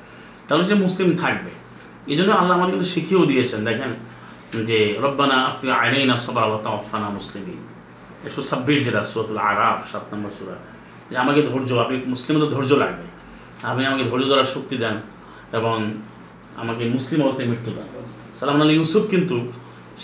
তাহলে 0.48 0.64
সে 0.64 0.76
মুসলিম 0.86 1.18
থাকবে। 1.18 1.52
এই 2.12 2.16
জন্য 2.20 2.32
আল্লাহ 2.32 2.58
আমাদের 2.58 2.74
কিন্তু 2.74 2.90
শিখিয়েও 2.94 3.26
দিয়েছেন, 3.26 3.60
দেখেন, 3.70 3.92
যে 4.70 4.98
রব্বানা 5.04 5.38
আফরি 5.50 5.70
আইনাইনা 5.72 6.16
সবার 6.26 6.46
আফানা 6.80 7.10
মুসলিম 7.10 7.46
একশো 8.26 8.42
ছাব্বিশ 8.42 8.86
যেটা 8.86 9.04
সুরতুল 9.04 9.38
আরাফ, 9.38 9.80
সাত 9.92 10.06
নম্বর 10.12 10.32
সুরা। 10.38 10.58
যে 11.10 11.18
আমাকে 11.18 11.42
ধৈর্য, 11.50 11.70
আপনি 11.84 11.96
মুসলিম 12.14 12.36
তো 12.44 12.48
ধৈর্য 12.56 12.72
লাগবে। 12.84 13.06
আপনি 13.70 13.86
আমাকে 13.90 14.04
ধৈর্য 14.10 14.26
ধরার 14.32 14.50
শক্তি 14.56 14.78
দেন 14.84 14.96
এবং 15.58 15.76
আমাকে 16.62 16.84
মুসলিম 16.96 17.20
অবস্থায় 17.26 17.48
মৃত্যু 17.52 17.72
দেন। 17.78 17.88
সালাম 18.40 18.62
আলী 18.62 18.74
ইউসুফ 18.80 19.04
কিন্তু 19.14 19.38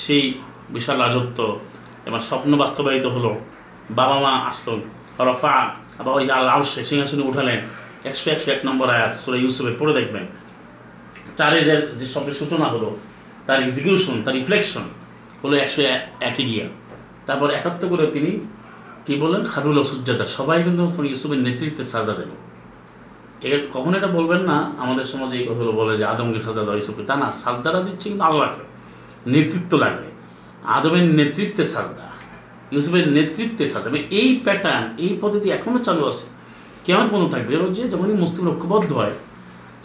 সেই 0.03 0.33
বিশাল 0.75 0.97
রাজত্ব, 1.05 1.39
এবার 2.07 2.21
স্বপ্ন 2.29 2.51
বাস্তবায়িত 2.63 3.05
হলো, 3.15 3.31
বাবা 3.99 4.17
মা 4.23 4.33
আসলো, 4.51 4.73
রফা 5.29 5.55
আবার 5.99 6.13
ওই 6.17 6.23
আল্লাহ 6.37 6.53
আউসে 6.57 6.81
সিংহাসনে 6.89 7.23
উঠালেন, 7.29 7.59
একশো 8.09 8.27
একশো 8.33 8.49
এক 8.55 8.61
নম্বর 8.67 8.87
আয়াত 8.95 9.13
সুরা 9.21 9.37
ইউসুফে 9.43 9.73
পড়ে 9.79 9.93
দেখবেন। 9.99 10.25
চারে 11.37 11.59
যে 11.67 11.75
যে 11.99 12.05
শব্দের 12.13 12.35
সূচনা 12.41 12.67
হলো, 12.73 12.89
তার 13.47 13.59
এক্সিকিউশন 13.65 14.15
তার 14.25 14.33
রিফ্লেকশন 14.39 14.85
হলো 15.41 15.55
একশো 15.63 15.81
একই 16.29 16.45
গিয়া। 16.49 16.67
তারপর 17.27 17.47
একাত্তর 17.59 17.87
করে 17.91 18.05
তিনি 18.15 18.31
কি 19.05 19.13
বলেন 19.23 19.41
খাদুল 19.51 19.77
সুজ্জাদা, 19.91 20.25
সবাই 20.37 20.57
কিন্তু 20.65 20.81
ইউসুফের 21.11 21.39
নেতৃত্বে 21.47 21.83
সাজা 21.93 22.13
দেন 22.19 22.31
এ 23.47 23.49
কখন 23.75 23.91
এটা 23.97 24.09
বলবেন 24.17 24.41
না, 24.49 24.57
আমাদের 24.83 25.05
সমাজে 25.11 25.35
এই 25.39 25.45
কথাগুলো 25.49 25.73
বলে 25.81 25.93
যে 25.99 26.05
আদমকে 26.13 26.39
সাজা 26.45 26.61
দেওয়া 26.65 26.77
ইউসুফকে 26.79 27.03
তা 27.09 27.15
না, 27.21 27.27
সাজদারা 27.43 27.79
দিচ্ছে 27.87 28.07
কিন্তু 28.11 28.25
আল্লাহকে, 28.29 28.63
নেতৃত্ব 29.33 29.73
লাগবে। 29.83 30.09
আদমের 30.77 31.05
নেতৃত্বে 31.19 31.63
সাজদা, 31.73 32.07
ইউসুফের 32.73 33.05
নেতৃত্বে 33.17 33.63
সাজদা। 33.73 33.89
এই 34.21 34.29
প্যাটার্ন 34.45 34.85
এই 35.03 35.11
পদ্ধতি 35.21 35.47
এখনও 35.57 35.79
চালু 35.87 36.03
আছে। 36.11 36.25
কেমন 36.85 37.05
পর্যন্ত 37.11 37.31
থাকবে। 37.35 37.51
এর 37.55 37.63
যে 37.77 37.83
যখনই 37.93 38.15
মুসলিম 38.23 38.45
ঐক্যবদ্ধ 38.51 38.89
হয় 38.99 39.15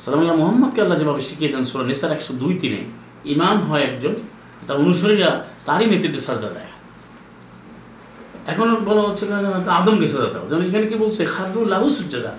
সালামুল্লাহ 0.02 0.36
মোহাম্মদকে 0.42 0.80
আল্লাহ 0.84 0.96
যেভাবে 1.00 1.22
শিখিয়েছেন 1.28 1.64
সুরা 1.70 1.84
নিসার 1.90 2.12
একশো 2.16 2.32
দুই 2.42 2.54
তিনে, 2.62 2.80
ইমাম 3.34 3.56
হয় 3.68 3.82
একজন, 3.88 4.14
তার 4.66 4.76
অনুসারীরা 4.84 5.30
তারই 5.66 5.86
নেতৃত্বে 5.92 6.20
সাজদা 6.28 6.50
দেয়। 6.56 6.70
এখন 8.52 8.66
বলা 8.88 9.02
হচ্ছে 9.08 9.24
আদমকে 9.78 10.06
সাজা 10.12 10.28
দাও। 10.34 10.44
যেমন 10.50 10.62
এখানে 10.68 10.86
কি 10.90 10.96
বলছে 11.04 11.22
খাদুল্লাহ 11.34 11.80
সুজ্জাদা। 11.98 12.32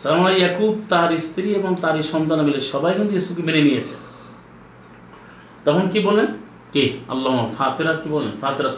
সালাম 0.00 0.24
ইয়াকুব, 0.40 0.74
তার 0.92 1.10
স্ত্রী 1.26 1.48
এবং 1.60 1.70
তারই 1.82 2.02
সন্তান 2.12 2.38
মিলে 2.46 2.60
সবাই 2.72 2.92
কিন্তু 2.98 3.14
ইসুকে 3.20 3.42
মেনে 3.48 3.62
নিয়েছে। 3.68 3.94
তখন 5.66 5.84
কি 5.92 6.00
বলেন? 6.08 6.28
কি? 6.74 6.84
আল্লাহ 7.12 7.34
ফাতেরা 7.56 7.92
কি 8.00 8.08
বলেন? 8.14 8.32
ফাতেরা। 8.42 8.70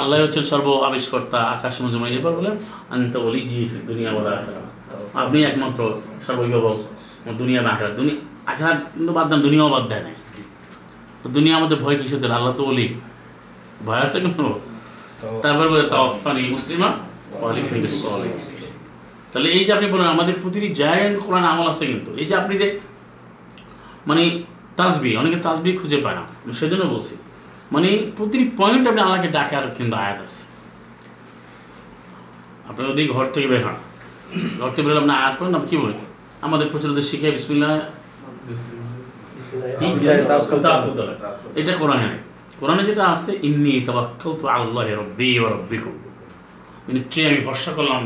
আল্লাহ 0.00 0.16
হচ্ছেন 0.24 0.44
সর্ব 0.50 0.66
আবিষ্কর্তা 0.88 1.38
আকাশ 1.56 1.74
মজুমাই 1.84 2.10
এবার 2.18 2.32
বলেন 2.38 2.54
আন্ত 2.94 3.14
বলি 3.26 3.40
জি 3.50 3.58
দুনিয়া 3.90 4.10
বলা 4.16 4.32
আপনি 5.22 5.38
একমাত্র 5.50 5.80
সর্ববিভাবক 6.26 6.76
দুনিয়া 7.40 7.60
না 7.66 7.70
আখড়া 7.74 7.90
দুনিয়া 7.98 8.16
আখড়া 8.50 8.70
কিন্তু 8.94 9.12
বাদ 9.18 9.26
দেন 9.30 9.40
দুনিয়াও 9.46 9.68
বাদ 9.74 9.84
দেয় 9.90 10.02
নাই। 10.06 10.16
তো 11.22 11.26
দুনিয়া 11.36 11.54
আমাদের 11.60 11.78
ভয় 11.84 11.96
কিসের 12.00 12.20
দেন 12.22 12.32
আল্লাহ 12.38 12.52
তো 12.58 12.62
বলি 12.70 12.86
ভয় 13.86 14.00
আছে 14.06 14.18
কোনো? 14.24 14.46
তারপর 15.42 15.66
বলে 15.72 15.84
তাওফানি 15.94 16.42
মুসলিমা 16.56 16.88
তাহলে 19.32 19.48
এই 19.56 19.62
যে 19.66 19.70
আপনি 19.76 19.86
বলেন 19.94 20.08
আমাদের 20.14 20.34
প্রতিটি 20.42 20.68
জায়গায় 20.82 21.12
কোরআন 21.26 21.44
আমল 21.52 21.66
আছে 21.72 21.84
কিন্তু। 21.92 22.10
এই 22.20 22.26
যে 22.30 22.34
আপনি 22.40 22.54
যে 22.62 22.66
মানে 24.08 24.22
তাসবি 24.78 25.10
অনেকে 25.20 25.38
তাজবি 25.46 25.70
খুঁজে 25.80 25.98
পায় 26.04 26.16
না। 26.18 26.22
আমি 26.42 26.52
সেজন্য 26.60 26.84
বলছি 26.94 27.14
মানে 27.74 27.88
প্রতিটি 28.16 28.44
পয়েন্ট 28.60 28.84
আপনি 28.90 29.00
আল্লাহকে 29.06 29.28
ডাকার 29.36 29.62
কিন্তু 29.76 29.94
আয়াত 30.04 30.18
আছে। 30.26 30.42
আপনি 32.68 32.80
যদি 32.90 33.02
ঘর 33.14 33.24
থেকে 33.34 33.46
বের 33.52 33.62
হন 33.66 33.76
ঘর 34.60 34.68
থেকে 34.74 34.84
বেরোলে 34.86 35.00
আপনি 35.02 35.14
আয়াত 35.20 35.34
পড়েন 35.38 35.54
আপনি 35.58 35.68
কী 35.72 35.76
বলেন? 35.84 36.00
আমাদের 36.46 36.66
প্রচলিত 36.72 36.98
শিখে 37.10 37.28
তাওয়াক্কালতু 40.28 41.02
এটা 41.60 41.72
কোরআনে। 41.80 42.08
কোরআনে 42.60 42.82
যেটা 42.88 43.04
আছে 43.14 43.30
ইন্নি 43.48 43.74
তাওয়াক্কালতু 43.86 44.44
আল্লাহি 44.56 44.92
রাব্বি 45.00 45.28
ওয়া 45.40 45.48
রাব্বিকুম। 45.54 45.94
নিশ্চয়ই 46.94 47.26
আমি 47.30 47.40
ভরসা 47.46 47.70
করলাম 47.78 48.02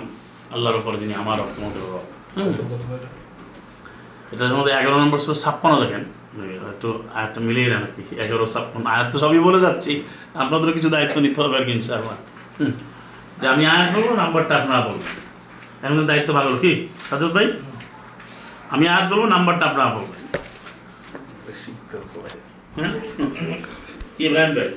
আল্লাহর 0.54 0.76
উপর 0.80 0.92
যিনি 1.00 1.14
আমার 1.22 1.36
রব 1.40 1.50
তোমাদের 1.56 1.82
রব। 1.92 2.04
এটার 4.32 4.54
মধ্যে 4.58 4.72
এগারো 4.80 4.96
নম্বর 5.02 5.18
ছিল 5.24 5.32
ছাপ্পান্ন 5.42 5.76
দেখেন। 5.84 6.04
হয়তো 6.40 7.02
আয়াতটা 7.14 7.40
মিলিয়ে 7.40 7.68
না 7.68 7.78
নাকি? 7.78 8.20
এগারো 8.20 8.46
ছাপ্পান্ন 8.46 8.86
আয়াত 8.86 9.12
তো 9.12 9.18
সবই 9.18 9.38
বলে 9.38 9.60
যাচ্ছি। 9.60 10.02
আপনাদেরও 10.34 10.72
কিছু 10.72 10.88
দায়িত্ব 10.88 11.20
নিতে 11.20 11.42
হবে 11.42 11.56
আর 11.56 11.64
কি 11.64 11.72
হুম। 12.60 12.72
যে 13.40 13.48
আমি 13.48 13.66
আয়াত 13.66 13.96
বলব, 13.96 14.14
নাম্বারটা 14.14 14.56
আপনারা 14.56 14.80
বলবেন। 14.80 15.20
এখন 15.82 15.96
তো 15.96 16.04
দায়িত্ব 16.04 16.34
ভালো, 16.34 16.56
কি? 16.56 16.88
সাজুদ 17.10 17.32
ভাই? 17.32 17.52
আমি 18.70 18.88
আর 18.88 19.10
বলব, 19.10 19.24
নাম্বারটা 19.24 19.66
আপনারা 19.66 19.94
বলবেন। 19.94 20.20
হ্যাঁ? 22.76 22.92
ভাই? 24.24 24.68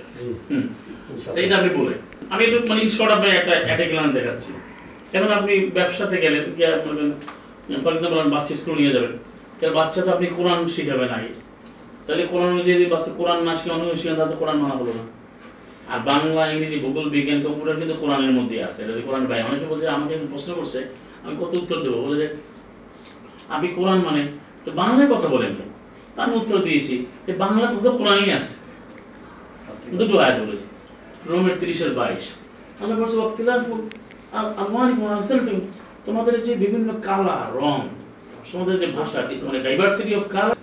আপনি 1.49 1.70
আমি 2.30 2.45
মানে 2.70 2.89
শর্ট 2.89 3.11
গ্লান 3.88 4.11
দেখাচ্ছি। 4.11 4.53
এখন 5.18 5.32
আপনি 5.32 5.59
ব্যবসাতে 5.59 6.18
বাচ্চা 8.30 8.55
স্কুল 8.55 8.76
নিয়ে 8.78 8.91
যাবেন। 8.91 9.18
বাচ্চা 9.74 10.01
তো 10.01 10.11
আপনি 10.11 10.28
কোরআন 10.28 10.68
শিখাবেন 10.68 11.09
আগে। 11.09 11.43
তাহলে 12.06 12.24
কোরআন 12.32 12.49
অনুযায়ী 12.56 12.86
বাচ্চা 12.93 13.12
কোরআন 13.20 13.39
না 13.47 13.54
শিখে, 13.60 13.72
অন্য 13.76 13.84
শিখেন 14.01 14.16
তাহলে 14.20 14.36
কোরআন 14.41 14.58
মানা 14.64 14.76
হলো 14.82 14.93
না। 14.99 15.04
আর 15.91 15.99
বাংলা, 16.10 16.41
ইংরেজি, 16.51 16.78
ভূগোল, 16.84 17.06
বিজ্ঞান, 17.16 17.39
কম্পিউটার 17.45 17.78
কিন্তু 17.82 17.95
কোরআনের 18.01 18.34
মধ্যে 18.38 18.56
আছে। 18.68 18.80
এটা 18.84 18.93
কোরআন 19.08 19.24
ভাই 19.30 19.39
অনেকে 19.49 19.66
বলছে, 19.72 19.86
আমাকে 19.97 20.14
প্রশ্ন 20.34 20.49
করছে, 20.60 20.80
আমি 21.24 21.34
কত 21.41 21.51
উত্তর 21.62 21.78
দেবো? 21.86 21.97
বলে 22.06 22.18
যে, 22.22 22.28
আপনি 23.54 23.68
কোরআন 23.78 23.99
মানে 24.08 24.22
তো 24.66 24.70
বাংলায় 24.82 25.10
কথা 25.14 25.28
বলেন 25.36 25.51
কেন? 25.58 25.70
তা 26.16 26.20
আমি 26.26 26.34
উত্তর 26.41 26.58
দিয়েছি 26.68 27.06
যে 27.26 27.34
বাংলা 27.43 27.66
কথা 27.74 27.89
কোরআনই 27.99 28.32
আছে। 28.39 28.54
দুটো 29.99 30.16
আয়াত 30.24 30.38
বলেছি। 30.47 30.68
রোমের 31.30 31.56
তিরিশের 31.60 31.91
বাইশ। 31.99 32.26
আমরা 32.82 32.95
বলছি 32.99 33.16
বক্তিলার 33.22 33.60
আলমানিকুম 34.62 35.06
আলসালতুম 35.14 35.60
তোমাদের 36.06 36.36
যে 36.47 36.54
বিভিন্ন 36.64 36.89
কালার, 37.08 37.47
রং, 37.62 37.80
তোমাদের 38.51 38.76
যে 38.82 38.88
ভাষা 38.97 39.20
মানে 39.47 39.60
ডাইভার্সিটি 39.66 40.12
অফ 40.20 40.26
কালার 40.36 40.56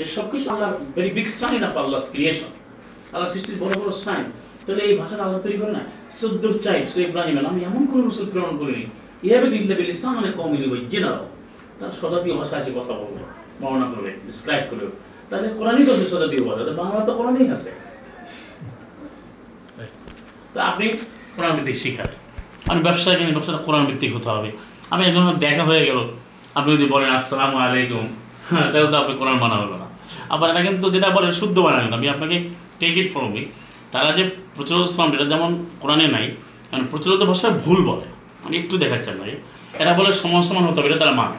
এই 0.00 0.08
সব 0.16 0.26
কিছু 0.32 0.46
আল্লাহ 0.54 0.70
very 0.96 1.10
big 1.16 1.28
sign 1.40 1.60
of 1.68 1.74
Allah's 1.82 2.06
creation 2.14 2.50
আল্লাহ 3.14 3.28
সৃষ্টির 3.32 3.56
বড় 3.62 3.72
বড় 3.80 3.92
সাইন 4.06 4.24
তাহলে 4.64 4.82
এই 4.88 4.94
ভাষাটা 5.00 5.22
আল্লাহ 5.26 5.40
তৈরি 5.44 5.56
করে 5.60 5.72
না? 5.78 5.82
চোদ্দ 6.20 6.44
চাই 6.64 6.78
সে 6.92 6.98
ইব্রাহিম 7.08 7.36
আমি 7.50 7.60
এমন 7.70 7.82
করে 7.90 8.02
রসুল 8.02 8.26
প্রেরণ 8.32 8.54
করিনি। 8.60 8.84
ইহাবে 9.26 9.48
দিল্লা 9.54 9.74
বেলি 9.80 9.94
সামনে 10.02 10.28
কমিলি 10.40 10.66
বই 10.70 10.80
জেনারাও 10.92 11.26
তার 11.78 11.90
সজাতীয় 12.00 12.34
ভাষা 12.40 12.54
আছে 12.60 12.70
কথা 12.78 12.92
বলবে 13.00 13.20
বর্ণনা 13.60 13.86
করবে 13.92 14.10
ডিসক্রাইব 14.26 14.64
করবে। 14.70 14.86
তাহলে 15.30 15.46
কোরআনই 15.58 15.84
তো 15.86 15.90
আছে 15.96 16.06
সজাতীয় 16.12 16.42
ভাষা। 16.48 16.62
বাংলা 16.80 17.00
তো 17.08 17.12
কোরআনই 17.18 17.48
আছে। 17.56 17.70
তো 20.54 20.58
আপনি 20.70 20.84
কোরআন 21.36 21.52
ভিত্তিক 21.56 21.76
শিখাবেন 21.82 22.16
আমি 22.70 22.80
ব্যবসায় 22.86 23.16
কিনে 23.18 23.32
ব্যবসাটা 23.36 23.60
কোরআন 23.66 23.84
ভিত্তিক 23.88 24.10
হতে 24.16 24.28
হবে। 24.34 24.50
আমি 24.92 25.02
একজন 25.08 25.24
দেখা 25.44 25.64
হয়ে 25.70 25.82
গেল। 25.88 25.98
আপনি 26.58 26.68
যদি 26.76 26.86
বলেন, 26.94 27.10
আসসালামু 27.18 27.56
আলাইকুম। 27.64 28.04
হ্যাঁ 28.50 28.66
তাহলে 28.72 28.88
তো 28.92 28.96
আপনি 29.02 29.12
কোরআন 29.20 29.36
মানা 29.44 29.56
হলো 29.62 29.76
আবার 30.34 30.46
এটা 30.52 30.62
কিন্তু 30.68 30.86
যেটা 30.94 31.08
বলেন 31.16 31.32
শুদ্ধ 31.40 31.56
বানাবেন 31.66 31.92
আমি 31.98 32.06
আপনাকে 32.14 32.36
টেক 32.80 32.94
ইট 33.00 33.08
ফ্রম 33.14 33.28
মি 33.34 33.42
তারা 33.92 34.10
যে 34.18 34.22
প্রচলিত 34.54 34.84
ইসলাম 34.90 35.08
এটা 35.16 35.26
যেমন 35.32 35.50
কোরআনে 35.82 36.06
নাই 36.16 36.26
কারণ 36.68 36.84
প্রচলিত 36.90 37.22
ভাষায় 37.30 37.54
ভুল 37.64 37.78
বলে। 37.88 38.06
আমি 38.46 38.54
একটু 38.62 38.74
দেখাচ্ছেন 38.82 39.14
ভাই 39.20 39.32
এরা 39.82 39.92
বলে 39.98 40.10
সমান 40.20 40.42
সমান 40.48 40.64
হতে 40.68 40.78
হবে 40.80 40.88
এটা 40.90 40.98
তারা 41.02 41.14
মানে। 41.20 41.38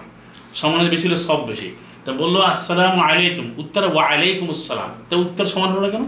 সমানের 0.61 0.89
বেশি 0.93 1.05
হলে 1.07 1.19
সব 1.27 1.39
বেশি। 1.49 1.69
তা 2.03 2.09
বলল 2.21 2.35
আসসালাম 2.51 2.95
আলাইকুম। 3.07 3.47
উত্তর 3.61 3.83
ওয়া 3.93 4.03
আলাইকুম 4.11 4.47
আসসালাম। 4.55 4.91
তো 5.09 5.13
উত্তর 5.25 5.45
সমান 5.53 5.69
হলো 5.75 5.87
কেন? 5.93 6.03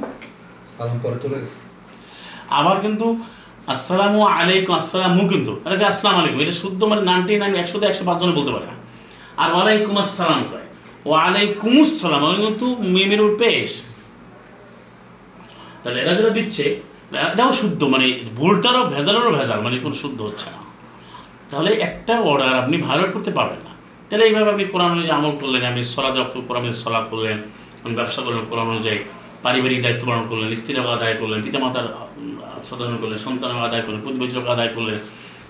সালাম 0.74 0.98
পরে 1.04 1.18
চলে 1.24 1.38
গেছে। 1.42 1.60
আবার 2.60 2.76
কিন্তু 2.84 3.06
আসসালামু 3.74 4.20
আলাইকুম। 4.38 4.74
আসসালামু 4.82 5.22
কিন্তু 5.34 5.52
এটাকে 5.66 5.86
আসসালাম 5.92 6.16
আলাইকুম? 6.20 6.40
এটা 6.46 6.56
শুদ্ধ 6.64 6.82
মানে 6.92 7.02
নাইনটি 7.10 7.34
নাইন 7.42 7.54
একশোতে 7.62 7.86
একশো 7.92 8.04
পাঁচ 8.08 8.18
জনে 8.22 8.34
বলতে 8.40 8.52
পারে 8.56 8.66
না। 8.72 8.76
আর 9.42 9.50
ওয়ালাইকুম 9.54 9.96
আসসালাম 10.04 10.42
কয়। 10.52 10.65
ওয়ালাইকুম 11.10 11.74
আসসালাম 11.86 12.22
আমি 12.30 12.40
কিন্তু 12.46 12.68
মিমের 12.94 13.22
পেশ? 13.42 13.72
তাহলে 15.82 15.98
এরা 16.04 16.14
যেটা 16.18 16.32
দিচ্ছে 16.38 16.66
এটাও 17.34 17.52
শুদ্ধ 17.62 17.82
মানে 17.94 18.06
ভুলটারও 18.38 18.84
ভেজালেরও 18.94 19.32
ভেজাল 19.38 19.60
মানে 19.66 19.76
কোনো 19.86 19.96
শুদ্ধ 20.04 20.20
হচ্ছে 20.28 20.48
না। 20.56 20.62
তাহলে 21.52 21.72
একটা 21.88 22.14
অর্ডার 22.30 22.52
আপনি 22.62 22.76
ভায়োলেট 22.86 23.12
করতে 23.16 23.32
পারবেন 23.38 23.62
না। 23.68 23.74
তাহলে 24.08 24.24
এইভাবে 24.28 24.50
আপনি 24.54 24.66
কোরআন 24.74 24.90
অনুযায়ী 24.96 25.16
আমল 25.20 25.34
করলেন, 25.42 25.62
আপনি 25.72 25.82
সলা 25.94 26.10
রক্ত 26.10 26.36
কোরআন 26.48 26.64
সলা 26.84 27.00
করলেন 27.12 27.38
ব্যবসা 28.00 28.22
করলেন, 28.26 28.44
কোরআন 28.52 28.68
অনুযায়ী 28.74 29.00
পারিবারিক 29.44 29.80
দায়িত্ব 29.86 30.04
পালন 30.10 30.26
করলেন 30.32 30.48
স্ত্রীর 30.62 30.80
আদায় 30.98 31.16
করলেন, 31.22 31.40
পিতামাতার 31.46 31.88
সাধারণ 32.70 32.96
করলেন, 33.02 33.20
সন্তানের 33.28 33.66
আদায় 33.70 33.84
করলেন 33.86 34.02
প্রতিবছর 34.06 34.54
আদায় 34.56 34.72
করলেন 34.76 34.98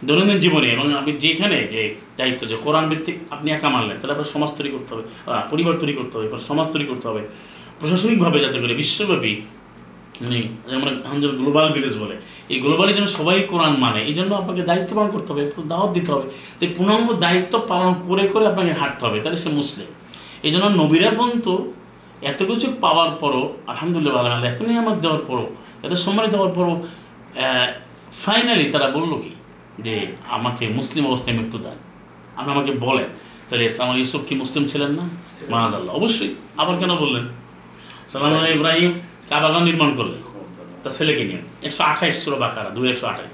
দৈনন্দিন 0.07 0.39
জীবনে 0.45 0.67
এবং 0.75 0.85
আপনি 0.99 1.11
যেখানে 1.25 1.57
যে 1.73 1.81
দায়িত্ব, 2.19 2.41
যে 2.51 2.55
কোরআন 2.65 2.85
ভিত্তিক 2.91 3.15
আপনি 3.35 3.47
একা 3.57 3.69
মানলেন, 3.75 3.95
তাহলে 3.99 4.13
আপনার 4.15 4.31
সমাজ 4.35 4.49
তৈরি 4.57 4.69
করতে 4.75 4.89
হবে 4.93 5.03
পরিবার 5.51 5.73
তৈরি 5.81 5.93
করতে 5.99 6.13
হবে 6.17 6.27
সমাজ 6.49 6.67
তৈরি 6.73 6.85
করতে 6.91 7.05
হবে। 7.09 7.21
প্রশাসনিকভাবে 7.79 8.37
যাতে 8.45 8.57
করে 8.61 8.73
বিশ্বব্যাপী 8.81 9.33
মানে 10.23 10.39
যেমন 10.71 10.89
আমাদের 11.09 11.31
গ্লোবাল 11.39 11.67
ভিলেজ 11.75 11.95
বলে, 12.03 12.15
এই 12.53 12.57
গ্লোবালি 12.65 12.91
যেন 12.97 13.07
সবাই 13.17 13.35
কোরআন 13.51 13.73
মানে 13.85 13.99
এই 14.09 14.15
জন্য 14.19 14.31
আপনাকে 14.41 14.61
দায়িত্ব 14.69 14.91
পালন 14.97 15.09
করতে 15.15 15.29
হবে 15.31 15.43
দাওয়াত 15.71 15.91
দিতে 15.97 16.09
হবে। 16.13 16.25
তো 16.57 16.61
এই 16.65 16.71
পূর্ণাঙ্গ 16.75 17.07
দায়িত্ব 17.25 17.53
পালন 17.71 17.91
করে 18.07 18.23
করে 18.33 18.45
আপনাকে 18.51 18.73
হাঁটতে 18.79 19.01
হবে, 19.07 19.17
তাহলে 19.23 19.39
সে 19.43 19.49
মুসলিম। 19.59 19.87
এই 20.45 20.51
জন্য 20.53 20.65
নবীরা 20.81 21.09
পর্যন্ত 21.19 21.47
এত 22.31 22.39
কিছু 22.49 22.67
পাওয়ার 22.85 23.11
পরও, 23.21 23.43
আলহামদুলিল্লাহ 23.71 24.13
আলহামদুলিল্লাহ 24.21 24.53
এত 24.53 24.59
নিয়ে 24.67 24.79
আমার 24.83 24.95
দেওয়ার 25.03 25.21
পরও, 25.29 25.47
এত 25.85 25.93
সম্মানিত 26.05 26.31
দেওয়ার 26.35 26.53
পরও 26.57 26.75
ফাইনালি 28.23 28.65
তারা 28.73 28.87
বলল 28.97 29.11
কি? 29.23 29.31
যে 29.79 29.95
আমাকে 30.29 30.67
মুসলিম 30.69 31.07
অবস্থায় 31.07 31.37
মৃত্যু 31.37 31.57
দেন। 31.57 31.77
আপনি 32.35 32.49
আমাকে 32.53 32.71
বলেন 32.71 33.09
তাহলে 33.49 33.69
আমার 33.79 33.97
ইউসুফ 33.97 34.21
কি 34.27 34.35
মুসলিম 34.35 34.67
ছিলেন 34.67 34.91
না? 34.91 35.09
মাহাজ 35.49 35.73
আল্লাহ 35.73 35.95
অবশ্যই। 35.95 36.35
আবার 36.57 36.75
কেন 36.79 36.95
বললেন? 36.95 37.25
সালাম 38.09 38.45
ইব্রাহিম 38.45 38.91
কাবাগান 39.29 39.63
নির্মাণ 39.63 39.95
করলেন। 39.95 40.21
তার 40.83 40.91
ছেলেকে 40.97 41.23
নিয়ে 41.23 41.41
একশো 41.67 41.83
আঠাইশ 41.83 42.15
ষোলো 42.25 42.37
বাকারা 42.37 42.69
দুই 42.69 42.91
একশো 42.91 43.07
আঠাইশ। 43.07 43.31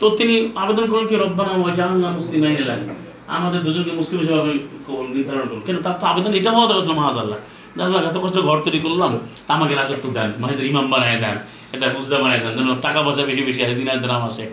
তো 0.00 0.10
তিনি 0.10 0.34
আবেদন 0.54 0.86
করলেন 0.90 1.06
কি 1.06 1.16
রব্বানা 1.16 1.74
জাহান্না 1.74 2.10
মুসলিম। 2.10 2.44
আইনে 2.44 2.60
লাগে 2.60 2.86
আমাদের 3.26 3.60
দুজনকে 3.62 3.92
মুসলিম 3.92 4.20
হিসেবে 4.20 4.58
কবুল 4.86 5.06
নির্ধারণ 5.06 5.48
করুন 5.48 5.62
কেন 5.66 5.76
তার 5.76 5.94
তো 6.00 6.06
আবেদন 6.06 6.32
এটা 6.34 6.50
হওয়া 6.50 6.66
দরকার 6.72 6.94
মাহাজ 6.94 7.16
আল্লাহ 7.18 7.38
দাদা 7.78 8.08
এত 8.08 8.16
কষ্ট 8.22 8.38
ঘর 8.38 8.58
তৈরি 8.62 8.80
করলাম 8.80 9.18
তা 9.46 9.54
আমাকে 9.54 9.74
রাজত্ব 9.74 10.10
দেন 10.10 10.30
মাহিদের 10.38 10.66
ইমাম 10.66 10.90
বানায় 10.90 11.18
দেন 11.20 11.36
এটা 11.72 11.88
বুঝতে 11.88 12.16
বানায় 12.16 12.40
দেন 12.40 12.52
যেন 12.58 12.80
টাকা 12.80 13.02
পয়সা 13.02 13.22
বেশি 13.22 13.42
বেশি 13.42 13.64
দিন 13.64 13.88
দিন 14.02 14.10
আসে 14.10 14.44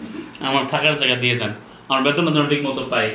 আমার 0.47 0.63
থাকার 0.71 0.95
জায়গা 1.01 1.17
দিয়ে 1.23 1.35
দেন। 1.41 1.51
আমার 1.89 2.01
বেতন 2.05 2.25
যেন 2.35 2.45
ঠিক 2.51 2.61
মতো 2.67 2.81
পাই। 2.93 3.07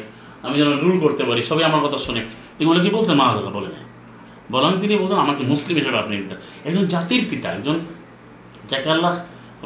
আমি 0.46 0.54
যেন 0.60 0.70
রুল 0.84 0.96
করতে 1.04 1.22
পারি, 1.28 1.40
সবাই 1.50 1.64
আমার 1.70 1.80
কথা 1.86 1.98
শুনে। 2.06 2.22
এগুলো 2.62 2.78
কি 2.84 2.90
বলছে 2.96 3.12
মাহাজ 3.20 3.36
আল্লাহ 3.40 3.54
বলে 3.58 3.70
নাই। 3.74 3.84
বরং 4.52 4.70
তিনি 4.82 4.92
বলছেন, 5.02 5.18
আমাকে 5.26 5.42
মুসলিম 5.52 5.74
হিসেবে 5.80 5.98
আপনি 6.02 6.12
নিতেন 6.20 6.38
একজন 6.68 6.84
জাতির 6.94 7.22
পিতা, 7.30 7.48
একজন 7.56 7.76
যাকে 8.70 8.88
আল্লাহ 8.94 9.12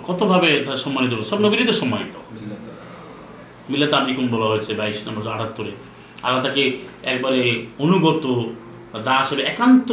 কতভাবে 0.08 0.48
সম্মানিত 0.84 1.12
সব 1.30 1.38
নবীরই 1.44 1.66
তো 1.70 1.74
সম্মানিত। 1.82 2.14
মিলাত 3.70 3.94
আবিকুম 3.98 4.26
বলা 4.34 4.46
হয়েছে, 4.52 4.72
বাইশ 4.80 4.98
নম্বর 5.06 5.22
আটাত্তরে। 5.34 5.72
আল্লাহ 6.24 6.40
তাকে 6.46 6.64
একবারে 7.12 7.40
অনুগত 7.84 8.24
দাস 9.08 9.22
হিসেবে, 9.24 9.42
একান্ত 9.52 9.90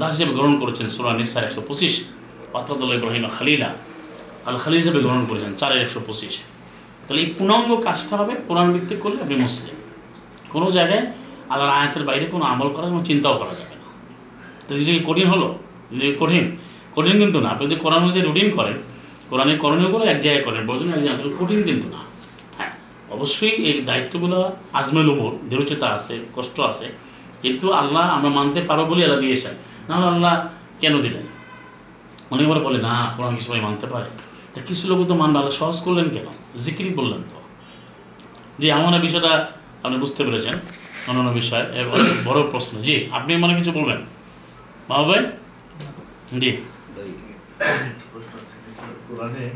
দাস 0.00 0.12
হিসেবে 0.14 0.32
গ্রহণ 0.36 0.54
করেছেন 0.62 0.86
সুরা 0.94 1.12
নিসার 1.18 1.44
একশো 1.48 1.62
পঁচিশ। 1.68 1.94
পাত্রাদুল্লাহ 2.54 2.96
ইব্রাহিম 2.98 3.24
খালিলা 3.38 3.70
আল 4.48 4.56
খালি 4.64 4.76
হিসেবে 4.80 4.98
গ্রহণ 5.04 5.22
করেছেন 5.28 5.50
চারের 5.60 5.80
একশো 5.84 6.00
পঁচিশ। 6.06 6.34
তাহলে 7.08 7.22
এই 7.22 7.30
পূর্ণাঙ্গ 7.38 7.70
কাজটা 7.86 8.16
হবে, 8.16 8.34
কোরআন 8.48 8.72
ভিত্তিক 8.72 8.98
করলে 9.04 9.18
আপনি 9.22 9.36
মুসলিম। 9.36 9.76
কোনো 10.52 10.70
জায়গায় 10.70 11.04
আল্লাহর 11.52 11.72
আয়াতের 11.78 12.04
বাইরে 12.04 12.26
কোনো 12.26 12.44
আমল 12.44 12.68
করার 12.68 12.90
কোনো 12.90 13.04
চিন্তাও 13.04 13.38
করা 13.38 13.50
যাবে 13.50 13.74
না। 13.82 13.86
তো 14.66 14.70
জিনিসটা 14.74 14.94
কি 14.98 15.04
কঠিন 15.08 15.26
হলো? 15.26 15.58
জিনিসটা 15.90 16.08
কি 16.12 16.16
কঠিন? 16.24 16.44
কঠিন 16.96 17.18
কিন্তু 17.22 17.40
না। 17.40 17.48
আপনি 17.54 17.66
যদি 17.66 17.76
কোরআন 17.80 18.00
অনুযায়ী 18.02 18.24
রুটিন 18.26 18.50
করেন 18.56 18.76
কোরআনের 19.30 19.58
করণীয়গুলো 19.58 20.04
এক 20.04 20.20
জায়গায় 20.20 20.44
করেন 20.44 20.66
বলছেন 20.66 20.88
এক 20.88 21.02
জায়গায় 21.04 21.34
কঠিন 21.40 21.62
কিন্তু 21.62 21.86
না। 21.94 22.00
হ্যাঁ 22.56 22.72
অবশ্যই 23.10 23.54
এই 23.68 23.80
দায়িত্বগুলো 23.80 24.52
আজমেল 24.72 25.08
উমর 25.08 25.32
দৃঢ়চেতা 25.50 25.86
আছে, 25.96 26.18
কষ্ট 26.36 26.60
আছে। 26.60 26.86
কিন্তু 27.42 27.72
আল্লাহ 27.72 28.04
আমরা 28.16 28.30
মানতে 28.38 28.60
পারো 28.60 28.84
বলে 28.84 29.04
আল্লাহ 29.04 29.20
দিয়েছেন। 29.20 29.54
না 29.88 29.94
আল্লাহ 29.94 30.48
কেন 30.80 30.94
দিলেন? 31.02 31.24
অনেকবার 32.30 32.58
বলে, 32.60 32.78
না, 32.82 33.12
কোরআন 33.16 33.36
কি 33.36 33.42
সবাই 33.44 33.60
মানতে 33.60 33.86
পারে? 33.86 34.27
তা 34.52 34.58
কিছু 34.68 34.84
লোক 34.90 34.98
তো 35.10 35.14
মানবে 35.22 35.36
আল্লাহ 35.40 35.54
সহজ 35.62 35.78
করলেন 35.86 36.06
কেন? 36.14 36.26
জিক্রি 36.64 36.90
বললেন 37.00 37.22
তো। 37.30 37.38
যে 38.60 38.66
এমন 38.78 38.92
বিষয়টা 39.06 39.32
আপনি 39.84 39.96
বুঝতে 40.04 40.22
পেরেছেন, 40.26 40.56
অন্যান্য 41.08 41.30
বিষয় 41.40 41.64
অনেক 41.94 42.16
বড় 42.28 42.40
প্রশ্ন। 42.52 42.74
জি, 42.88 42.96
আপনি 43.18 43.30
মনে 43.42 43.54
কিছু 43.58 43.72
বলবেন? 43.78 44.00
বাবা 44.88 45.04
ভাই? 45.08 45.22
জি। 46.42 46.50
কোরআনে 49.08 49.46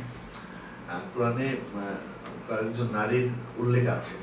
কোরআনে 1.12 1.48
কয়েকজন 2.48 2.88
নারীর 2.98 3.26
উল্লেখ 3.62 3.84
আছে। 3.96 4.14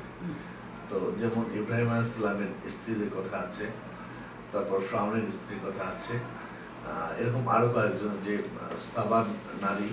তো 0.90 0.96
যেমন 1.20 1.44
ইব্রাহিম 1.60 1.90
ইসলামের 2.06 2.50
স্ত্রীদের 2.74 3.10
কথা 3.16 3.36
আছে, 3.46 3.64
তারপর 4.52 4.78
ফ্রাউনের 4.90 5.26
স্ত্রীর 5.36 5.60
কথা 5.66 5.84
আছে। 5.94 6.14
এরকম 7.20 7.42
আরও 7.56 7.68
কয়েকজন 7.74 8.12
যে 8.26 8.34
সাবান 8.90 9.26
নারী 9.64 9.88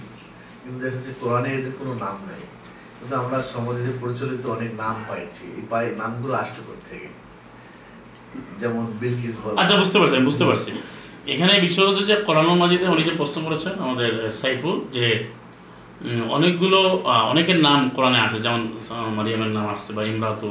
কিন্তু 0.67 0.79
দেখা 0.85 0.95
যাচ্ছে 0.95 1.13
কোরআনে 1.21 1.49
এদের 1.59 1.73
কোনো 1.79 1.93
নাম 2.05 2.15
নাই। 2.27 2.41
কিন্তু 2.97 3.13
আমরা 3.21 3.37
সমাজে 3.53 3.81
যে 3.87 3.93
প্রচলিত 4.01 4.43
অনেক 4.55 4.71
নাম 4.83 4.95
পাইছি। 5.09 5.43
এই 5.57 5.63
পাই 5.71 5.83
নামগুলো 6.01 6.33
আসতে 6.41 6.61
থেকে 6.89 7.09
যেমন 8.61 8.83
বিলকিস 9.01 9.35
বল। 9.43 9.53
আচ্ছা 9.61 9.75
বুঝতে 9.81 9.97
পারছি 9.99 10.15
বুঝতে 10.29 10.45
পারছি। 10.49 10.71
এখানে 11.33 11.53
বিষয় 11.67 11.85
হচ্ছে 11.87 12.03
যে 12.09 12.15
মাজিদে 12.61 12.85
যে 13.09 13.13
প্রশ্ন 13.21 13.37
করেছেন 13.47 13.73
আমাদের 13.85 14.11
সাইফুল 14.41 14.75
যে 14.95 15.05
অনেকগুলো 16.37 16.79
অনেকের 17.31 17.59
নাম 17.67 17.79
কোরআনে 17.95 18.19
আছে 18.25 18.37
যেমন 18.45 18.61
মারিয়ামের 19.17 19.51
নাম 19.57 19.65
আসছে 19.73 19.91
বা 19.97 20.01
ইমরাতু 20.11 20.49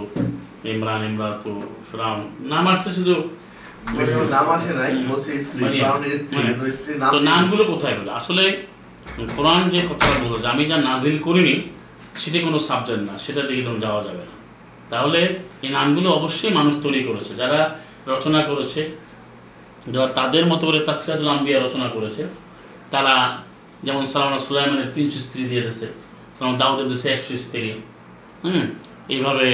ইমরান 0.75 1.03
ইমরাতু 1.11 1.53
ফিরাউন 1.89 2.21
নাম 2.53 2.65
আসছে 2.75 2.91
শুধু 2.99 3.15
নাম 4.37 4.47
আসে 4.57 4.73
নাই, 4.81 4.93
স্ত্রী। 5.45 5.63
স্ত্রী, 6.21 6.93
নামগুলো 7.31 7.63
কোথায় 7.73 7.95
বলে 7.99 8.13
আসলে 8.21 8.45
কোরআন 9.37 9.63
যে 9.75 9.81
কথাটা 9.91 10.19
বলেছে 10.25 10.47
আমি 10.55 10.63
যা 10.71 10.77
নাজিল 10.89 11.17
করিনি, 11.27 11.55
সেটা 12.23 12.39
কোনো 12.47 12.59
সাবজেক্ট 12.69 13.03
না, 13.09 13.15
সেটা 13.25 13.43
দিকে 13.49 13.63
তো 13.67 13.71
যাওয়া 13.85 14.01
যাবে 14.07 14.23
না। 14.31 14.35
তাহলে 14.93 15.21
এই 15.65 15.71
নামগুলো 15.77 16.09
অবশ্যই 16.19 16.53
মানুষ 16.59 16.75
তৈরি 16.85 17.01
করেছে, 17.09 17.33
যারা 17.43 17.61
রচনা 18.13 18.41
করেছে, 18.51 18.81
যারা 19.93 20.09
তাদের 20.19 20.45
মতো 20.51 20.65
করে 20.69 20.81
তাসরাতুল 20.89 21.29
আম্বিয়া 21.35 21.59
রচনা 21.59 21.89
করেছে, 21.97 22.23
তারা 22.95 23.15
যেমন 23.87 24.03
সালাম 24.13 24.33
সুলাইমানের 24.47 24.89
তিনশো 24.95 25.21
স্ত্রী 25.27 25.43
দিয়ে 25.51 25.63
দিয়েছে 25.65 25.87
সালাম 26.37 26.55
দাউদের 26.63 26.87
দিয়েছে 26.91 27.09
একশো 27.17 27.33
স্ত্রী, 27.45 27.69
হুম, 28.45 28.63
এইভাবে 29.15 29.49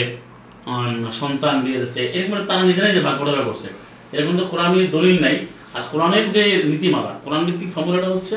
সন্তান 1.22 1.55
দিয়ে 1.64 1.78
দিয়েছে, 1.80 2.03
এরকম 2.16 2.34
তারা 2.48 2.62
নিজেরাই 2.70 2.92
যে 2.96 3.03
ভাগ 3.07 3.16
বটোয়ারা 3.20 3.44
করছে। 3.48 3.68
এরকম 4.14 4.34
তো 4.40 4.44
কোরআন 4.53 4.70
দলিল 4.96 5.16
নাই। 5.26 5.36
আর 5.76 5.82
কোরআনের 5.92 6.26
যে 6.36 6.42
নীতিমালা, 6.72 7.12
কোরআন 7.24 7.42
ভিত্তিক 7.46 7.68
ফর্মুলাটা 7.74 8.09
হচ্ছে 8.16 8.36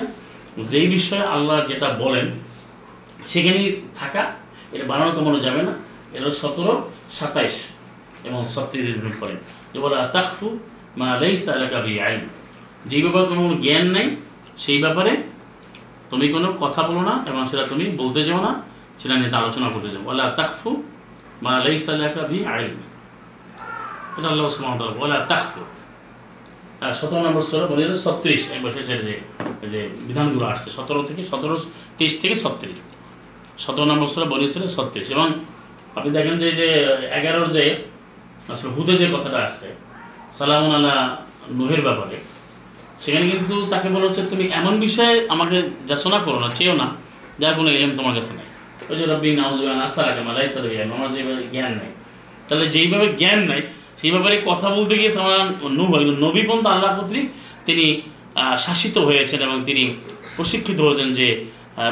যেই 0.71 0.87
বিষয়ে 0.95 1.25
আল্লাহ 1.35 1.57
যেটা 1.69 1.87
বলেন 2.03 2.27
সেখানেই 3.31 3.67
থাকা, 3.99 4.23
এটা 4.73 4.85
বানানো 4.91 5.11
কমানো 5.17 5.39
যাবে 5.39 5.61
না। 5.67 5.73
এটা 6.15 6.29
সতেরো, 6.41 6.73
সাতাইশ 7.19 7.55
এবং 8.27 8.41
সত্রিশ 8.55 8.85
করেন 9.19 9.37
যে 9.71 9.77
বলে 9.83 9.95
তাকফু 10.15 10.47
মা 10.97 11.09
লেইসা 11.21 11.51
এলাকা 11.59 11.77
আইন। 12.07 12.21
যেই 12.89 13.01
ব্যাপারে 13.05 13.25
কোনো 13.31 13.41
জ্ঞান 13.65 13.85
নেই, 13.95 14.07
সেই 14.63 14.79
ব্যাপারে 14.83 15.11
তুমি 16.09 16.25
কোনো 16.35 16.47
কথা 16.63 16.81
বলো 16.89 17.01
না 17.09 17.13
এবং 17.29 17.41
সেটা 17.51 17.63
তুমি 17.71 17.85
বলতে 18.01 18.21
যাও 18.27 18.39
না, 18.47 18.51
সেটা 18.99 19.15
নিয়ে 19.19 19.35
আলোচনা 19.41 19.67
করতে 19.73 19.89
যাও। 19.93 20.03
বলে 20.09 20.23
তাকফু 20.39 20.69
মা 21.45 21.53
লেইসা 21.65 21.91
এলাকা 21.93 22.21
ভি 22.31 22.39
আইন। 22.45 22.75
এটা 24.17 24.27
আল্লাহ 24.33 24.47
তাআলা 24.79 24.95
বলে 25.01 25.15
তাকফু 25.31 25.61
সতেরো 26.81 27.21
নম্বর 27.27 27.43
সোরা 27.49 27.65
বলে 27.71 27.83
ছত্রিশ 28.05 28.41
একবার 28.55 28.71
শেষের 28.77 29.01
যে 29.07 29.15
যে 29.73 29.81
বিধানগুলো 30.07 30.45
আসছে, 30.45 30.69
সতেরো 30.77 31.01
থেকে 31.03 31.21
সতেরো, 31.31 31.55
তেইশ 31.97 32.13
থেকে 32.21 32.35
ছত্রিশ। 32.35 32.77
সতেরো 33.63 33.85
নম্বর 33.85 34.07
সোরা 34.13 34.25
বলেছিল 34.25 34.63
ছত্রিশ 34.77 35.07
এবং 35.11 35.27
আপনি 35.95 36.09
দেখেন 36.17 36.35
যে 36.39 36.51
যে, 36.51 36.67
এগারোর 37.19 37.47
যে, 37.57 37.65
আসলে 38.53 38.69
হুদে 38.75 38.97
যে 38.97 39.07
কথাটা 39.15 39.39
আসছে, 39.47 39.67
সালামুন 40.37 40.73
আল্লাহ 40.75 40.97
নুহের 41.57 41.81
ব্যাপারে, 41.81 42.17
সেখানে 43.03 43.25
কিন্তু 43.31 43.65
তাকে 43.73 43.89
বলা 43.89 44.05
হচ্ছে, 44.07 44.23
তুমি 44.23 44.45
এমন 44.59 44.73
বিষয়ে 44.79 45.15
আমাকে 45.29 45.57
যাচনা 45.87 46.19
করো 46.19 46.39
না, 46.39 46.49
চেয়েও 46.57 46.75
না, 46.81 46.87
যার 47.39 47.53
কোনো 47.55 47.69
এলেম 47.69 47.91
তোমার 47.97 48.13
কাছে 48.15 48.33
নেই। 48.37 48.49
ওই 48.89 48.95
যে 48.99 49.05
রব্বি 49.05 49.35
নাউজুয়ান 49.35 49.79
আসার 49.81 50.05
আগে 50.11 50.21
মালাই 50.21 50.47
আমার 50.95 51.09
যেভাবে 51.15 51.43
জ্ঞান 51.53 51.73
নেই। 51.81 51.91
তাহলে 52.47 52.65
যেইভাবে 52.67 53.07
জ্ঞান 53.21 53.39
নাই 53.51 53.61
সেই 53.99 54.11
ব্যাপারে 54.13 54.35
কথা 54.49 54.67
বলতে 54.77 54.93
গিয়ে 54.99 55.11
আমার 55.23 55.41
নূহ 55.77 55.89
একজন 55.99 56.17
নবী 56.25 56.41
আল্লাহ 56.75 56.91
কর্তৃক 56.97 57.27
তিনি 57.67 57.85
শাসিত 58.65 58.95
হয়েছেন 59.07 59.39
এবং 59.47 59.57
তিনি 59.69 59.83
প্রশিক্ষিত 60.37 60.79
হয়েছেন 60.85 61.09
যে 61.19 61.27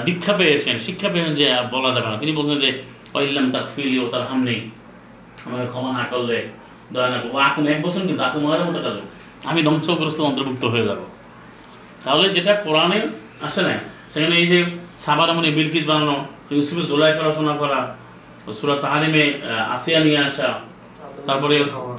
দীক্ষা 0.08 0.34
পেয়েছেন, 0.40 0.76
শিক্ষা 0.88 1.10
পেয়েছেন 1.14 1.34
যে 1.40 1.46
বলা 1.74 1.90
যাবে 1.96 2.08
না। 2.12 2.18
তিনি 2.24 2.32
বলছেন 2.40 2.58
যে 2.64 2.70
ওইল্লাম 3.18 3.46
তাক 3.54 3.66
ফিলি 3.74 3.98
ও 4.04 4.06
তার 4.14 4.24
হামনি, 4.30 4.58
আমাকে 5.46 5.66
ক্ষমা 5.74 5.92
না 6.00 6.04
করলে 6.12 6.38
দয়া 6.94 7.10
না 7.14 7.18
করব 7.22 7.36
আকুম 7.48 7.64
এক 7.74 7.80
বছর 7.86 8.02
কিন্তু 8.08 8.24
আকুম 8.28 8.42
মায়ের 8.46 8.66
মতো 8.68 8.80
কাজ 8.86 8.96
আমি 9.50 9.60
ধ্বংসগ্রস্ত 9.68 10.20
অন্তর্ভুক্ত 10.30 10.64
হয়ে 10.74 10.86
যাব। 10.90 11.00
তাহলে 12.04 12.28
যেটা 12.36 12.54
কোরআনে 12.66 13.00
আসে 13.48 13.62
না, 13.68 13.76
সেখানে 14.14 14.36
এই 14.42 14.48
যে 14.52 14.60
সাবার 15.06 15.30
মানে 15.38 15.50
বিলকিস 15.58 15.84
বানানো, 15.92 16.16
ইউসুফের 16.52 16.86
জোলাইকা 16.92 17.22
রচনা 17.24 17.54
করা, 17.62 17.80
সুরা 18.60 18.76
তাহারিমে 18.84 19.24
আসিয়া 19.76 20.00
নিয়ে 20.06 20.20
আসা 20.30 20.50
তারপরে 21.28 21.56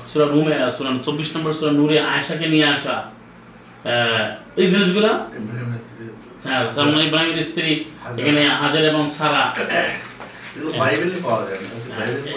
সুরা 0.09 0.27
রুমে 0.27 0.55
সুরা 0.71 0.91
চব্বিশ 1.03 1.29
নম্বর 1.37 1.53
সুরা 1.53 1.73
নূরে 1.73 1.97
আয়েশাকে 2.07 2.47
নিয়ে 2.49 2.67
আসা 2.69 2.97
এই 4.57 4.67
জিনিসগুলো? 4.71 5.11
হ্যাঁ, 6.45 6.65
যেমন 6.77 7.01
ইব্রাহিমের 7.01 7.45
স্ত্রী 7.45 7.71
এখানে 8.19 8.43
হাজার 8.55 8.83
এবং 8.85 9.03
সারা। 9.09 9.43
এগুলো 10.55 10.71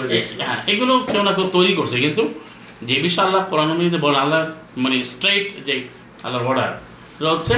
এ- 0.10 0.26
হ্যাঁ, 0.40 0.58
এগুলো 0.68 0.94
কেউ 1.08 1.24
না 1.24 1.32
কেউ 1.34 1.48
তৈরি 1.54 1.74
করছে 1.76 1.98
কিন্তু 2.00 2.24
যে 2.82 2.96
বিষয় 3.02 3.26
আল্লাহ 3.26 3.44
কোরআন 3.50 3.70
বলে 4.00 4.18
আল্লাহ 4.18 4.42
মানে 4.78 5.04
স্ট্রেইট 5.04 5.48
যে 5.66 5.74
আল্লাহর 6.24 6.46
অর্ডার 6.46 6.70
হচ্ছে 7.30 7.56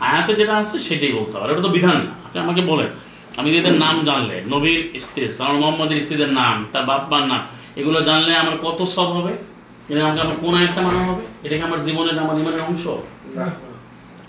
আয়াতে 0.00 0.32
যেটা 0.34 0.54
আছে 0.56 0.76
সেটাই 0.78 1.12
বলতে 1.12 1.34
হবে 1.38 1.52
এটা 1.52 1.62
তো 1.62 1.68
বিধান 1.68 1.98
না। 1.98 2.12
আপনি 2.24 2.38
আমাকে 2.40 2.60
বলেন 2.62 2.90
আমি 3.36 3.48
এদের 3.56 3.74
নাম 3.76 4.04
জানলে 4.04 4.36
নবীর 4.48 5.00
স্ত্রী 5.00 5.22
সালাম 5.30 5.56
মোহাম্মদের 5.56 6.00
স্ত্রীদের 6.02 6.32
নাম 6.32 6.66
তার 6.72 6.84
বাপ্পার 6.84 7.22
নাম 7.26 7.42
এগুলো 7.76 8.02
জানলে 8.02 8.36
আমার 8.36 8.56
কত 8.62 8.84
সব 8.84 9.06
হবে? 9.06 9.32
এটা 9.88 10.04
আমাকে 10.06 10.20
আমার 10.20 10.36
কোন 10.40 10.54
একটা 10.62 10.80
মানা 10.82 11.00
হবে? 11.04 11.22
এটা 11.42 11.56
কি 11.56 11.62
আমার 11.62 11.82
জীবনের 11.82 12.18
আমার 12.18 12.38
ইমানের 12.38 12.60
অংশ? 12.60 12.84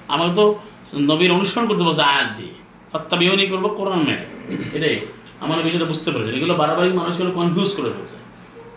আমাকে 0.08 0.36
তো 0.36 0.60
নবীর 1.00 1.32
অনুসরণ 1.32 1.68
করতে 1.68 1.84
বলছে 1.84 2.02
আয়াত 2.02 2.38
দিয়ে। 2.38 2.54
হত্যা 2.94 3.18
বিহনী 3.18 3.48
করব 3.48 3.68
কোরআন 3.68 4.00
মেনে। 4.00 4.26
এটাই। 4.74 5.00
আমার 5.40 5.64
বিষয়টা 5.64 5.86
বুঝতে 5.86 6.12
পেরেছেন। 6.12 6.36
এগুলো 6.36 6.54
বারবারই 6.54 6.94
মানুষগুলো 6.94 7.32
কনফিউজ 7.32 7.76
করে 7.76 7.90
ফেলছে। 7.90 8.18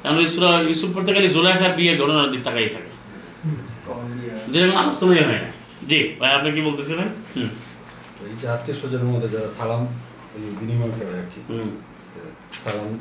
কারণ 0.03 0.21
ইসরা 0.21 0.61
ইউসুফ 0.61 0.97
পড়তে 0.97 1.15
গেলে 1.15 1.29
জোলাইখার 1.29 1.73
বিয়ে 1.73 1.99
ঘটনার 1.99 2.31
দিক 2.31 2.41
তাকাই 2.45 2.69
থাকে। 2.69 2.91
যেরকম 4.49 4.77
আলোচনাই 4.77 5.25
হয় 5.25 5.41
না। 5.45 5.51
জি 5.89 6.17
ভাই 6.21 6.35
আপনি 6.35 6.53
কি 6.53 6.61
বলতেছিলেন? 6.61 7.09
হুম। 7.37 7.49
এই 8.27 8.37
যে 8.41 8.49
আত্মীয় 8.49 8.77
স্বজনের 8.79 9.05
মধ্যে 9.05 9.29
যারা 9.29 9.51
সালাম 9.51 9.87
বিনিময় 10.61 10.91
করে 10.91 11.19
আর 11.19 11.27
কি 11.35 11.41
হুম। 11.49 11.71
সালাম 12.65 12.99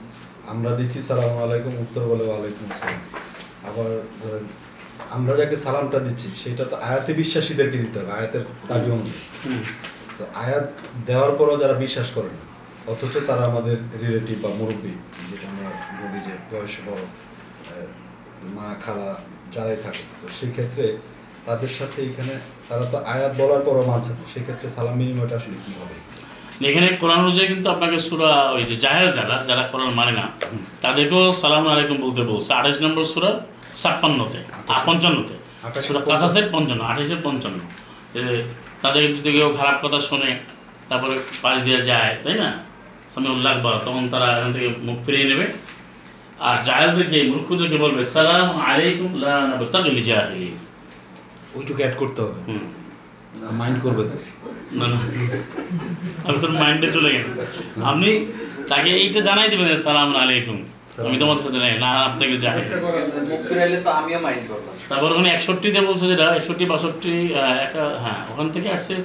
আমরা 0.52 0.72
দিচ্ছি 0.80 1.00
সালাম 1.10 1.34
আলাইকুম 1.46 1.74
উত্তর 1.84 2.04
বলে 2.12 2.24
ওয়ালাইকুম 2.30 2.66
আসসালাম। 2.74 3.02
আবার 3.70 3.90
ধরেন 4.22 4.46
আমরা 5.16 5.34
যাকে 5.40 5.56
সালামটা 5.66 6.00
দিচ্ছি 6.08 6.28
সেটা 6.44 6.64
তো 6.72 6.76
আয়াতে 6.90 7.12
বিশ্বাসীদেরকে 7.22 7.78
দিতে 7.84 7.98
হবে 8.00 8.12
আয়াতের 8.20 8.44
দাবি 8.70 8.88
অনুযায়ী। 8.96 9.22
তো 10.18 10.24
আয়াত 10.46 10.66
দেওয়ার 11.08 11.32
পরও 11.40 11.56
যারা 11.64 11.76
বিশ্বাস 11.84 12.10
করে 12.18 12.32
না 12.38 12.44
অথচ 12.92 13.14
তারা 13.30 13.44
আমাদের 13.52 13.78
রিলেটিভ 14.04 14.38
বা 14.44 14.50
মুরব্বী 14.60 14.94
যেটা 15.30 15.46
আমরা 15.52 15.70
বলি 16.00 16.20
যে 16.28 16.34
বয়স 16.52 16.74
বড় 16.88 17.02
মা 18.58 18.68
খালা 18.84 19.10
যারাই 19.54 19.78
থাকে 19.86 20.04
তো 20.20 20.26
সেক্ষেত্রে 20.38 20.86
তাদের 21.48 21.72
সাথে 21.80 22.00
এখানে 22.10 22.34
তারা 22.70 22.86
তো 22.92 22.98
আয়াত 23.14 23.34
বলার 23.42 23.62
পরও 23.68 23.84
মানছে 23.92 24.12
না 24.18 24.24
সেক্ষেত্রে 24.34 24.68
সালাম 24.78 24.96
বিনিময়টা 25.00 25.36
আসলে 25.40 25.58
কী 25.66 25.72
হবে? 25.80 25.98
এখানে 26.68 26.88
কোরআন 27.02 27.20
অনুযায়ী 27.26 27.48
কিন্তু 27.54 27.68
আপনাকে 27.76 27.98
সুরা 28.08 28.32
ওই 28.56 28.64
যে 28.70 28.76
জাহের 28.84 29.10
যারা 29.18 29.36
যারা 29.50 29.64
কোরআন 29.72 29.90
মানে 30.00 30.14
না 30.20 30.26
তাদেরকেও 30.84 31.24
সালাম 31.42 31.64
আলাইকুম 31.74 31.98
বলতে 32.06 32.22
বলছে। 32.30 32.52
আঠাশ 32.60 32.78
নম্বর 32.86 33.04
সুরা 33.14 33.32
ছাপ্পান্নতে 33.82 34.40
পঞ্চান্নতে। 34.88 35.36
সুরা 35.88 36.00
কাসাসের 36.10 36.46
পঞ্চান্ন 36.54 36.82
আঠাশের 36.92 37.22
পঞ্চান্ন। 37.26 37.60
তাদের 38.84 39.04
যদি 39.18 39.30
কেউ 39.36 39.50
খারাপ 39.60 39.78
কথা 39.84 40.00
শোনে 40.10 40.32
তারপরে 40.90 41.16
পাশ 41.44 41.56
দিয়ে 41.66 41.80
যায় 41.90 42.14
তাই 42.24 42.36
না? 42.44 42.50
সামনে 43.12 43.30
উল্লাখ 43.36 43.56
বা 43.66 43.72
তখন 43.86 44.04
তারা 44.14 44.28
এখান 44.38 44.52
থেকে 44.56 44.68
মুখ 44.88 44.98
ফিরিয়ে 45.06 45.28
নেবে। 45.32 45.46
আর 46.48 46.58
জাহেলদেরকে 46.68 47.18
মূর্খদেরকে 47.32 47.78
বলবে 47.86 48.02
সালাম 48.16 48.48
আলাইকুম 48.68 49.10
লা 49.24 49.34
নাবতাগিল 49.50 49.98
জাহিলিন। 50.10 50.56
ওইটুকু 51.56 51.80
অ্যাড 51.84 51.94
করতে 52.02 52.20
হবে। 52.26 52.40
হুম। 52.48 52.64
মাইন্ড 53.60 53.78
করবে 53.86 54.04
না 54.80 54.86
না। 54.92 54.98
আমি 56.28 56.38
তোর 56.44 56.52
মাইন্ডে 56.62 56.88
চলে 56.96 57.10
গেল 57.16 57.28
আপনি 57.90 58.10
তাকে 58.72 58.90
এইটা 59.04 59.20
জানাই 59.28 59.48
দেবেন 59.52 59.68
সালাম 59.88 60.10
আলাইকুম। 60.24 60.60
আমি 61.08 61.18
তোমাদের 61.22 61.44
সাথে 61.46 61.60
নাই 61.64 61.74
না 61.86 61.90
আপনাকে 62.10 62.36
যাই। 62.46 62.60
তারপর 64.90 65.10
ওখানে 65.14 65.30
একষট্টিতে 65.36 65.80
বলছে 65.90 66.06
যেটা 66.12 66.26
একষট্টি 66.40 66.66
বাষট্টি 66.72 67.14
একটা 67.66 67.84
হ্যাঁ 68.04 68.22
ওখান 68.32 68.48
থেকে 68.56 68.70
আসছে। 68.78 68.96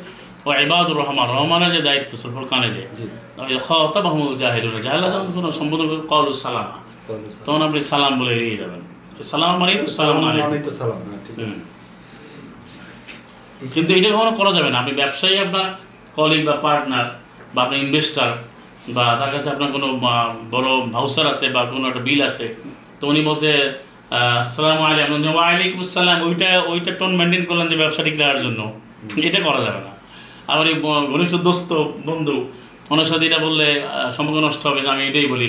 ও 0.46 0.48
ইবাদুর 0.64 0.96
রহমান 1.02 1.26
রহমানের 1.36 1.70
যে 1.76 1.80
দায়িত্ব 1.88 2.12
সুরফুল 2.22 2.46
খানে 2.50 2.68
যে 2.76 2.82
জি। 2.98 3.04
খতা 3.66 4.00
মাহমুদ 4.06 4.30
জাহিদুল 4.42 4.76
জাহেলা 4.86 5.06
যখন 5.14 5.30
কোনো 5.36 5.48
সম্বোধন 5.58 5.86
করে 5.90 6.02
কল 6.12 6.26
সালাম। 6.44 6.68
তখন 7.46 7.60
আপনি 7.66 7.80
সালাম 7.92 8.12
বলে 8.20 8.32
এড়িয়ে 8.36 8.58
যাবেন। 8.62 8.80
সালাম 9.30 9.50
মানেই 9.60 9.76
তো 9.82 9.88
সালাম 9.98 10.16
আলাইকুম। 10.28 10.72
সালাম। 10.80 10.98
হ্যাঁ 11.08 11.20
ঠিক 11.26 11.36
আছে। 11.46 11.73
কিন্তু 13.72 13.90
এটা 13.98 14.08
কখনো 14.14 14.32
করা 14.40 14.50
যাবে 14.56 14.68
না। 14.72 14.76
আপনি 14.82 14.92
ব্যবসায়ী 15.00 15.36
আপনার 15.44 15.66
কলিগ 16.16 16.42
বা 16.48 16.54
পার্টনার 16.64 17.06
বা 17.54 17.58
আপনার 17.64 17.78
ইনভেস্টার 17.84 18.30
বা 18.96 19.04
তার 19.20 19.30
কাছে 19.34 19.48
আপনার 19.54 19.70
কোনো 19.74 19.86
বড় 20.54 20.68
ভাউচার 20.94 21.24
আছে 21.32 21.46
বা 21.54 21.60
কোনো 21.72 21.84
একটা 21.90 22.02
বিল 22.08 22.20
আছে 22.28 22.46
তো 22.98 23.04
উনি 23.12 23.20
বলছে 23.28 23.50
আসসালামু 24.42 24.82
আলাইকুম। 24.90 25.16
ওয়ালাইকুম 25.36 25.80
আসসালাম। 25.86 26.18
ওইটা 26.28 26.48
ওইটা 26.72 26.90
টোন 27.00 27.12
মেনটেন 27.20 27.42
করলেন 27.48 27.66
যে 27.72 27.76
ব্যবসা 27.82 28.00
ঠিক 28.06 28.16
রাখার 28.22 28.40
জন্য। 28.44 28.60
এটা 29.28 29.40
করা 29.46 29.60
যাবে 29.66 29.80
না। 29.86 29.92
আবার 30.52 30.66
এই 30.72 30.76
ঘনিষ্ঠ 31.12 31.34
দোস্ত 31.48 31.70
বন্ধু 32.08 32.36
ওনার 32.92 33.08
সাথে 33.10 33.24
এটা 33.28 33.38
বললে 33.46 33.66
সম্পর্ক 34.16 34.38
নষ্ট 34.46 34.62
হবে 34.68 34.80
আমি 34.94 35.02
এটাই 35.10 35.26
বলি। 35.34 35.48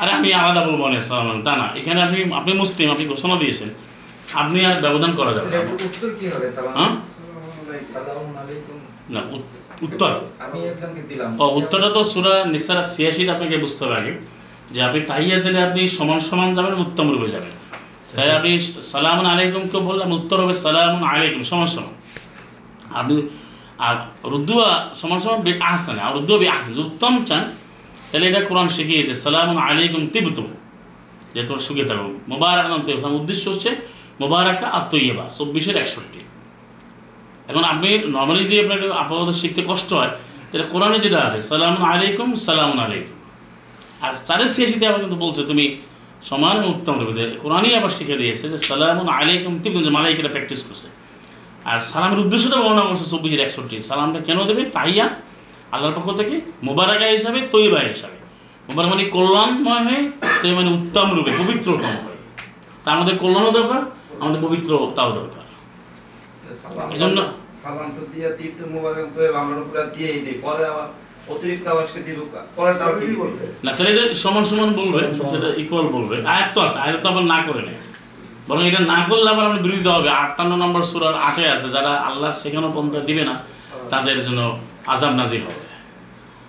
আরে 0.00 0.10
আমি 0.18 0.28
আলাদা 0.40 0.62
বলব 0.68 0.80
আসসালাম 0.84 1.24
আলাইকুম। 1.24 1.42
তা 1.48 1.52
না 1.60 1.66
এখানে 1.80 1.98
আপনি 2.06 2.18
আপনি 2.40 2.52
মুসলিম 2.62 2.86
আপনি 2.94 3.04
ঘোষণা 3.12 3.36
দিয়েছেন। 3.42 3.70
আপনি 4.42 4.58
আর 4.68 4.76
ব্যবধান 4.84 5.12
করা 5.18 5.32
যাবে 5.36 5.48
না। 5.50 5.56
উত্তর 5.86 6.10
কি 6.18 6.24
হবে 6.32 6.46
সালাম 6.56 6.72
হ্যাঁ? 6.78 6.92
সালামু 7.16 7.38
আলাইকুম 7.40 7.65
না 9.14 9.20
উত্তর। 9.86 10.12
উত্তরটা 11.58 11.90
তো 11.96 12.00
সুরা 12.12 12.34
নিসারা 12.54 12.82
ছিয়াশিটা 12.94 13.30
আপনাকে 13.36 13.56
বুঝতে 13.64 13.82
হবে 13.84 13.96
আগে। 14.00 14.14
যে 14.74 14.80
আপনি 14.88 15.00
তাইয়া 15.10 15.36
দিলে 15.44 15.58
আপনি 15.68 15.80
সমান 15.98 16.20
সমান 16.28 16.48
যাবেন 16.56 16.74
উত্তম 16.84 17.06
রূপে 17.14 17.28
যাবেন। 17.34 17.54
তাই 18.14 18.28
আপনি 18.38 18.50
সালাম 18.92 19.18
আলাইকুমকে 19.32 19.78
বললাম 19.88 20.08
উত্তর 20.18 20.36
হবে 20.42 20.54
সালাম 20.64 20.94
আলাইকুম 21.12 21.42
সমান 21.50 21.68
সমান। 21.74 21.94
আপনি 23.00 23.16
আর 23.86 23.96
রুদ্দুয়া 24.32 24.68
সমান 25.00 25.18
সমান 25.24 25.40
বে 25.46 25.52
আহসানে 25.70 26.00
আর 26.06 26.12
রুদ্দুয়া 26.16 26.38
বে 26.42 26.46
আহসান। 26.56 26.74
উত্তম 26.86 27.14
চান 27.28 27.44
তাহলে 28.08 28.24
এটা 28.30 28.40
কোরআন 28.48 28.68
শিখিয়েছে 28.76 29.14
সালাম 29.24 29.48
আলাইকুম 29.68 30.02
তিবতুম। 30.14 30.48
যে 31.34 31.40
তোমরা 31.48 31.62
সুখে 31.68 31.84
থাকো। 31.90 32.08
মোবারক 32.32 32.66
নাম 32.70 33.12
উদ্দেশ্য 33.20 33.44
হচ্ছে 33.52 33.70
মোবারকা 34.22 34.66
আর 34.76 34.84
তৈয়বা 34.92 35.24
চব্বিশের 35.38 35.76
একষট্টি। 35.82 36.20
এখন 37.50 37.64
আপনি 37.72 37.88
নর্মালি 38.16 38.40
যদি 38.46 38.56
আপনার 38.64 38.78
আপাতত 39.02 39.30
শিখতে 39.40 39.62
কষ্ট 39.70 39.90
হয়, 39.98 40.12
তাহলে 40.48 40.66
কোরআনে 40.72 40.98
যেটা 41.04 41.18
আছে 41.26 41.40
সালাম 41.50 41.74
আলাইকুম 41.90 42.28
সালাম 42.46 42.72
আলাইকুম। 42.84 43.16
আর 44.04 44.12
চারের 44.26 44.48
ছিয়াশিতে 44.54 44.84
আবার 44.90 45.00
কিন্তু 45.00 45.18
বলছে, 45.24 45.42
তুমি 45.50 45.64
সমান 46.28 46.56
উত্তম 46.72 46.94
রূপে 47.00 47.24
কোরআনই 47.42 47.72
আবার 47.80 47.92
শিখে 47.98 48.16
দিয়েছে 48.22 48.44
যে 48.52 48.58
সালাম 48.68 48.98
আলাইকুম, 49.18 49.52
তিন 49.62 49.72
যে 49.86 49.90
মালাইকেরা 49.96 50.30
প্র্যাকটিস 50.34 50.60
করছে। 50.68 50.88
আর 51.70 51.78
সালামের 51.90 52.18
উদ্দেশ্যটা 52.24 52.56
বর্ণনা 52.56 52.84
করছে 52.90 53.06
চব্বিশের 53.12 53.40
একষট্টি। 53.46 53.76
সালামটা 53.82 54.20
কেন 54.28 54.38
দেবে? 54.44 54.62
তাইয়া 54.76 55.06
আল্লাহর 55.72 55.94
পক্ষ 55.96 56.08
থেকে 56.20 56.34
মোবারকা 56.66 57.06
হিসাবে, 57.16 57.40
তৈবা 57.52 57.80
হিসাবে। 57.80 58.18
মোবারক 58.68 58.88
মানে 58.92 59.04
কল্যাণময় 59.16 59.82
হয়ে 59.88 60.02
তৈ 60.42 60.52
মানে 60.58 60.70
উত্তম 60.78 61.08
রূপে, 61.16 61.32
পবিত্রতম 61.40 61.94
হয়। 62.04 62.18
তা 62.84 62.88
আমাদের 62.96 63.14
কল্যাণও 63.22 63.52
দরকার, 63.58 63.82
আমাদের 64.22 64.40
পবিত্রতাও 64.44 65.10
দরকার। 65.20 65.42
এজন্য 66.94 67.18
সালাম 67.62 67.88
তো 67.96 68.02
দিয়ে 68.12 68.28
তীর্থ 68.38 68.58
মোবারক 68.74 69.08
তো 69.14 69.20
আমরা 69.42 69.56
পুরো 69.68 69.84
দিয়েই 69.94 70.18
দিই 70.24 70.36
পরে 70.44 70.64
আবার 70.72 70.88
অতিরিক্ত 71.32 71.66
আবাসকে 71.72 72.00
দিব 72.06 72.18
পরে 72.56 72.72
কি 73.00 73.06
বলবে? 73.22 73.44
না 73.64 73.70
তাহলে 73.76 73.90
এটা 73.94 74.04
সমান 74.24 74.44
সমান 74.50 74.70
বলবে 74.80 75.00
সেটা 75.32 75.48
ইকুয়াল 75.62 75.86
বলবে। 75.96 76.16
আয়াত 76.34 76.48
তো 76.54 76.58
আছে 76.66 76.78
আয়াত 76.84 76.98
তো 77.02 77.06
আবার 77.12 77.24
না 77.32 77.38
করে 77.46 77.62
নেই। 77.68 77.78
বরং 78.48 78.62
এটা 78.70 78.80
না 78.92 78.98
করলে 79.08 79.28
আবার 79.34 79.44
আপনি 79.48 79.60
বিরোধিতা 79.64 79.92
হবে। 79.96 80.10
আটান্ন 80.22 80.52
নম্বর 80.62 80.82
সুরার 80.90 81.16
আটে 81.28 81.44
আছে 81.54 81.68
যারা 81.76 81.92
আল্লাহ 82.08 82.30
সেখানেও 82.42 82.70
পন্থ 82.76 82.92
দিবে 83.08 83.24
না 83.30 83.34
তাদের 83.92 84.18
জন্য 84.26 84.40
আজাব 84.92 85.12
নাজির 85.20 85.40
হবে। 85.46 85.62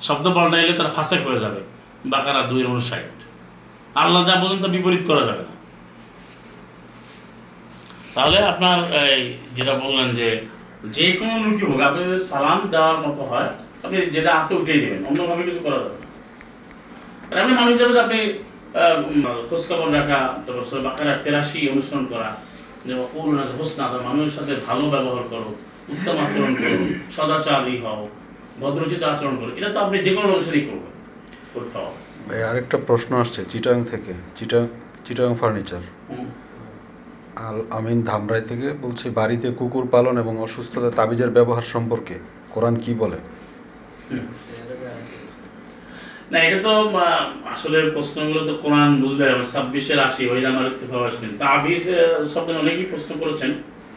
শব্দ 0.08 0.26
পাল্টাইলে 0.36 0.74
তারা 0.80 0.92
ফাঁসেক 0.98 1.22
হয়ে 1.28 1.40
যাবে। 1.44 1.60
বাকারা 2.14 2.42
দুই 2.52 2.62
অনুসাইড 2.72 3.08
আল্লাহ 4.02 4.22
যা 4.30 4.36
পর্যন্ত 4.42 4.66
বিপরীত 4.76 5.04
করা 5.10 5.24
যাবে 5.30 5.44
না। 5.48 5.54
তাহলে 8.18 8.40
আপনার 8.52 8.78
এই 9.16 9.24
যেটা 9.58 9.74
বললেন 9.84 10.10
যে 10.20 10.30
যে 10.98 11.08
কোনো 11.20 11.36
লোকই 11.44 11.66
হোক 11.70 11.80
আপনি 11.88 12.02
যদি 12.10 12.22
সালাম 12.32 12.60
দেওয়ার 12.74 12.98
মতো 13.06 13.22
হয় 13.32 13.50
আপনি 13.84 13.98
যেটা 14.16 14.32
আছে 14.40 14.52
ওইটাই 14.58 14.80
দেবেন 14.84 15.02
অন্যভাবে 15.10 15.44
কিছু 15.48 15.62
করা 15.66 15.80
যাবে 15.84 16.00
আর 17.30 17.38
আপনি 17.42 17.54
মানুষ 17.60 17.74
হিসাবে 17.76 18.00
আপনি 18.06 18.20
খোঁজখবর 19.50 19.90
রাখা 19.98 20.20
তারপর 20.44 20.66
সে 20.70 20.78
বাকারা 20.88 21.14
তেরাশি 21.24 21.60
অনুসরণ 21.74 22.06
করা 22.14 22.30
যেমন 22.88 23.06
করুণা 23.14 23.44
হোসনা 23.58 23.86
মানুষের 24.08 24.34
সাথে 24.38 24.54
ভালো 24.68 24.86
ব্যবহার 24.94 25.26
করো 25.34 25.50
উত্তম 25.94 26.16
আচরণ 26.26 26.54
করো 26.62 26.78
সদাচারী 27.16 27.76
হও 27.84 28.02
ভদ্রচিত 28.62 29.02
আচরণ 29.14 29.36
করো 29.42 29.52
এটা 29.60 29.70
তো 29.74 29.78
আপনি 29.86 29.98
যে 30.06 30.12
কোনো 30.16 30.28
সাথেই 30.46 30.64
করবেন 30.70 30.94
করতে 31.54 31.78
হবে। 31.84 32.00
আরেকটা 32.50 32.78
প্রশ্ন 32.88 33.12
আসছে 33.24 33.42
চিটাং 33.52 33.78
থেকে 33.92 34.14
চিটাং 34.38 34.64
চিটাং 35.06 35.30
ফার্নিচার। 35.42 35.82
আল 37.46 37.58
আমিন 37.78 38.00
ধামরাই 38.10 38.44
থেকে 38.50 38.68
বলছি, 38.84 39.06
বাড়িতে 39.20 39.48
কুকুর 39.60 39.86
পালন 39.94 40.16
এবং 40.24 40.34
অসুস্থতা 40.48 40.90
তাবিজের 41.00 41.32
ব্যবহার 41.38 41.66
সম্পর্কে 41.74 42.16
কোরআন 42.54 42.76
কি 42.84 42.92
বলে? 43.02 43.20
না, 46.32 46.38
এটা 46.48 46.60
তো 46.68 46.74
আসলে 47.54 47.78
প্রশ্নগুলো 47.96 48.42
তো 48.50 48.54
কোরআন 48.64 48.90
বুঝলে 49.04 49.24
হবে 49.32 49.46
ছাব্বিশের 49.54 50.00
আশি, 50.08 50.24
ওই 50.34 50.42
আমার 50.52 50.66
ইত্তেফাক 50.72 51.02
আসবেন 51.10 51.32
তাবিজ 51.44 51.86
শব্দ 52.34 52.48
অনেকেই 52.64 52.88
প্রশ্ন 52.94 53.12
করেছেন। 53.22 53.52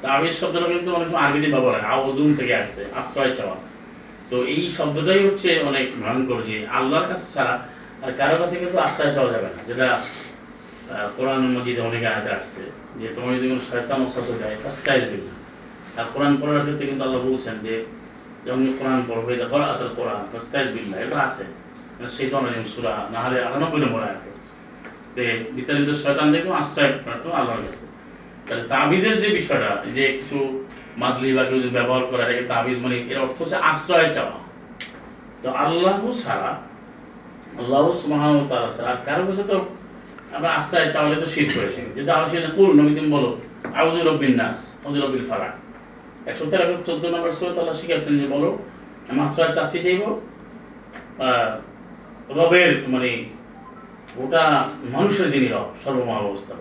তাবিজ 0.04 0.34
শব্দটা 0.40 0.66
কিন্তু 0.74 0.90
অনেক 0.98 1.08
আরবিতে 1.24 1.48
ব্যবহার 1.54 1.76
হয় 1.78 1.86
আওজুম 1.94 2.28
থেকে 2.38 2.52
আসছে, 2.62 2.82
আশ্রয় 3.00 3.32
চাওয়া। 3.38 3.56
তো 4.30 4.36
এই 4.54 4.62
শব্দটাই 4.78 5.20
হচ্ছে 5.26 5.48
অনেক 5.70 5.86
ভয়ঙ্কর 6.02 6.38
যে 6.48 6.56
আল্লাহর 6.78 7.06
কাছে 7.10 7.26
ছাড়া 7.34 7.54
আর 8.04 8.10
কারও 8.18 8.36
কাছে 8.42 8.54
কিন্তু 8.62 8.76
আশ্রয় 8.86 9.12
চাওয়া 9.16 9.30
যাবে 9.34 9.48
না, 9.54 9.60
যেটা 9.68 9.86
কোরআন 11.16 11.42
মজিদে 11.54 11.82
অনেক 11.90 12.02
আয়াতে 12.10 12.30
আসছে। 12.38 12.62
যে 12.98 13.06
তোমার 13.14 13.32
যদি 13.36 13.46
কোনো 13.52 13.62
শয়তান 13.70 13.98
ওসাসে 14.06 14.34
দেয় 14.42 14.56
ফাস্তাইজ 14.62 15.02
বিল্লাহ 15.12 15.36
আর 15.98 16.06
কোরআন 16.14 16.32
পড়ার 16.40 16.62
ক্ষেত্রে 16.64 16.84
কিন্তু 16.90 17.02
আল্লাহ 17.06 17.20
বলছেন 17.28 17.56
যে, 17.66 17.74
যখন 18.46 18.62
কোরআন 18.78 19.00
পড়বে, 19.08 19.30
এটা 19.36 19.46
করা 19.52 19.66
তার 19.80 19.90
কোরআন 19.98 20.20
ফাস্তাইজ 20.32 20.66
বিল্লাহ 20.76 20.98
এটা 21.04 21.18
আছে। 21.28 21.44
সেই 22.16 22.28
ধরনের 22.32 22.66
সুরা 22.74 22.94
না 23.12 23.18
হলে 23.24 23.36
আটানব্বই 23.46 23.80
নম্বর 23.84 24.02
আয়াতে 24.08 24.30
তে 25.14 25.24
বিতাড়িত 25.56 25.90
শয়তান 26.02 26.26
দেখুন 26.34 26.52
আশ্রয় 26.62 26.92
প্রার্থনা 27.04 27.34
আল্লাহর 27.40 27.62
কাছে। 27.66 27.86
তাহলে 28.46 28.62
তাবিজের 28.72 29.16
যে 29.22 29.28
বিষয়টা 29.38 29.70
যে 29.96 30.04
কিছু 30.18 30.38
মাদলি 31.02 31.28
বা 31.36 31.42
কেউ 31.48 31.58
ব্যবহার 31.78 32.04
করে, 32.10 32.22
এটাকে 32.24 32.44
তাবিজ 32.52 32.76
মানে 32.84 32.96
এর 33.12 33.18
অর্থ 33.24 33.36
হচ্ছে 33.42 33.58
আশ্রয় 33.70 34.08
চাওয়া। 34.16 34.38
তো 35.42 35.48
আল্লাহ 35.64 35.98
ছাড়া, 36.24 36.52
আল্লাহ 37.60 37.80
ওয়া 37.82 38.46
তাআলা 38.50 38.70
ছাড়া 38.76 38.88
আর 38.94 39.00
কারও 39.06 39.24
কাছে 39.28 39.44
তো 39.50 39.56
আমরা 40.36 40.48
চাওয়ালে 40.94 41.16
তো 41.20 41.26
শীত 41.26 41.48
আবার 42.16 42.28
সেটা 42.28 42.50
কুল 42.56 42.70
বলো 43.10 43.30
রব্বিন 44.08 44.34
নাস 44.36 44.60
রব্বিল 45.04 45.24
ফালাক। 45.30 45.54
একশো 46.26 46.44
তেরো 46.50 46.74
চোদ্দ 46.86 47.04
নম্বর 47.06 47.30
সুরত 47.30 47.56
আল্লাহ 47.58 47.76
শিখাচ্ছেন 47.80 48.14
যে 48.20 48.26
বলো 48.26 48.48
আমি 49.10 49.20
আশ্রয় 49.20 49.52
চাচ্ছি 49.54 49.78
আহ, 51.20 51.50
রবের 52.38 52.70
মানে 52.88 53.10
ওটা 54.16 54.42
মানুষের 54.90 55.28
যিনি 55.30 55.48
রব 55.48 55.68
সর্বমহা 55.84 56.20
অবস্থা 56.20 56.54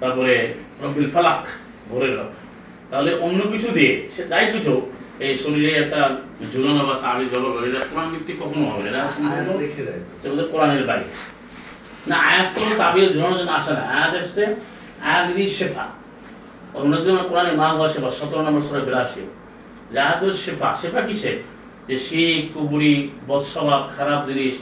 তারপরে 0.00 0.34
রব্বিল 0.82 1.08
ফালাক 1.10 1.42
ভোরের 1.90 2.14
রব। 2.18 2.30
তাহলে 2.90 3.10
অন্য 3.16 3.40
কিছু 3.52 3.68
দিয়ে 3.70 3.92
সে 4.08 4.22
যাই 4.28 4.46
কিছু 4.52 4.72
এই 5.20 5.32
শরীরে 5.36 5.72
একটা 5.72 6.00
ঝুলানো 6.52 6.82
বা 6.86 6.94
তাবিজ 7.02 7.30
এটা 7.68 7.80
কোরআন 7.84 8.08
ভিত্তিক 8.12 8.36
কখনো 8.42 8.64
হবে 8.64 8.90
না। 8.90 9.02
কোরআনের 10.52 10.84
বাইরে। 10.86 11.06
না, 12.08 12.16
আয়াত 12.30 12.48
কোনো 12.58 12.74
তাবিজ 12.80 13.08
ঝুলানোর 13.14 13.38
জন্য 13.40 13.52
আসে 13.58 13.72
না। 13.78 13.82
আয়াত 13.96 14.12
এসছে, 14.20 14.42
আয়াত 15.08 15.24
দিদি 15.28 15.44
শেফা 15.58 15.84
অন্য 16.78 16.92
জন্য 17.04 17.18
কোরআনে 17.28 17.52
মা 17.60 17.66
হওয়া 17.68 17.88
শেফা, 17.94 18.10
সতেরো 18.18 18.42
নম্বর 18.46 18.62
সরে 18.68 18.80
বিরাশি। 18.80 19.22
যে 19.92 19.98
আয়াত 20.00 20.22
শেফা 20.44 20.68
শেফা 20.80 21.00
কিসে? 21.00 21.32
যে 21.88 21.96
শিখ, 22.06 22.40
কুবুরি 22.54 22.94
বৎসভাব 23.28 23.82
খারাপ 23.96 24.20
জিনিস, 24.28 24.54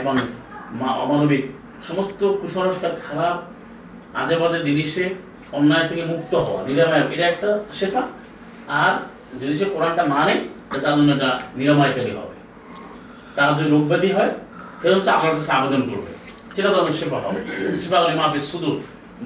এবং 0.00 0.14
অমানবিক, 1.04 1.44
সমস্ত 1.88 2.20
কুসংস্কার 2.40 2.92
খারাপ 3.06 3.36
আজে 4.20 4.36
বাজে 4.40 4.58
জিনিসে 4.68 5.04
অন্যায় 5.52 5.86
থেকে 5.88 6.02
মুক্ত 6.12 6.32
হওয়া, 6.44 6.60
নিরাময়। 6.66 7.04
এটা 7.14 7.24
একটা 7.32 7.48
শেফা। 7.78 8.02
আর 8.82 8.92
যদি 9.40 9.54
সে 9.58 9.66
কোরআনটা 9.74 10.02
মানে 10.14 10.34
তার 10.82 10.94
জন্য 10.96 11.10
এটা 11.16 11.30
নিরাময়কারী 11.56 12.12
হবে। 12.18 12.36
তার 13.36 13.48
যদি 13.56 13.68
রোগ 13.70 13.84
ব্যাধি 13.90 14.10
হয়, 14.16 14.32
সে 14.80 14.86
হচ্ছে 14.94 15.10
আল্লাহর 15.10 15.36
কাছে 15.38 15.52
আবেদন 15.58 15.82
করবে। 15.90 16.15
সেটা 16.56 16.70
তো 16.74 16.78
আমার 16.82 16.94
সেবা 17.00 17.18
হবে। 17.24 17.40
সেবা 17.82 17.98
হলে 18.02 18.14
মাফি 18.20 18.40
সুদূর। 18.50 18.76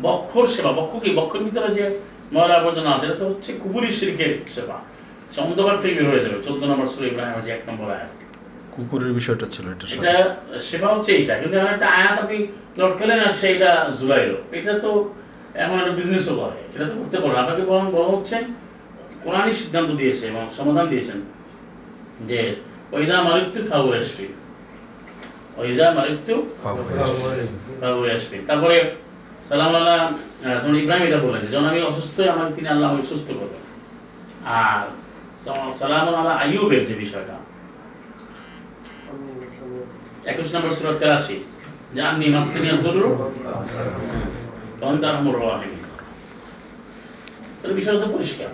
বক্ষর 0.06 0.44
সেবা। 0.54 0.70
বক্ষ 0.78 0.92
কি? 1.02 1.10
বক্ষের 1.18 1.42
ভিতরে 1.46 1.68
যে 1.78 1.84
ময়লা 2.34 2.54
আবর্জনা 2.60 2.90
আছে 2.96 3.06
এটা 3.12 3.24
হচ্ছে 3.30 3.50
কুবুরি 3.62 3.90
শিরকের 3.98 4.32
সেবা। 4.54 4.76
সে 5.32 5.38
অন্ধকার 5.44 5.76
থেকে 5.82 5.94
বের 5.98 6.06
হয়ে 6.12 6.22
যাবে। 6.24 6.38
চোদ্দ 6.46 6.62
নম্বর 6.70 6.86
সুরে 6.92 7.06
ইব্রাহিম 7.12 7.36
যে 7.46 7.50
এক 7.56 7.62
নম্বর 7.68 7.86
আয়াত। 7.96 8.10
কুকুরের 8.74 9.12
বিষয়টা 9.18 9.46
ছিল 9.54 9.64
এটা 9.74 9.84
এটা 9.96 10.14
সেবা 10.68 10.88
হচ্ছে 10.94 11.10
এইটা। 11.18 11.34
কিন্তু 11.40 11.54
এখন 11.58 11.70
একটা 11.76 11.88
আয়াত 11.98 12.16
আপনি 12.22 12.36
লটকালেন 12.78 13.20
আর 13.26 13.34
সেইটা 13.40 13.70
জুলাইলো। 13.98 14.36
এটা 14.58 14.72
তো 14.84 14.90
এমন 15.64 15.76
একটা 15.82 15.94
বিজনেসও 15.98 16.34
করে। 16.40 16.58
এটা 16.74 16.84
তো 16.90 16.94
করতে 17.00 17.16
পারে 17.22 17.36
আপনাকে 17.42 17.62
বরং 17.70 17.86
বলা 17.96 18.08
হচ্ছে 18.14 18.36
কোরআনই 19.24 19.54
সিদ্ধান্ত 19.62 19.90
দিয়েছে 20.00 20.24
এবং 20.32 20.42
সমাধান 20.58 20.86
দিয়েছেন 20.92 21.18
যে 22.30 22.40
ওইদা 22.96 23.16
মারিত্যু 23.26 23.60
ফাউ 23.70 23.84
আসবে 24.00 24.24
ওইদা 25.56 25.90
মারিত্যু 25.90 26.46
ফাউ 26.62 28.04
আসবে 28.14 28.38
তারপরে, 28.46 28.94
সালাম 29.42 29.74
আল্লাহ 29.76 30.12
ইব্রাহিম 30.78 31.06
এটা 31.06 31.18
যখন 31.52 31.64
আমি 31.64 31.82
অসুস্থ 31.82 32.20
আমাকে 32.20 32.54
তিনি 32.54 32.68
আল্লাহ 32.68 32.96
সুস্থ 33.04 33.30
আর 34.44 34.86
সালাম- 35.44 35.74
আল্লাহ 36.14 36.36
যে 36.86 36.94
বিষয়টা। 36.94 37.32
একুশ 40.30 40.54
নম্বর 40.54 40.70
সুরা 40.70 40.92
তেরাশি। 40.98 41.44
তখন 44.80 44.98
তার 44.98 45.14
তাহলে 47.62 47.74
বিষয়টা 47.74 48.06
পরিষ্কার। 48.06 48.48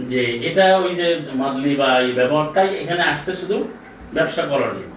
যে 0.00 0.24
এটা 0.24 0.76
ওই 0.76 0.94
যে 0.94 1.20
মাদলি 1.34 1.76
বা 1.76 2.00
এই 2.00 2.12
ব্যবহারটাই 2.12 2.78
এখানে 2.78 3.02
আসছে 3.02 3.32
শুধু 3.32 3.68
ব্যবসা 4.14 4.42
করার 4.42 4.74
জন্য। 4.74 4.95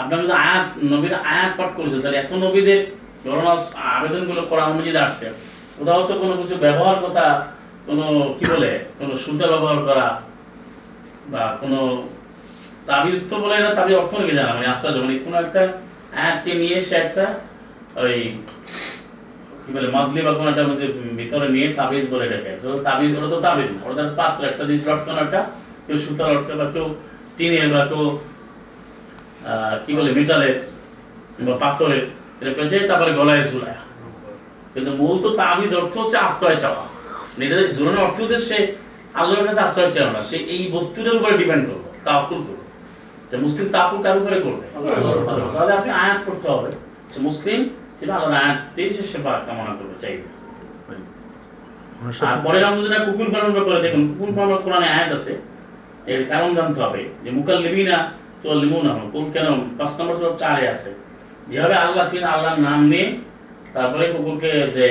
আপনার 0.00 0.18
যদি 0.22 0.34
আয়াত, 0.44 0.66
নবীর 0.92 1.14
আয়াত 1.32 1.50
পাঠ 1.58 1.70
করেছে 1.78 1.96
তাহলে 2.02 2.18
এত 2.22 2.32
নবীদের 2.44 2.80
ধরনের 3.24 3.58
আবেদনগুলো 3.96 4.42
করা 4.50 4.62
অনুযায়ী 4.72 4.98
আসছে। 5.06 5.26
কোথাও 5.76 6.00
তো 6.08 6.14
কোনো 6.22 6.34
কিছু 6.40 6.54
ব্যবহার 6.64 6.98
কথা, 7.04 7.26
কোনো 7.86 8.06
কি 8.38 8.44
বলে, 8.52 8.72
কোনো 8.98 9.12
সুতা 9.24 9.46
ব্যবহার 9.52 9.78
করা 9.88 10.06
বা 11.32 11.42
কোনো 11.60 11.80
তাবিজ 12.88 13.18
তো 13.30 13.36
বলে 13.44 13.56
না, 13.64 13.70
তাবিজ 13.78 13.94
অর্থ 14.00 14.12
নাকি 14.20 14.34
জানা? 14.38 14.52
মানে 14.56 14.66
আশ্চর্য 14.72 14.98
মানে 15.04 15.14
কোনো 15.26 15.36
একটা 15.44 15.62
আয়াতকে 16.20 16.52
নিয়ে 16.62 16.76
সে 16.88 16.94
একটা 17.04 17.24
ওই 18.02 18.16
কি 19.62 19.70
বলে 19.76 19.88
মাদলি 19.96 20.20
বা 20.26 20.32
কোনো 20.38 20.48
একটা 20.52 20.64
ভিতরে 21.18 21.46
নিয়ে 21.54 21.68
তাবিজ 21.78 22.04
বলে 22.12 22.24
এটাকে 22.28 22.50
তো 22.62 22.68
তাবিজ, 22.88 23.10
ওটা 23.18 23.28
তো 23.34 23.38
তাবিজ 23.46 23.68
না, 23.74 23.80
ওটা 23.90 24.02
পাত্র, 24.20 24.40
একটা 24.50 24.62
জিনিস 24.68 24.82
লটকানো, 24.88 25.20
একটা 25.26 25.40
কেউ 25.86 25.96
সুতা 26.04 26.24
লটকে 26.30 26.52
বা 26.60 26.66
কেউ 26.74 26.86
টিনের 27.36 27.68
বা 27.74 27.82
কেউ 27.90 28.04
কি 29.84 29.92
বলে 29.98 30.10
মেটালের 30.18 30.56
বা 31.46 31.54
পাথরের 31.62 32.04
এটা 32.40 32.52
পেয়েছে 32.56 32.76
তারপরে 32.90 33.12
গলায় 33.20 33.42
ঝুলায়। 33.50 33.78
কিন্তু 34.74 34.90
মূল 35.00 35.16
তো 35.24 35.28
তাবিজ 35.40 35.72
অর্থ 35.80 35.94
হচ্ছে 36.02 36.18
আশ্রয় 36.26 36.58
চাওয়া। 36.64 36.84
মানে 37.32 37.44
এটা 37.46 37.56
ঝুলানোর 37.76 38.02
অর্থ 38.06 38.16
হচ্ছে 38.22 38.38
সে 38.48 38.58
আল্লাহর 39.20 39.44
কাছে 39.48 39.60
আশ্রয় 39.66 39.90
চাও 39.94 40.08
না, 40.16 40.20
সে 40.30 40.36
এই 40.54 40.62
বস্তুটার 40.74 41.18
উপরে 41.18 41.34
ডিপেন্ড 41.40 41.62
করবে 41.68 41.88
তাকুল 42.06 42.40
করবে। 42.46 42.64
তো 43.28 43.34
মুসলিম 43.44 43.66
তাকুল 43.76 43.98
কার 44.04 44.16
উপরে 44.20 44.38
করবে? 44.46 44.64
তাহলে 45.54 45.72
আপনি 45.78 45.90
আয়াত 46.02 46.20
করতে 46.26 46.46
হবে 46.54 46.70
সে 47.12 47.18
মুসলিম 47.28 47.60
সেটা 47.98 48.12
আল্লাহর 48.16 48.38
আয়াততেই 48.42 48.90
সে 48.96 49.02
সেবা 49.12 49.32
কামনা 49.46 49.72
করবে, 49.78 49.96
চাইবে। 50.02 50.26
আর 52.28 52.36
পরের 52.44 52.64
আমরা 52.68 52.80
যেটা 52.84 52.98
কুকুর 53.06 53.28
পালন 53.34 53.50
ব্যাপারে 53.56 53.80
দেখুন, 53.86 54.02
কুকুর 54.10 54.30
পালন 54.36 54.50
কোরআনে 54.64 54.88
আয়াত 54.96 55.10
আছে, 55.18 55.32
এর 56.12 56.22
কারণ 56.30 56.50
জানতে 56.58 56.78
হবে, 56.84 57.02
যে 57.24 57.30
মুকাল্লিমিনা 57.36 57.98
তো 58.42 58.48
লিমুনা 58.60 58.92
কোন 59.14 59.24
কেন? 59.34 59.48
পাঁচ 59.78 59.92
নম্বর 59.98 60.14
সূরা 60.18 60.32
চারে 60.42 60.64
আছে। 60.74 60.90
যেভাবে 61.50 61.76
আল্লাহ 61.84 62.04
সেখানে 62.10 62.28
আল্লাহর 62.34 62.60
নাম 62.68 62.80
নিয়ে 62.92 63.06
তারপরে 63.74 64.04
কুকুরকে 64.12 64.50
যে 64.76 64.86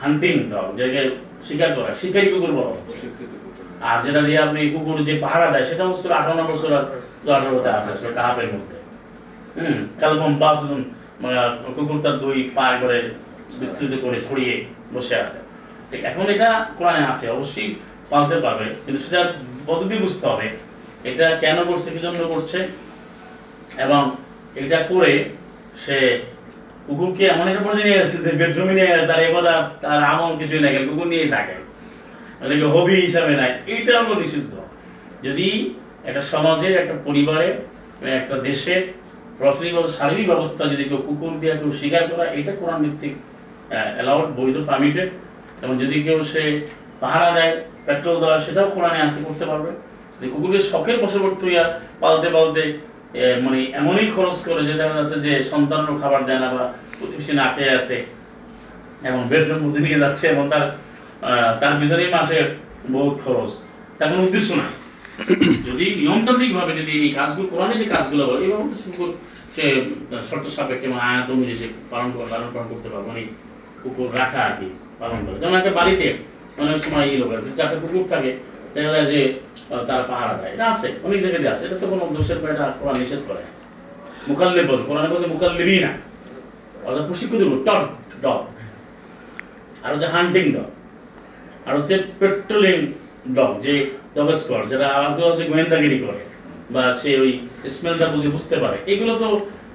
হান্টিং 0.00 0.34
ডগ 0.52 0.66
যেটাকে 0.78 1.02
শিকার 1.46 1.70
করা, 1.76 1.90
শিকারি 2.00 2.28
কুকুর 2.32 2.52
বলা 2.58 2.72
আর 3.88 3.96
যেটা 4.04 4.20
দিয়ে 4.26 4.38
আপনি 4.46 4.60
কুকুর 4.74 4.96
যে 5.08 5.14
পাহারা 5.24 5.46
দেয়, 5.52 5.66
সেটা 5.70 5.84
হচ্ছে 5.88 6.06
আঠারো 6.20 6.34
নম্বর 6.40 6.56
সুরার 6.62 6.84
আঠারোতে 7.36 7.70
আছে 7.78 7.92
সেটা 8.00 8.20
মধ্যে। 8.54 8.76
হুম, 9.56 9.78
কালবম 10.00 10.32
বাস 10.42 10.58
কুকুর 11.76 11.98
তার 12.04 12.16
দুই 12.24 12.38
পা 12.56 12.66
করে 12.82 12.98
বিস্তৃত 13.60 13.92
করে 14.04 14.18
ছড়িয়ে 14.26 14.54
বসে 14.94 15.14
আছে। 15.24 15.38
এখন 16.10 16.24
এটা 16.34 16.48
কোরআনে 16.78 17.02
আছে, 17.12 17.26
অবশ্যই 17.36 17.68
পালতে 18.10 18.36
পারবে। 18.44 18.66
কিন্তু 18.84 19.00
সেটা 19.06 19.20
পদ্ধতি 19.68 19.94
বুঝতে 20.04 20.24
হবে। 20.30 20.48
এটা 21.10 21.26
কেন 21.42 21.58
করছে, 21.68 21.88
কি 21.94 22.00
জন্য 22.06 22.20
করছে? 22.34 22.58
এবং 23.84 24.02
এটা 24.62 24.78
করে 24.90 25.12
সে 25.82 25.98
কুকুরকে 26.86 27.24
এমন 27.34 27.46
একটা 27.50 27.62
পর্যায়ে 27.66 27.86
নিয়ে 27.88 28.00
আসছে 28.02 28.18
বেডরুমে 28.40 28.74
নিয়ে 28.78 28.90
গেছে 28.90 29.06
তার 29.10 29.20
এবার 29.28 29.44
তার 29.82 30.00
আমল 30.12 30.32
কিছুই 30.40 30.60
না 30.64 30.68
গেলে 30.74 30.86
কুকুর 30.90 31.08
নিয়েই 31.12 31.30
থাকে। 31.36 31.56
এটাকে 32.42 32.66
হবি 32.74 32.94
হিসাবে 33.06 33.32
নাই। 33.40 33.52
এইটা 33.72 33.92
হলো 34.00 34.14
নিষিদ্ধ। 34.22 34.52
যদি 35.26 35.48
একটা 36.08 36.22
সমাজের, 36.32 36.72
একটা 36.82 36.94
পরিবারে 37.06 37.48
একটা 38.20 38.36
দেশের 38.48 38.80
প্রচলিত 39.38 39.76
শারীরিক 39.98 40.26
ব্যবস্থা 40.32 40.62
যদি 40.72 40.84
কেউ 40.88 41.00
কুকুর 41.08 41.32
দিয়ে 41.40 41.54
কেউ 41.60 41.70
স্বীকার 41.80 42.04
করা, 42.10 42.24
এটা 42.38 42.52
কোরআন 42.60 42.78
ভিত্তিক 42.84 43.14
অ্যালাউড 43.96 44.28
বৈধ 44.38 44.56
পারমিটেড 44.70 45.08
এবং 45.64 45.74
যদি 45.82 45.96
কেউ 46.06 46.18
সে 46.32 46.42
পাহারা 47.02 47.28
দেয় 47.36 47.52
পেট্রোল 47.86 48.16
দেওয়া 48.22 48.36
সেটাও 48.46 48.68
কোরআনে 48.74 49.00
আসে, 49.06 49.20
করতে 49.26 49.44
পারবে। 49.50 49.70
কুকুরকে 50.32 50.60
শখের 50.70 50.96
বশবর্তী 51.02 51.46
পালতে 52.02 52.28
পালতে 52.36 52.62
মানে 53.44 53.58
এমনই 53.80 54.08
খরচ 54.16 54.36
করে 54.48 54.62
যে 54.68 54.74
দেখা 54.80 54.94
যাচ্ছে 55.00 55.16
যে 55.26 55.32
সন্তানও 55.50 55.94
খাবার 56.02 56.20
দেয় 56.28 56.40
না 56.44 56.48
বা 56.54 56.62
প্রতিবেশী 56.98 57.32
না 57.40 57.46
খেয়ে 57.54 57.72
আছে 57.78 57.96
এবং 59.08 59.20
বেডরুম 59.30 59.58
মধ্যে 59.64 59.80
নিয়ে 59.86 59.98
যাচ্ছে 60.04 60.24
এবং 60.34 60.44
তার 60.52 60.64
তার 61.60 61.72
পিছনেই 61.80 62.10
মাসে 62.16 62.38
বহুত 62.94 63.16
খরচ। 63.24 63.50
তার 63.98 64.08
কোনো 64.10 64.22
উদ্দেশ্য 64.28 64.50
নাই। 64.60 64.72
যদি 65.68 65.84
নিয়মতান্ত্রিক 66.00 66.52
ভাবে 66.58 66.72
যদি 66.80 66.92
এই 67.06 67.10
কাজগুলো, 67.18 67.46
কোরআনে 67.52 67.74
যে 67.82 67.86
কাজগুলো 67.94 68.22
বলে 68.28 68.40
এইভাবে 68.44 68.74
সে 69.56 69.64
শর্ত 70.28 70.46
সাপেক্ষে 70.56 70.86
এবং 70.88 70.98
আয়াত 71.08 71.26
অনুযায়ী 71.34 71.58
সে 71.62 71.68
পালন 71.92 72.08
করে, 72.14 72.26
লালন 72.32 72.50
পালন 72.54 72.66
করতে 72.72 72.88
পারবে 72.92 73.06
মানে 73.10 73.22
কুকুর 73.82 74.08
রাখা 74.20 74.40
আর 74.48 74.54
কি, 74.58 74.68
পালন 75.00 75.18
করে। 75.24 75.36
যেমন 75.42 75.56
একটা 75.60 75.72
বাড়িতে 75.78 76.06
অনেক 76.62 76.78
সময় 76.84 77.04
এই 77.10 77.16
লোক 77.20 77.30
যাতে 77.58 77.74
কুকুর 77.82 78.04
থাকে, 78.12 78.30
দেখা 78.74 78.90
যায় 78.94 79.08
যে 79.12 79.20
তারা 79.88 80.04
পাহারা 80.10 80.34
দেয়। 80.40 80.50
এটা 80.54 80.64
আছে, 80.72 80.88
অনেক 81.06 81.18
জায়গায় 81.22 81.52
আছে। 81.54 81.62
এটা 81.68 81.76
তো 81.82 81.86
কোনো 81.92 82.04
দোষের 82.16 82.38
বা 82.42 82.48
এটা 82.54 82.66
কোরআন 82.80 82.96
নিষেধ 83.02 83.22
করে। 83.28 83.42
মুখাল্লি 84.28 84.60
বলছে, 84.70 84.84
কোরআনে 84.88 85.08
বলছে 85.12 85.26
মুখাল্লিবি 85.34 85.76
না 85.84 85.92
অর্থাৎ 86.86 87.04
প্রশিক্ষিত 87.08 87.42
টট 87.66 87.84
ডগ। 88.24 88.40
আর 89.84 89.90
হচ্ছে 89.94 90.08
হান্টিং 90.14 90.44
ডগ। 90.56 90.68
আর 91.66 91.72
হচ্ছে 91.78 91.94
পেট্রোলিং 92.20 92.78
ডগ, 93.36 93.50
যে 93.64 93.74
ডগ 94.16 94.28
স্কোয়াড, 94.40 94.64
যারা 94.72 94.86
আগে 94.98 95.22
হচ্ছে 95.28 95.44
গোয়েন্দাগিরি 95.50 95.98
করে, 96.04 96.20
বা 96.74 96.82
সে 97.00 97.10
ওই 97.22 97.30
স্মেলটা 97.74 98.06
বুঝে 98.14 98.28
বুঝতে 98.34 98.56
পারে। 98.62 98.76
এগুলো 98.92 99.12
তো 99.22 99.28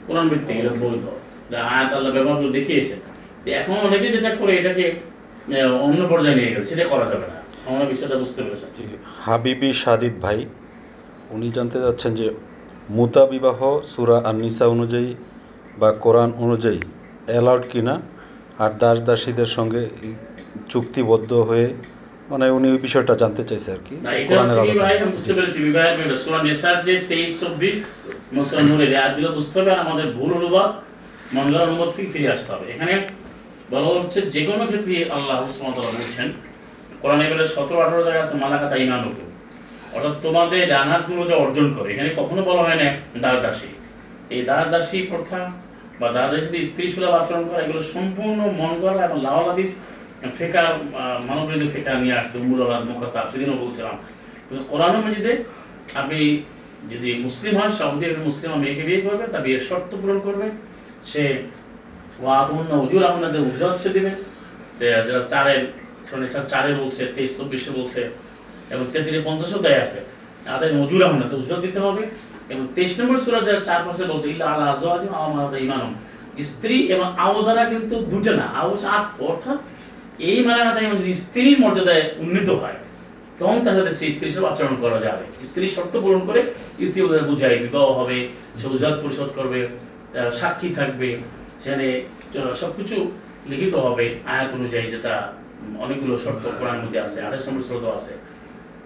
কোরআন 0.07 0.25
ভিত্তিক 0.31 0.55
এটা 0.61 0.73
বৈধ। 0.81 1.03
আয়াত 1.71 1.89
আল্লাহ 1.95 2.11
ব্যবহার 2.15 2.51
দেখিয়েছে 2.57 2.95
এখন 3.61 3.75
অনেকে 3.87 4.07
যেটা 4.15 4.31
করে, 4.39 4.51
এটাকে 4.59 4.85
অন্য 5.85 6.01
পর্যায়ে 6.11 6.35
নিয়ে 6.39 6.51
গেছে, 6.53 6.67
সেটা 6.71 6.85
করা 6.93 7.05
যাবে 7.11 7.25
না। 7.31 7.37
আমরা 7.69 7.85
বিষয়টা 7.93 8.17
বুঝতে 8.23 8.39
পেরেছি। 8.45 8.65
হাবিবি 9.25 9.69
সাদিদ 9.83 10.15
ভাই 10.23 10.39
উনি 11.35 11.47
জানতে 11.57 11.77
চাচ্ছেন 11.83 12.11
যে 12.19 12.27
মুতা 12.97 13.23
বিবাহ 13.33 13.59
সুরা 13.91 14.17
আননিসা 14.29 14.65
অনুযায়ী 14.75 15.09
বা 15.81 15.89
কোরআন 16.03 16.29
অনুযায়ী 16.45 16.79
অ্যালাউড 17.29 17.63
কিনা 17.71 17.95
আর 18.63 18.71
দাস 18.81 18.97
দাসীদের 19.07 19.49
সঙ্গে 19.57 19.81
চুক্তিবদ্ধ 20.71 21.31
হয়ে 21.49 21.67
মানে 22.31 22.45
উনি 22.57 22.67
ওই 22.73 22.79
বিষয়টা 22.87 23.13
জানতে 23.21 23.43
চাইছে 23.49 23.69
আর 23.75 23.81
কি। 23.87 23.95
বুঝতে 25.15 25.31
পেরেছি 25.37 25.59
বিবাহের 25.67 25.97
সূরা 26.23 26.39
নিসার 26.47 26.77
যে 26.87 26.93
23 27.09 27.31
24 27.41 27.77
মুসলমান 28.37 28.65
নূরের 28.69 28.91
আয়াতগুলো 28.99 29.29
বুঝতে 29.37 29.55
হবে 29.59 29.71
আর 29.75 29.79
আমাদের 29.85 30.07
ভুল 30.17 30.31
অনুবাদ 30.39 30.69
মঙ্গল 31.35 31.61
অনুবাদ 31.67 31.89
থেকে 31.95 32.09
ফিরে 32.13 32.29
আসতে 32.35 32.49
হবে। 32.53 32.65
এখানে 32.73 32.93
বলা 33.71 33.89
হচ্ছে 33.99 34.19
যে 34.33 34.41
কোনো 34.49 34.63
ক্ষেত্রে 34.69 34.95
আল্লাহ 35.17 35.37
সুবহানাহু 35.55 35.79
ওয়া 35.79 35.87
তাআলা 35.87 35.99
বলছেন 35.99 36.29
কোরআনে 37.01 37.25
বলে 37.31 37.45
17 37.55 37.79
18 37.85 38.01
জায়গা 38.07 38.21
আছে, 38.25 38.35
মালাকাতা 38.43 38.75
ইমানুকুম। 38.85 39.27
অর্থাৎ 39.95 40.15
তোমাদের 40.25 40.61
ডানাতগুলো 40.73 41.21
যে 41.29 41.35
অর্জন 41.43 41.67
করে, 41.75 41.87
এখানে 41.93 42.09
কখনো 42.19 42.41
বলা 42.49 42.61
হয় 42.67 42.79
না 42.81 42.87
দাস 43.23 43.37
দাসী 43.45 43.69
এই 44.33 44.41
দাস 44.49 44.65
দাসী 44.73 44.97
প্রথা 45.11 45.39
বা 45.99 46.07
দাস 46.15 46.27
দাসীতে 46.31 46.57
স্ত্রী 46.69 46.85
সুলভ 46.93 47.13
আচরণ 47.21 47.43
করা, 47.47 47.59
এগুলো 47.65 47.81
সম্পূর্ণ 47.93 48.39
মন 48.59 48.71
করা 48.83 49.01
এবং 49.07 49.17
লাওয়াল 49.25 49.45
হাদিস 49.51 49.71
ফেকার 50.37 50.67
মানববিরোধী 51.27 51.67
ফেকার 51.75 51.95
নিয়ে 52.03 52.15
আসছে 52.21 52.35
উমুরাল 52.43 52.83
মুখতাব 52.89 53.25
সেদিনও 53.31 53.57
বলছিলাম। 53.63 53.95
কিন্তু 54.47 54.63
কোরআন 54.71 54.93
মজিদে 55.03 55.33
আপনি 56.01 56.19
যদি 56.91 57.09
মুসলিম 57.25 57.53
হয় 57.59 57.73
সৌদি 57.79 58.03
আরবের 58.07 58.25
মুসলিম 58.29 58.49
মেয়েকে 58.63 58.83
বিয়ে 58.87 59.01
করবে 59.07 59.25
তা 59.33 59.37
বিয়ের 59.45 59.63
শর্ত 59.69 59.91
পূরণ 60.01 60.19
করবে। 60.27 60.47
সে 61.11 61.23
ওয়াতুন 62.23 62.59
উজুর 62.83 63.03
আপনাদের 63.11 63.41
উজরাত 63.49 63.75
সে 63.83 63.89
দেবে 63.95 64.11
যারা 65.07 65.21
চারের 65.31 65.61
সনিসার 66.11 66.45
চারে 66.51 66.71
বলছে, 66.81 67.03
তেইশ, 67.15 67.31
চব্বিশে 67.37 67.71
বলছে, 67.79 68.01
এবং 68.73 68.83
তেত্রিশ, 68.93 69.21
পঞ্চাশও 69.27 69.59
দেয় 69.67 69.79
আছে। 69.85 69.99
মজুর 70.79 71.01
আপনাদের 71.09 71.37
উজরাত 71.41 71.61
দিতে 71.67 71.79
হবে। 71.85 72.03
এবং 72.53 72.63
তেইশ 72.75 72.93
নম্বর 72.99 73.17
সুরা 73.25 73.39
যারা 73.47 73.61
চার 73.69 73.81
পাশে 73.87 74.03
বলছে 74.11 74.27
আল্লাহ 74.51 74.69
ইমানম 75.67 75.91
স্ত্রী 76.49 76.75
এবং 76.93 77.07
আও 77.25 77.37
দ্বারা 77.45 77.63
কিন্তু 77.73 77.95
দুটো 78.11 78.31
না 78.39 78.47
আও 78.61 78.69
অর্থাৎ 79.29 79.59
এই 80.29 80.39
যদি 81.01 81.13
স্ত্রীর 81.23 81.57
মর্যাদায় 81.63 82.05
উন্নীত 82.23 82.49
হয়, 82.61 82.77
তখন 83.39 83.57
তাদের 83.67 83.85
সেই 83.99 84.09
স্ত্রী 84.15 84.27
সব 84.35 84.45
আচরণ 84.51 84.75
করা 84.83 84.99
যাবে। 85.05 85.25
স্ত্রী 85.47 85.65
শর্ত 85.75 85.93
পূরণ 86.03 86.21
করে 86.27 86.41
স্ত্রী 86.87 86.99
ওদের 87.07 87.23
বুঝায়, 87.29 87.57
বিবাহ 87.63 87.85
হবে, 87.99 88.17
সে 88.59 88.67
উজাত 88.75 88.95
পরিশোধ 89.03 89.29
করবে 89.37 89.59
সাক্ষী 90.39 90.69
থাকবে, 90.79 91.09
সেখানে 91.61 91.87
সবকিছু 92.61 92.97
লিখিত 93.51 93.73
হবে 93.85 94.05
আয়াত 94.31 94.49
অনুযায়ী 94.57 94.85
যেটা 94.93 95.13
অনেকগুলো 95.79 96.17
শর্ত 96.17 96.49
কোরআন 96.59 96.77
মধ্যে 96.77 96.99
আছে, 96.99 97.21
আঠাশ 97.21 97.47
নম্বর 97.47 97.61
শ্রোত 97.61 97.83
আছে। 97.83 98.13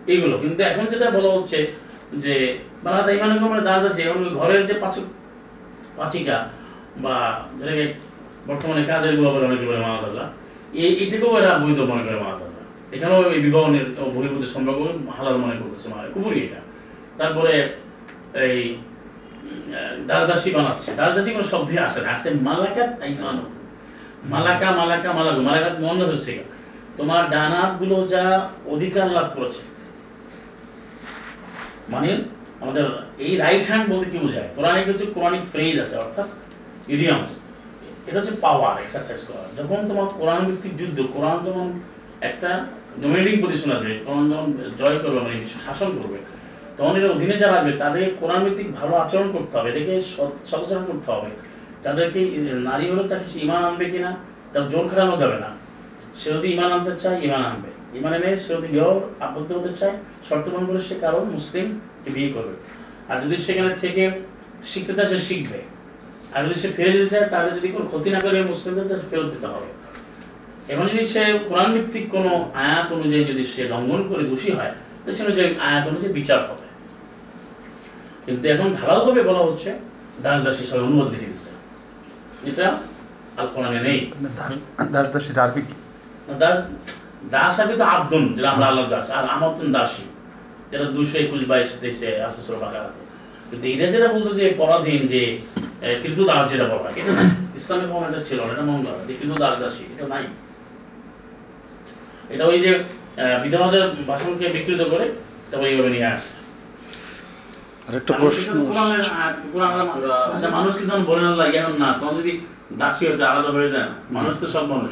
এইগুলো। 0.08 0.38
কিন্তু 0.38 0.64
এখন 0.64 0.86
যেটা 0.86 1.10
বলা 1.10 1.34
হচ্ছে 1.34 1.72
যে 2.14 2.58
বাংলাদেশ 2.84 3.16
এখানে 3.16 3.40
মানে 3.40 3.62
দাদা 3.62 3.86
আছে 3.86 4.14
ঘরের 4.14 4.66
যে 4.66 4.74
পাচক 4.74 5.02
পাচিকা 5.98 6.50
বা 6.98 7.46
যেটাকে 7.60 7.94
বর্তমানে 8.48 8.84
কাজেরগুলো 8.84 9.32
বলে, 9.32 9.46
অনেকে 9.46 9.66
বলে 9.66 9.78
এই 10.74 10.96
এইটাকেও 10.96 11.40
এরা 11.40 11.58
বৈধ 11.58 11.80
মনে 11.80 12.04
করে 12.04 12.16
মাহাজাল্লাহ। 12.16 12.94
এখানেও 12.94 13.32
এই 13.32 13.40
বিবাহ 13.40 13.70
নির- 13.70 14.04
বহির্ভূত 14.04 14.46
সম্পর্ক 14.46 15.10
হালাল 15.18 15.38
মনে 15.38 15.54
করতেছে 15.60 15.90
মানে 15.90 16.10
কুপুরি 16.14 16.44
এটা। 16.44 16.62
তারপরে 17.18 17.78
এই 18.34 18.76
দাসদাসী 20.08 20.52
বানাচ্ছে। 20.52 20.92
দাসদাসী 20.96 21.32
কোনো 21.32 21.44
শব্দে 21.44 21.80
আসে 21.80 22.02
না, 22.02 22.10
আসে 22.10 22.32
মালাকাত 22.42 22.90
মালাকা 24.26 24.72
মালাকা 24.72 25.14
মালাকু 25.14 25.42
মালাকাত 25.42 25.80
মোহাম্মদ 25.80 26.10
হোসেন 26.10 26.55
তোমার 26.98 27.22
ডানাতগুলো 27.34 27.98
যা 28.14 28.24
অধিকার 28.74 29.08
লাভ 29.18 29.28
করেছে। 29.38 29.64
মানে 31.94 32.10
আমাদের 32.64 32.86
এই 33.26 33.34
রাইট 33.44 33.64
হ্যান্ড 33.70 33.86
বলতে 33.92 34.08
কি 34.12 34.18
বোঝায়? 34.26 34.50
কোরআনে 34.56 34.82
কিছু 34.90 35.06
কোরআনিক 35.16 35.44
ফ্রেজ 35.54 35.76
আছে, 35.84 35.96
অর্থাৎ 36.04 36.28
ইডিয়ামস 36.96 37.32
এটা 38.08 38.18
হচ্ছে 38.20 38.36
পাওয়ার 38.46 38.76
এক্সারসাইজ 38.84 39.22
করা। 39.30 39.44
যখন 39.58 39.80
তোমার 39.90 40.08
কোরআন 40.20 40.42
ভিত্তিক 40.48 40.74
যুদ্ধ, 40.80 40.98
কোরআন 41.16 41.38
যখন 41.48 41.68
একটা 42.30 42.50
ডোমিনেটিং 43.02 43.36
পজিশন 43.44 43.70
আসবে 43.76 43.94
তখন 44.06 44.24
যখন 44.32 44.48
জয় 44.80 44.98
করবে 45.04 45.20
মানে 45.26 45.36
শাসন 45.66 45.90
করবে, 45.98 46.18
তখন 46.78 46.94
এর 47.00 47.06
অধীনে 47.14 47.36
যারা 47.44 47.56
আসবে, 47.60 47.74
তাদের 47.84 48.06
কোরআন 48.22 48.42
ভিত্তিক 48.46 48.68
ভালো 48.80 48.94
আচরণ 49.04 49.28
করতে 49.36 49.54
হবে, 49.58 49.68
এদেরকে 49.74 49.96
সদাচরণ 50.50 50.86
করতে 50.90 51.10
হবে। 51.16 51.30
তাদেরকে 51.86 52.20
নারী 52.70 52.86
হলে 52.92 53.04
তাকে 53.12 53.26
ইমান 53.46 53.62
আনবে 53.70 53.86
কিনা, 53.94 54.12
তার 54.54 54.64
জোর 54.72 54.86
খাটানো 54.90 55.16
যাবে 55.24 55.38
না। 55.46 55.50
সে 56.20 56.28
যদি 56.36 56.48
ইমান 56.56 56.70
আনতে 56.78 56.94
চায় 57.04 57.18
ইমান 57.26 57.44
আনবে। 57.52 57.72
ইমান 57.98 58.14
এনে 58.18 58.30
সে 58.44 58.50
যদি 58.56 58.68
বিবাহ 58.74 58.94
আবদ্ধ 59.26 59.50
হতে 59.58 59.72
চায়, 59.80 59.96
শর্ত 60.28 60.46
পূরণ 60.52 60.66
করে 60.70 60.82
সে 60.90 60.96
কারও 61.04 61.22
মুসলিম 61.36 61.66
বিয়ে 62.16 62.30
করবে। 62.36 62.56
আর 63.10 63.18
যদি 63.24 63.36
সেখানে 63.46 63.72
থেকে 63.84 64.04
শিখতে 64.72 64.94
চায়, 64.98 65.10
সে 65.14 65.20
শিখবে। 65.28 65.60
আর 66.34 66.40
যদি 66.46 66.56
সে 66.64 66.70
ফিরে 66.76 66.92
যেতে 66.98 67.10
চায়, 67.14 67.28
তাহলে 67.34 67.50
যদি 67.58 67.68
কোনো 67.76 67.86
ক্ষতি 67.92 68.10
না 68.16 68.20
করে 68.26 68.38
মুসলিমদের 68.52 69.02
ফেরত 69.10 69.28
দিতে 69.34 69.48
হবে। 69.54 69.70
এবং 70.74 70.84
যদি 70.92 71.06
সে 71.14 71.24
কোরআন 71.48 71.70
ভিত্তিক 71.76 72.06
কোনো 72.16 72.32
আয়াত 72.66 72.88
অনুযায়ী 72.98 73.24
যদি 73.32 73.44
সে 73.54 73.62
লঙ্ঘন 73.74 74.02
করে 74.10 74.24
দোষী 74.32 74.52
হয়, 74.58 74.74
তো 75.04 75.08
সে 75.16 75.22
অনুযায়ী 75.28 75.50
আয়াত 75.68 75.84
অনুযায়ী 75.92 76.12
বিচার 76.20 76.40
হবে। 76.50 76.66
কিন্তু 78.26 78.46
এখন 78.54 78.68
ঢালাওভাবে 78.78 79.22
বলা 79.30 79.42
হচ্ছে, 79.48 79.70
দাস 80.26 80.40
দাসী 80.46 80.64
সবাই 80.70 80.84
অনুবাদ 80.88 81.08
লিখে 81.14 81.28
দিচ্ছে 81.32 81.52
এটা 82.50 82.68
আর 83.40 83.48
কোরআনে 83.54 83.80
নেই। 83.88 84.00
দাস 84.96 85.08
দাসের 85.14 85.38
আরবি 85.46 85.62
দাস 87.32 87.56
তো 87.80 87.86
আব্দুন 87.96 88.24
যেটা 88.36 88.50
আমরা 88.56 88.66
আল্লাহ 88.70 88.86
দাস 88.94 89.08
আর 89.18 89.24
যেটা 90.72 90.86
দুইশো 90.96 91.16
একুশ 91.26 91.42
বাইশ 91.52 91.70
দেশে 91.86 92.10
আছে 92.28 92.40
কিন্তু 93.50 93.66
এটা 93.74 93.86
যেটা 93.94 94.08
বলছে 94.16 94.32
যে 94.40 94.46
পরাধীন 94.62 95.02
যে 95.14 95.22
কৃত 96.02 96.20
দাস 96.30 96.44
যেটা 96.52 96.66
বলা 96.74 96.90
এটা 97.00 97.12
নাই 97.18 97.28
ইসলামিক 97.60 97.90
ছিল 98.28 98.40
না, 98.48 98.52
এটা 98.56 98.66
মঙ্গল 98.72 98.96
কৃত 99.20 99.32
দাস 99.44 99.56
দাসী 99.62 99.84
এটা 99.94 100.06
নাই। 100.14 100.26
এটা 102.34 102.44
ওই 102.52 102.58
যে 102.66 102.72
বিধবাজের 103.44 103.84
ভাষণকে 104.10 104.46
বিকৃত 104.56 104.82
করে 104.92 105.06
তারপর 105.50 105.68
এইভাবে 105.72 105.92
নিয়ে 105.96 106.08
আসছে। 106.14 106.36
আরেকটা 107.88 108.14
প্রশ্ন 108.22 108.56
আচ্ছা, 110.34 110.50
মানুষ 110.58 110.74
কি 110.80 110.84
যখন 110.90 111.04
বলে 111.12 111.22
না 111.28 111.34
লাগে? 111.42 111.60
না 111.84 111.90
তখন 112.00 112.16
যদি 112.20 112.34
দাসী 112.82 113.04
হতে 113.10 113.24
আলাদা 113.32 113.52
হয়ে 113.58 113.70
যায় 113.74 113.86
না? 113.90 113.94
মানুষ 114.18 114.34
তো 114.42 114.48
সব 114.56 114.66
মানুষ। 114.74 114.92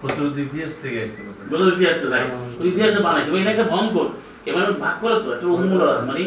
প্রচলিত 0.00 0.36
ইতিহাস 0.46 0.72
থেকে 0.82 0.98
আসছে 1.04 1.20
বলে 1.50 1.64
ইতিহাসটা 1.74 2.06
তাই 2.12 2.22
ওই 2.60 2.66
ইতিহাসে 2.72 3.00
বানাইছে। 3.06 3.30
একটা 3.52 3.64
এবার 4.50 4.66
ভাগ 4.84 4.94
করে 5.02 5.14
তো 5.24 5.28
একটা 5.34 5.46
অনুমূল 5.56 5.82
মানে 6.08 6.22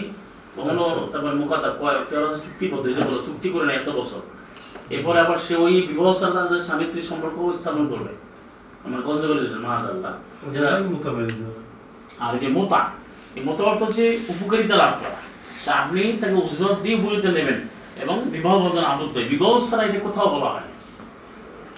কখনো 0.57 0.83
তারপর 1.11 1.33
মোকাতা 1.41 1.69
কয় 1.81 1.95
কেউ 2.09 2.21
চুক্তিবদ্ধ 2.45 2.85
এই 2.91 2.95
যে 2.97 3.01
বলো 3.07 3.19
চুক্তি 3.27 3.47
করে 3.53 3.65
নেয় 3.69 3.77
এত 3.81 3.89
বছর। 3.99 4.21
এরপরে 4.95 5.17
আবার 5.25 5.37
সে 5.45 5.53
ওই 5.65 5.73
বিবাহ 5.89 6.11
সাল্লাহ 6.21 6.43
স্বামী 6.67 6.85
স্ত্রী 6.89 7.01
সম্পর্ক 7.11 7.37
স্থাপন 7.59 7.83
করবে। 7.91 8.11
আমার 8.85 9.01
গঞ্জ 9.07 9.21
বলে 9.29 9.39
দিয়েছেন 9.41 9.61
মাহাজাল্লাহ 9.67 10.13
যেটা 10.53 10.69
আর 12.23 12.31
এই 12.35 12.39
যে 12.43 12.47
মোতা 12.57 12.81
এই 13.37 13.41
মোতা 13.47 13.61
অর্থ 13.69 13.81
হচ্ছে 13.87 14.03
উপকারিতা 14.33 14.75
লাভ 14.81 14.93
করা। 15.01 15.17
তা 15.65 15.71
আপনি 15.81 16.01
তাকে 16.21 16.35
উজরত 16.45 16.77
দিয়ে 16.83 16.97
বলিতে 17.05 17.29
নেবেন 17.37 17.59
এবং 18.03 18.15
বিবাহ 18.35 18.55
বন্ধন 18.63 18.85
আবদ্ধ 18.93 19.15
বিবাহ 19.33 19.51
ছাড়া 19.67 19.83
এটা 19.87 19.99
কোথাও 20.07 20.27
বলা 20.35 20.49
হয় 20.53 20.67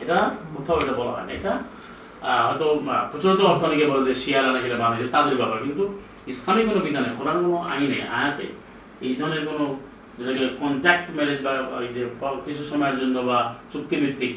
এটা 0.04 0.18
কোথাও 0.56 0.78
এটা 0.84 0.94
বলা 1.00 1.12
হয় 1.16 1.26
না। 1.28 1.32
এটা 1.40 1.54
হয়তো 2.48 2.66
প্রচলিত 3.12 3.42
অর্থ 3.52 3.62
অনেকে 3.68 3.86
বলে 3.92 4.02
যে 4.10 4.14
শিয়ারা 4.22 4.50
নাকি 4.54 4.66
এটা 4.70 4.80
বানিয়েছে 4.84 5.08
তাদের 5.16 5.36
ব্যাপার। 5.40 5.58
কিন্তু 5.66 5.84
ইসলামী 6.34 6.64
কোনো 6.70 6.82
বিধানে, 6.88 7.10
কোরআন 7.20 7.38
কোনো 7.46 7.58
আইনে, 7.72 8.00
আয়াতে 8.18 8.48
এই 9.06 9.14
ধরনের 9.20 9.44
কোনো 9.50 9.64
যেটাকে 10.18 10.46
কন্ট্যাক্ট 10.62 11.08
ম্যারেজ 11.18 11.40
বা 11.46 11.52
যে 11.96 12.04
কিছু 12.46 12.64
সময়ের 12.72 12.98
জন্য 13.02 13.16
বা 13.30 13.38
চুক্তিভিত্তিক 13.74 14.34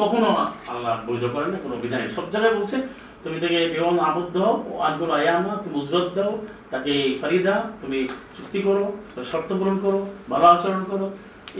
কখনো 0.00 0.28
আল্লাহ 0.72 0.94
বৈধ 1.08 1.24
করেন 1.34 1.48
না, 1.54 1.58
কোনো 1.64 1.76
বিধানে। 1.82 2.04
সব 2.16 2.26
জায়গায় 2.32 2.54
বলছে 2.58 2.76
তুমি 3.24 3.36
তাকে 3.40 3.58
বিবাহ 3.74 3.90
আবদ্ধ 4.10 4.36
হও 4.38 4.54
আজগুলো 4.88 5.12
আয়ামা 5.12 5.52
তুমি 5.64 5.76
উজরত 5.82 6.08
দাও 6.16 6.32
তাকে 6.70 6.92
ফারিদা 7.20 7.54
তুমি 7.80 7.98
চুক্তি 8.36 8.60
করো 8.62 8.84
শর্ত 9.30 9.50
পূরণ 9.52 9.76
করো 9.78 10.00
ভালো 10.30 10.46
আচরণ 10.46 10.82
করো। 10.84 11.06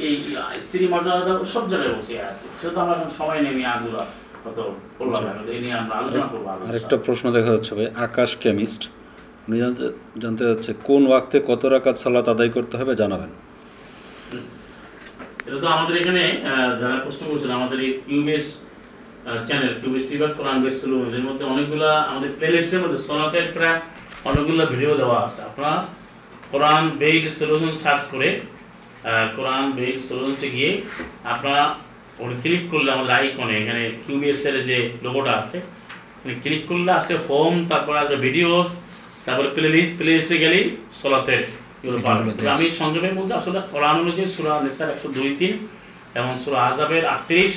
এই 0.06 0.14
স্ত্রী 0.64 0.84
মর্যাদা 0.88 1.22
দাও 1.28 1.36
সব 1.54 1.64
জায়গায় 1.72 1.92
আয়াত 2.16 2.36
সেটা 2.58 2.72
তো 2.74 2.78
আমার 2.80 2.96
এখন 2.98 3.10
সময় 3.18 3.40
নেই 3.46 3.54
আগুলা 3.74 4.02
কত 4.44 4.58
করলাম 4.98 5.22
না 5.26 5.32
এই 5.54 5.60
নিয়ে 5.64 5.76
আমরা 5.82 5.94
আলোচনা 6.00 6.26
করব 6.32 6.44
আরও 6.52 6.62
আরেকটা 6.70 6.96
প্রশ্ন 7.06 7.26
দেখা 7.32 7.50
যাচ্ছে 7.54 7.72
ভাই 7.74 7.88
আকাশ 8.06 8.30
কেমিস্ট 8.36 8.82
উনি 9.46 9.56
জানতে 9.62 9.84
জানতে 10.18 10.42
যাচ্ছে 10.50 10.70
কোন 10.88 11.02
ওয়াক্তে 11.06 11.38
কত 11.50 11.62
রাকাত 11.66 11.96
সালাত 11.96 12.26
আদায় 12.28 12.50
করতে 12.56 12.74
হবে 12.80 12.92
জানাবেন? 12.94 13.30
এটা 15.46 15.58
তো 15.62 15.66
আমাদের 15.76 15.94
এখানে 16.02 16.22
যারা 16.80 16.96
প্রশ্ন 17.04 17.22
করছেন 17.30 17.50
আমাদের 17.50 17.78
এই 17.80 17.92
কিউবেস 18.06 18.46
চ্যানেল 19.46 19.72
কিউবেস 19.80 20.04
টিভি 20.08 20.26
কোরআন 20.38 20.58
বেস 20.64 20.74
সলুন 20.80 21.00
এর 21.18 21.24
মধ্যে 21.28 21.44
অনেকগুলা 21.52 21.90
আমাদের 22.10 22.30
প্লেলিস্টের 22.38 22.80
মধ্যে 22.82 23.00
সনাতের 23.08 23.46
প্রায় 23.54 23.78
অনেকগুলো 24.28 24.62
ভিডিও 24.72 24.92
দেওয়া 25.00 25.18
আছে। 25.24 25.40
আপনারা 25.48 25.74
কোরআন 26.52 26.84
বেইড 27.00 27.24
সলিউশন 27.38 27.74
সার্চ 27.84 28.02
করে 28.12 28.28
কোরআন 29.36 29.64
বেইড 29.76 29.98
সলিউশনে 30.08 30.48
গিয়ে 30.56 30.70
আপনারা 31.32 31.62
ওখানে 32.18 32.36
ক্লিক 32.42 32.62
করলে 32.72 32.88
আমাদের 32.96 33.12
আইকনে 33.18 33.54
এখানে 33.62 33.82
কিউবিএস 34.04 34.42
এর 34.48 34.56
যে 34.68 34.76
লোগোটা 35.04 35.32
আছে 35.40 35.58
ক্লিক 36.42 36.62
করলে 36.70 36.90
আসলে 36.98 37.14
হোম 37.26 37.54
তারপরে 37.70 37.98
আসবে 38.02 38.18
ভিডিও 38.26 38.50
তারপরে 39.26 39.48
প্লে 39.56 39.68
লিস্ট 39.74 39.92
প্লে 39.98 40.10
লিস্টে 40.10 40.36
গেলেই 40.44 40.64
সলাতের 41.00 41.42
আমি 42.54 42.66
সংক্ষেপে 42.80 43.10
বলছি 43.18 43.34
আসলে 43.40 43.60
কোরআন 43.72 43.96
অনুযায়ী 44.04 44.28
সুরা 44.34 44.52
নিসার 44.64 44.88
একশো 44.92 45.08
দুই 45.16 45.30
তিন 45.40 45.52
এবং 46.18 46.30
সুরা 46.42 46.58
আজাবের 46.68 47.04
আটত্রিশ 47.14 47.52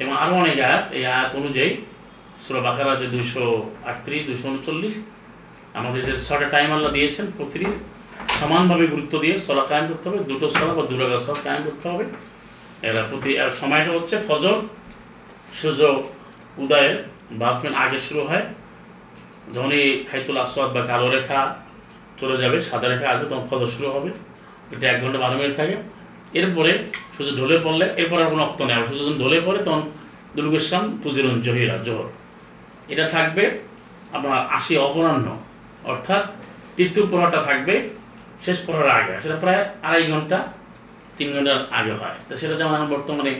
এবং 0.00 0.12
আরও 0.22 0.34
অনেক 0.42 0.56
আয়াত, 0.68 0.84
এই 0.98 1.04
আয়াত 1.14 1.30
অনুযায়ী 1.40 1.70
সুরা 2.42 2.60
বাকারা 2.66 2.92
যে 3.00 3.06
দুইশো 3.14 3.44
আটত্রিশ 3.90 4.22
দুশো 4.28 4.46
উনচল্লিশ, 4.52 4.94
আমাদের 5.78 6.00
যে 6.08 6.14
ছটা 6.26 6.46
টাইম 6.54 6.68
আল্লাহ 6.76 6.90
দিয়েছেন, 6.96 7.26
প্রতিটি 7.36 7.68
সমানভাবে 8.40 8.84
গুরুত্ব 8.92 9.14
দিয়ে 9.24 9.34
সলা 9.46 9.64
কায়েম 9.70 9.86
করতে 9.90 10.06
হবে, 10.08 10.20
দুটো 10.30 10.46
সলা 10.56 10.72
বা 10.78 10.84
দুরাগা 10.90 11.18
সলা 11.26 11.40
কায়েম 11.46 11.62
করতে 11.68 11.86
হবে। 11.92 12.04
এরা 12.88 13.02
প্রতি, 13.10 13.30
আর 13.42 13.50
সময়টা 13.60 13.90
হচ্ছে 13.96 14.16
ফজর, 14.28 14.56
সূর্য 15.58 15.80
উদয়ের, 16.62 16.96
বাথরুমের 17.40 17.74
আগে 17.82 17.98
শুরু 18.06 18.22
হয়, 18.28 18.44
যখনই 19.54 19.84
খাইতুল 20.08 20.36
আসওয়াদ 20.44 20.70
বা 20.76 20.82
কালো 20.90 21.08
রেখা 21.16 21.40
চলে 22.20 22.36
যাবে, 22.42 22.56
সাদা 22.68 22.86
রেখা 22.88 23.06
আসবে, 23.12 23.26
তখন 23.30 23.44
ফজর 23.50 23.68
শুরু 23.76 23.88
হবে। 23.94 24.10
এটা 24.72 24.84
এক 24.92 24.98
ঘণ্টা 25.02 25.18
মিনিট 25.40 25.54
থাকে। 25.60 25.76
এরপরে 26.38 26.72
সূর্য 27.14 27.30
ঢলে 27.38 27.56
পড়লে, 27.64 27.86
এরপর 28.00 28.18
আর 28.22 28.28
কোনো 28.32 28.42
অক্ত 28.48 28.60
নেই। 28.68 28.76
সূর্য 28.88 29.12
ঢলে 29.22 29.38
পড়ে, 29.46 29.60
তখন 29.66 29.82
ইসলাম 30.60 30.84
তুজিরুন, 31.02 31.36
জহিরা 31.46 31.76
জোহর। 31.86 32.08
এটা 32.92 33.04
থাকবে 33.14 33.44
আপনার 34.16 34.32
আশি 34.56 34.72
অপরাহ্ন। 34.86 35.26
অর্থাৎ 35.90 36.22
তৃতীয় 36.76 37.04
পড়াটা 37.12 37.38
থাকবে 37.48 37.74
শেষ 38.44 38.58
পড়ার 38.66 38.88
আগে। 39.00 39.14
সেটা 39.22 39.36
প্রায় 39.42 39.62
আড়াই 39.86 40.04
ঘণ্টা, 40.12 40.38
তিন 41.16 41.28
ঘণ্টার 41.34 41.58
আগে 41.78 41.94
হয়। 42.00 42.16
তো 42.28 42.32
সেটা 42.40 42.54
যেমন 42.58 42.72
এখন 42.76 42.88
বর্তমানে 42.94 43.32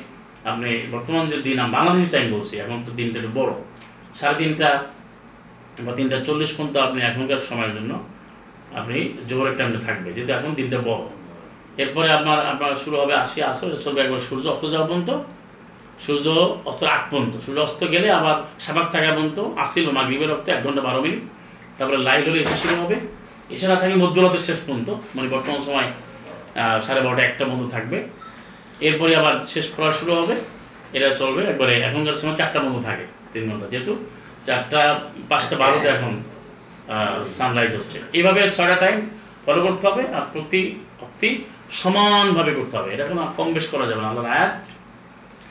আপনি, 0.51 0.71
বর্তমান 0.95 1.23
যে 1.31 1.37
দিন 1.47 1.59
বাংলাদেশি 1.77 2.09
টাইম 2.15 2.27
বলছি, 2.37 2.55
এখন 2.65 2.79
তো 2.87 2.91
দিনটা 2.99 3.17
একটু 3.21 3.33
বড়। 3.39 3.53
সাড়ে 4.19 4.37
তিনটা 4.41 4.69
বা 5.85 5.93
তিনটা 5.99 6.17
চল্লিশ 6.27 6.51
পর্যন্ত 6.57 6.77
আপনি 6.87 6.99
এখনকার 7.11 7.41
সময়ের 7.49 7.73
জন্য 7.77 7.93
আপনি 8.81 8.97
জোহরের 9.29 9.55
টাইমটা 9.59 9.81
থাকবে, 9.87 10.09
যেহেতু 10.17 10.33
এখন 10.39 10.51
দিনটা 10.61 10.79
বড়। 10.89 11.03
এরপরে 11.83 12.09
আপনার 12.19 12.39
আপনার 12.53 12.73
শুরু 12.83 12.97
হবে 13.03 13.13
আসর 13.51 13.67
এটা 13.69 13.81
চলবে 13.87 14.01
একবার 14.05 14.21
সূর্য 14.29 14.45
অস্ত 14.55 14.65
যাওয়া 14.75 14.87
পর্যন্ত। 14.91 15.11
সূর্য 16.05 16.27
অস্তের 16.71 16.89
আগ 16.97 17.03
পর্যন্ত। 17.11 17.35
সূর্য 17.45 17.59
অস্ত 17.69 17.81
গেলে 17.95 18.09
আবার 18.19 18.37
সাবাক 18.65 18.87
থাকা 18.95 19.07
পর্যন্ত 19.17 19.39
আসিল 19.65 19.87
মাগরিবের 19.99 20.31
রক্তে 20.33 20.49
এক 20.53 20.61
ঘণ্টা 20.67 20.83
বারো 20.89 21.01
মিনিট। 21.05 21.23
তারপরে 21.77 21.99
লাইট 22.07 22.25
হলে 22.29 22.39
এসে 22.45 22.57
শুরু 22.63 22.75
হবে। 22.83 22.97
এছাড়া 23.55 23.77
থাকে 23.83 23.95
মধ্যরাতের 24.05 24.43
শেষ 24.49 24.59
পর্যন্ত 24.67 24.89
মানে 25.17 25.29
বর্তমান 25.35 25.61
সময় 25.69 25.89
সাড়ে 26.85 27.01
বারোটা 27.05 27.23
একটা 27.31 27.45
পর্যন্ত 27.49 27.71
থাকবে। 27.77 27.99
এরপরে 28.89 29.13
আবার 29.21 29.35
শেষ 29.53 29.67
পড়া 29.75 29.91
শুরু 30.01 30.13
হবে। 30.21 30.35
এটা 30.97 31.09
চলবে 31.21 31.43
একবারে 31.53 31.73
এখনকার 31.89 32.17
সময় 32.21 32.37
চারটা 32.41 32.59
পর্যন্ত 32.63 32.85
থাকে, 32.89 33.05
তিন 33.33 33.43
ঘণ্টা। 33.51 33.67
যেহেতু 33.73 33.93
চারটা, 34.47 34.81
পাঁচটা 35.31 35.55
বারোতে 35.63 35.87
এখন 35.97 36.13
সানরাইজ 37.39 37.73
হচ্ছে। 37.81 37.99
এইভাবে 38.17 38.41
ছয়টা 38.57 38.77
টাইম 38.85 38.97
ফলো 39.45 39.61
করতে 39.67 39.85
হবে 39.89 40.03
আর 40.17 40.25
প্রতি 40.33 40.61
অক্তি 41.05 41.31
সমানভাবে 41.81 42.53
করতে 42.59 42.75
হবে। 42.79 42.89
এটা 42.95 43.05
কোনো 43.11 43.21
কম 43.37 43.49
বেশ 43.57 43.67
করা 43.73 43.85
যাবে 43.91 44.01
না। 44.03 44.09
আল্লাহর 44.11 44.31
আয়াত, 44.37 44.53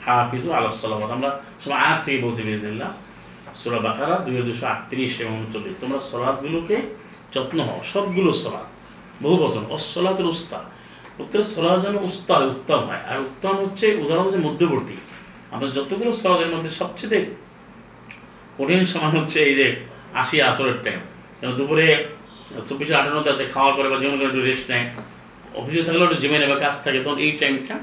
হাফিজু 0.06 0.48
আল্লাহ 0.58 0.72
সাল্লাম 0.74 1.02
আমরা 1.18 1.32
সব 1.62 1.72
আয়াত 1.84 2.00
থেকে 2.06 2.18
বলছি 2.26 2.42
বিদিল্লাহ 2.48 2.92
সুরা 3.60 3.80
বাকারা, 3.88 4.16
দুই 4.26 4.34
দুশো 4.48 4.66
আটত্রিশ 4.74 5.14
এবং 5.24 5.34
উনচল্লিশ। 5.42 5.74
তোমরা 5.82 6.00
সলাদগুলোকে 6.10 6.78
যত্ন 7.34 7.58
হও। 7.68 7.80
সবগুলো 7.94 8.32
সলাদ 8.44 8.68
বহু 9.24 9.36
বছর 9.44 9.64
অসলাতের 9.76 10.28
উস্তা। 10.34 10.58
প্রত্যেক 11.16 11.44
সলাদ 11.56 11.78
যেন 11.86 11.96
উস্তা 12.10 12.34
উত্তম 12.54 12.82
হয়। 12.90 13.04
আর 13.10 13.18
উত্তম 13.28 13.56
হচ্ছে 13.64 13.86
উদাহরণ 14.04 14.24
হচ্ছে 14.26 14.42
মধ্যবর্তী। 14.48 14.96
আমরা 15.54 15.68
যতগুলো 15.78 16.12
সলাদের 16.22 16.50
মধ্যে 16.54 16.72
সবচেয়ে 16.82 17.20
কঠিন 18.58 18.82
সময় 18.94 19.14
হচ্ছে 19.18 19.38
এই 19.50 19.54
যে 19.60 19.68
আশি 20.22 20.36
আসরের 20.50 20.78
টাইম 20.84 21.00
কারণ 21.40 21.54
দুপুরে 21.60 21.88
চব্বিশে 22.68 22.94
আটান্নতে 23.00 23.30
আছে, 23.34 23.44
খাওয়ার 23.54 23.74
পরে 23.78 23.88
বা 23.92 23.98
যেমন 24.02 24.16
করে 24.20 24.30
রেস্ট 24.50 24.66
নেয়। 24.72 24.88
অফিসে 25.60 25.84
থাকলেও 25.88 26.06
একটু 26.08 26.18
জিমে 26.22 26.38
নেবে 26.44 26.56
কাজ 26.64 26.76
থাকে। 26.86 27.00
তখন 27.06 27.20
এই 27.26 27.32
টাইমটা 27.42 27.76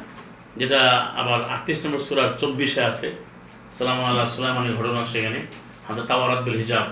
যেটা 0.60 0.80
আবার 1.20 1.38
আটত্রিশ 1.54 1.78
নম্বর 1.84 2.00
সুরার 2.06 2.30
চব্বিশে 2.40 2.80
আছে, 2.90 3.08
সালাম 3.76 3.98
আল্লাহ 4.10 4.26
সুলাইমানের 4.36 4.74
ঘটনা 4.78 5.00
সেখানে 5.12 5.40
হাতে 5.86 6.02
তাওয়ারাত 6.10 6.40
বিল 6.46 6.56
হিজাব। 6.62 6.86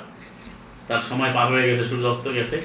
তার 0.88 1.02
সময় 1.08 1.30
পার 1.36 1.46
হয়ে 1.52 1.66
গেছে, 1.68 1.84
সূর্য 1.90 2.04
অস্ত 2.14 2.26
গেছে। 2.36 2.56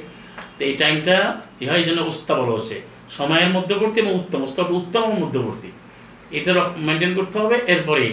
তো 0.55 0.61
এই 0.69 0.73
টাইমটা 0.81 1.15
ইহা 1.63 1.75
এই 1.81 1.85
জন্য 1.87 1.99
উস্তা 2.11 2.33
বলা 2.39 2.53
হচ্ছে 2.57 2.75
সময়ের 3.17 3.51
মধ্যবর্তী 3.57 3.97
এবং 4.03 4.13
উত্তম 4.21 4.39
উস্তা 4.47 4.61
উত্তম 4.79 5.01
এবং 5.05 5.15
মধ্যবর্তী। 5.23 5.69
এটা 6.37 6.51
মেনটেন 6.87 7.11
করতে 7.19 7.35
হবে, 7.41 7.55
এরপরে 7.73 8.05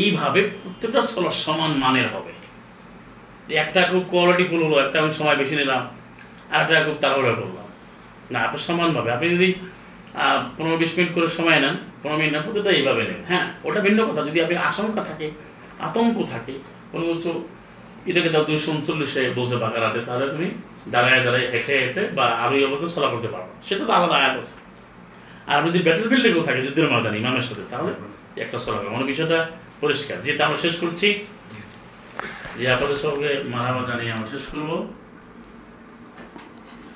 এইভাবে 0.00 0.40
প্রত্যেকটা 0.62 1.00
সলা 1.12 1.32
সমান 1.44 1.72
মানের 1.82 2.08
হবে। 2.14 2.32
একটা 3.62 3.80
খুব 3.90 4.02
কোয়ালিটিফুল 4.12 4.60
হলো, 4.66 4.76
একটা 4.84 4.96
আমি 5.02 5.10
সময় 5.18 5.36
বেশি 5.42 5.54
নিলাম, 5.60 5.82
আর 6.52 6.60
একটা 6.62 6.84
খুব 6.86 6.96
তাড়াহুড়া 7.02 7.32
করলাম। 7.40 7.65
না, 8.32 8.38
আপনি 8.46 8.58
সমানভাবে, 8.68 9.08
আপনি 9.16 9.26
যদি 9.36 9.48
পনেরো 10.56 10.76
বিশ 10.82 10.92
মিনিট 10.96 11.10
করে 11.16 11.28
সময় 11.38 11.58
নেন, 11.64 11.74
পনেরো 12.00 12.16
মিনিট 12.20 12.32
নেন 12.34 12.42
প্রতিটা 12.46 12.70
এইভাবে 12.78 13.02
নেন 13.08 13.20
হ্যাঁ? 13.30 13.46
ওটা 13.66 13.80
ভিন্ন 13.86 13.98
কথা, 14.08 14.20
যদি 14.28 14.38
আপনি 14.44 14.54
আশঙ্কা 14.68 15.02
থাকে, 15.08 15.26
আতঙ্ক 15.86 16.16
থাকে, 16.32 16.54
কোনো 16.92 17.04
কিছু 17.12 17.30
ইদাকে 18.10 18.30
যাও 18.34 18.44
দুইশো 18.48 18.68
উনচল্লিশে 18.74 19.22
বলছে 19.38 19.56
বাকারাতে 19.64 20.00
তাহলে 20.08 20.26
তুমি 20.34 20.48
দাঁড়ায় 20.94 21.20
দাঁড়ায় 21.26 21.46
হেঁটে 21.52 21.74
হেঁটে 21.82 22.02
বা 22.16 22.24
আরও 22.42 22.54
এই 22.60 22.64
অবস্থায় 22.68 22.92
চলা 22.96 23.08
করতে 23.12 23.28
পারবে 23.34 23.52
সেটা 23.66 23.82
তো 23.88 23.92
আলাদা 23.98 24.16
আয়াত 24.20 24.34
আছে। 24.42 24.54
আর 25.50 25.58
যদি 25.66 25.78
ব্যাটেল 25.86 26.06
ফিল্ডে 26.12 26.28
কেউ 26.34 26.42
থাকে, 26.48 26.60
যুদ্ধের 26.66 26.86
ময়দানে, 26.92 27.16
ইমামের 27.22 27.44
সাথে, 27.48 27.64
তাহলে 27.72 27.92
একটা 28.44 28.56
চলা 28.64 28.78
করবে 28.78 28.90
মানে 28.96 29.06
বিষয়টা 29.12 29.38
পরিষ্কার। 29.82 30.16
যেটা 30.26 30.42
আমরা 30.46 30.58
শেষ 30.64 30.74
করছি, 30.82 31.08
যে 32.58 32.66
আপনাদের 32.74 32.98
সঙ্গে 33.04 33.30
মারামা 33.54 33.82
জানিয়ে 33.88 34.10
আমরা 34.16 34.28
শেষ 34.34 34.44
করব। 34.52 34.70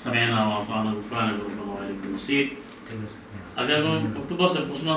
سمعنا 0.05 0.46
وأطعنا 0.46 0.90
غفرانك 0.90 1.34
ربنا 1.44 1.72
وإليك 1.72 2.05
المصير 2.05 2.46
أگر 3.57 3.82
گفتگو 4.16 4.46
سے 4.48 4.59
پوچھنا 4.68 4.88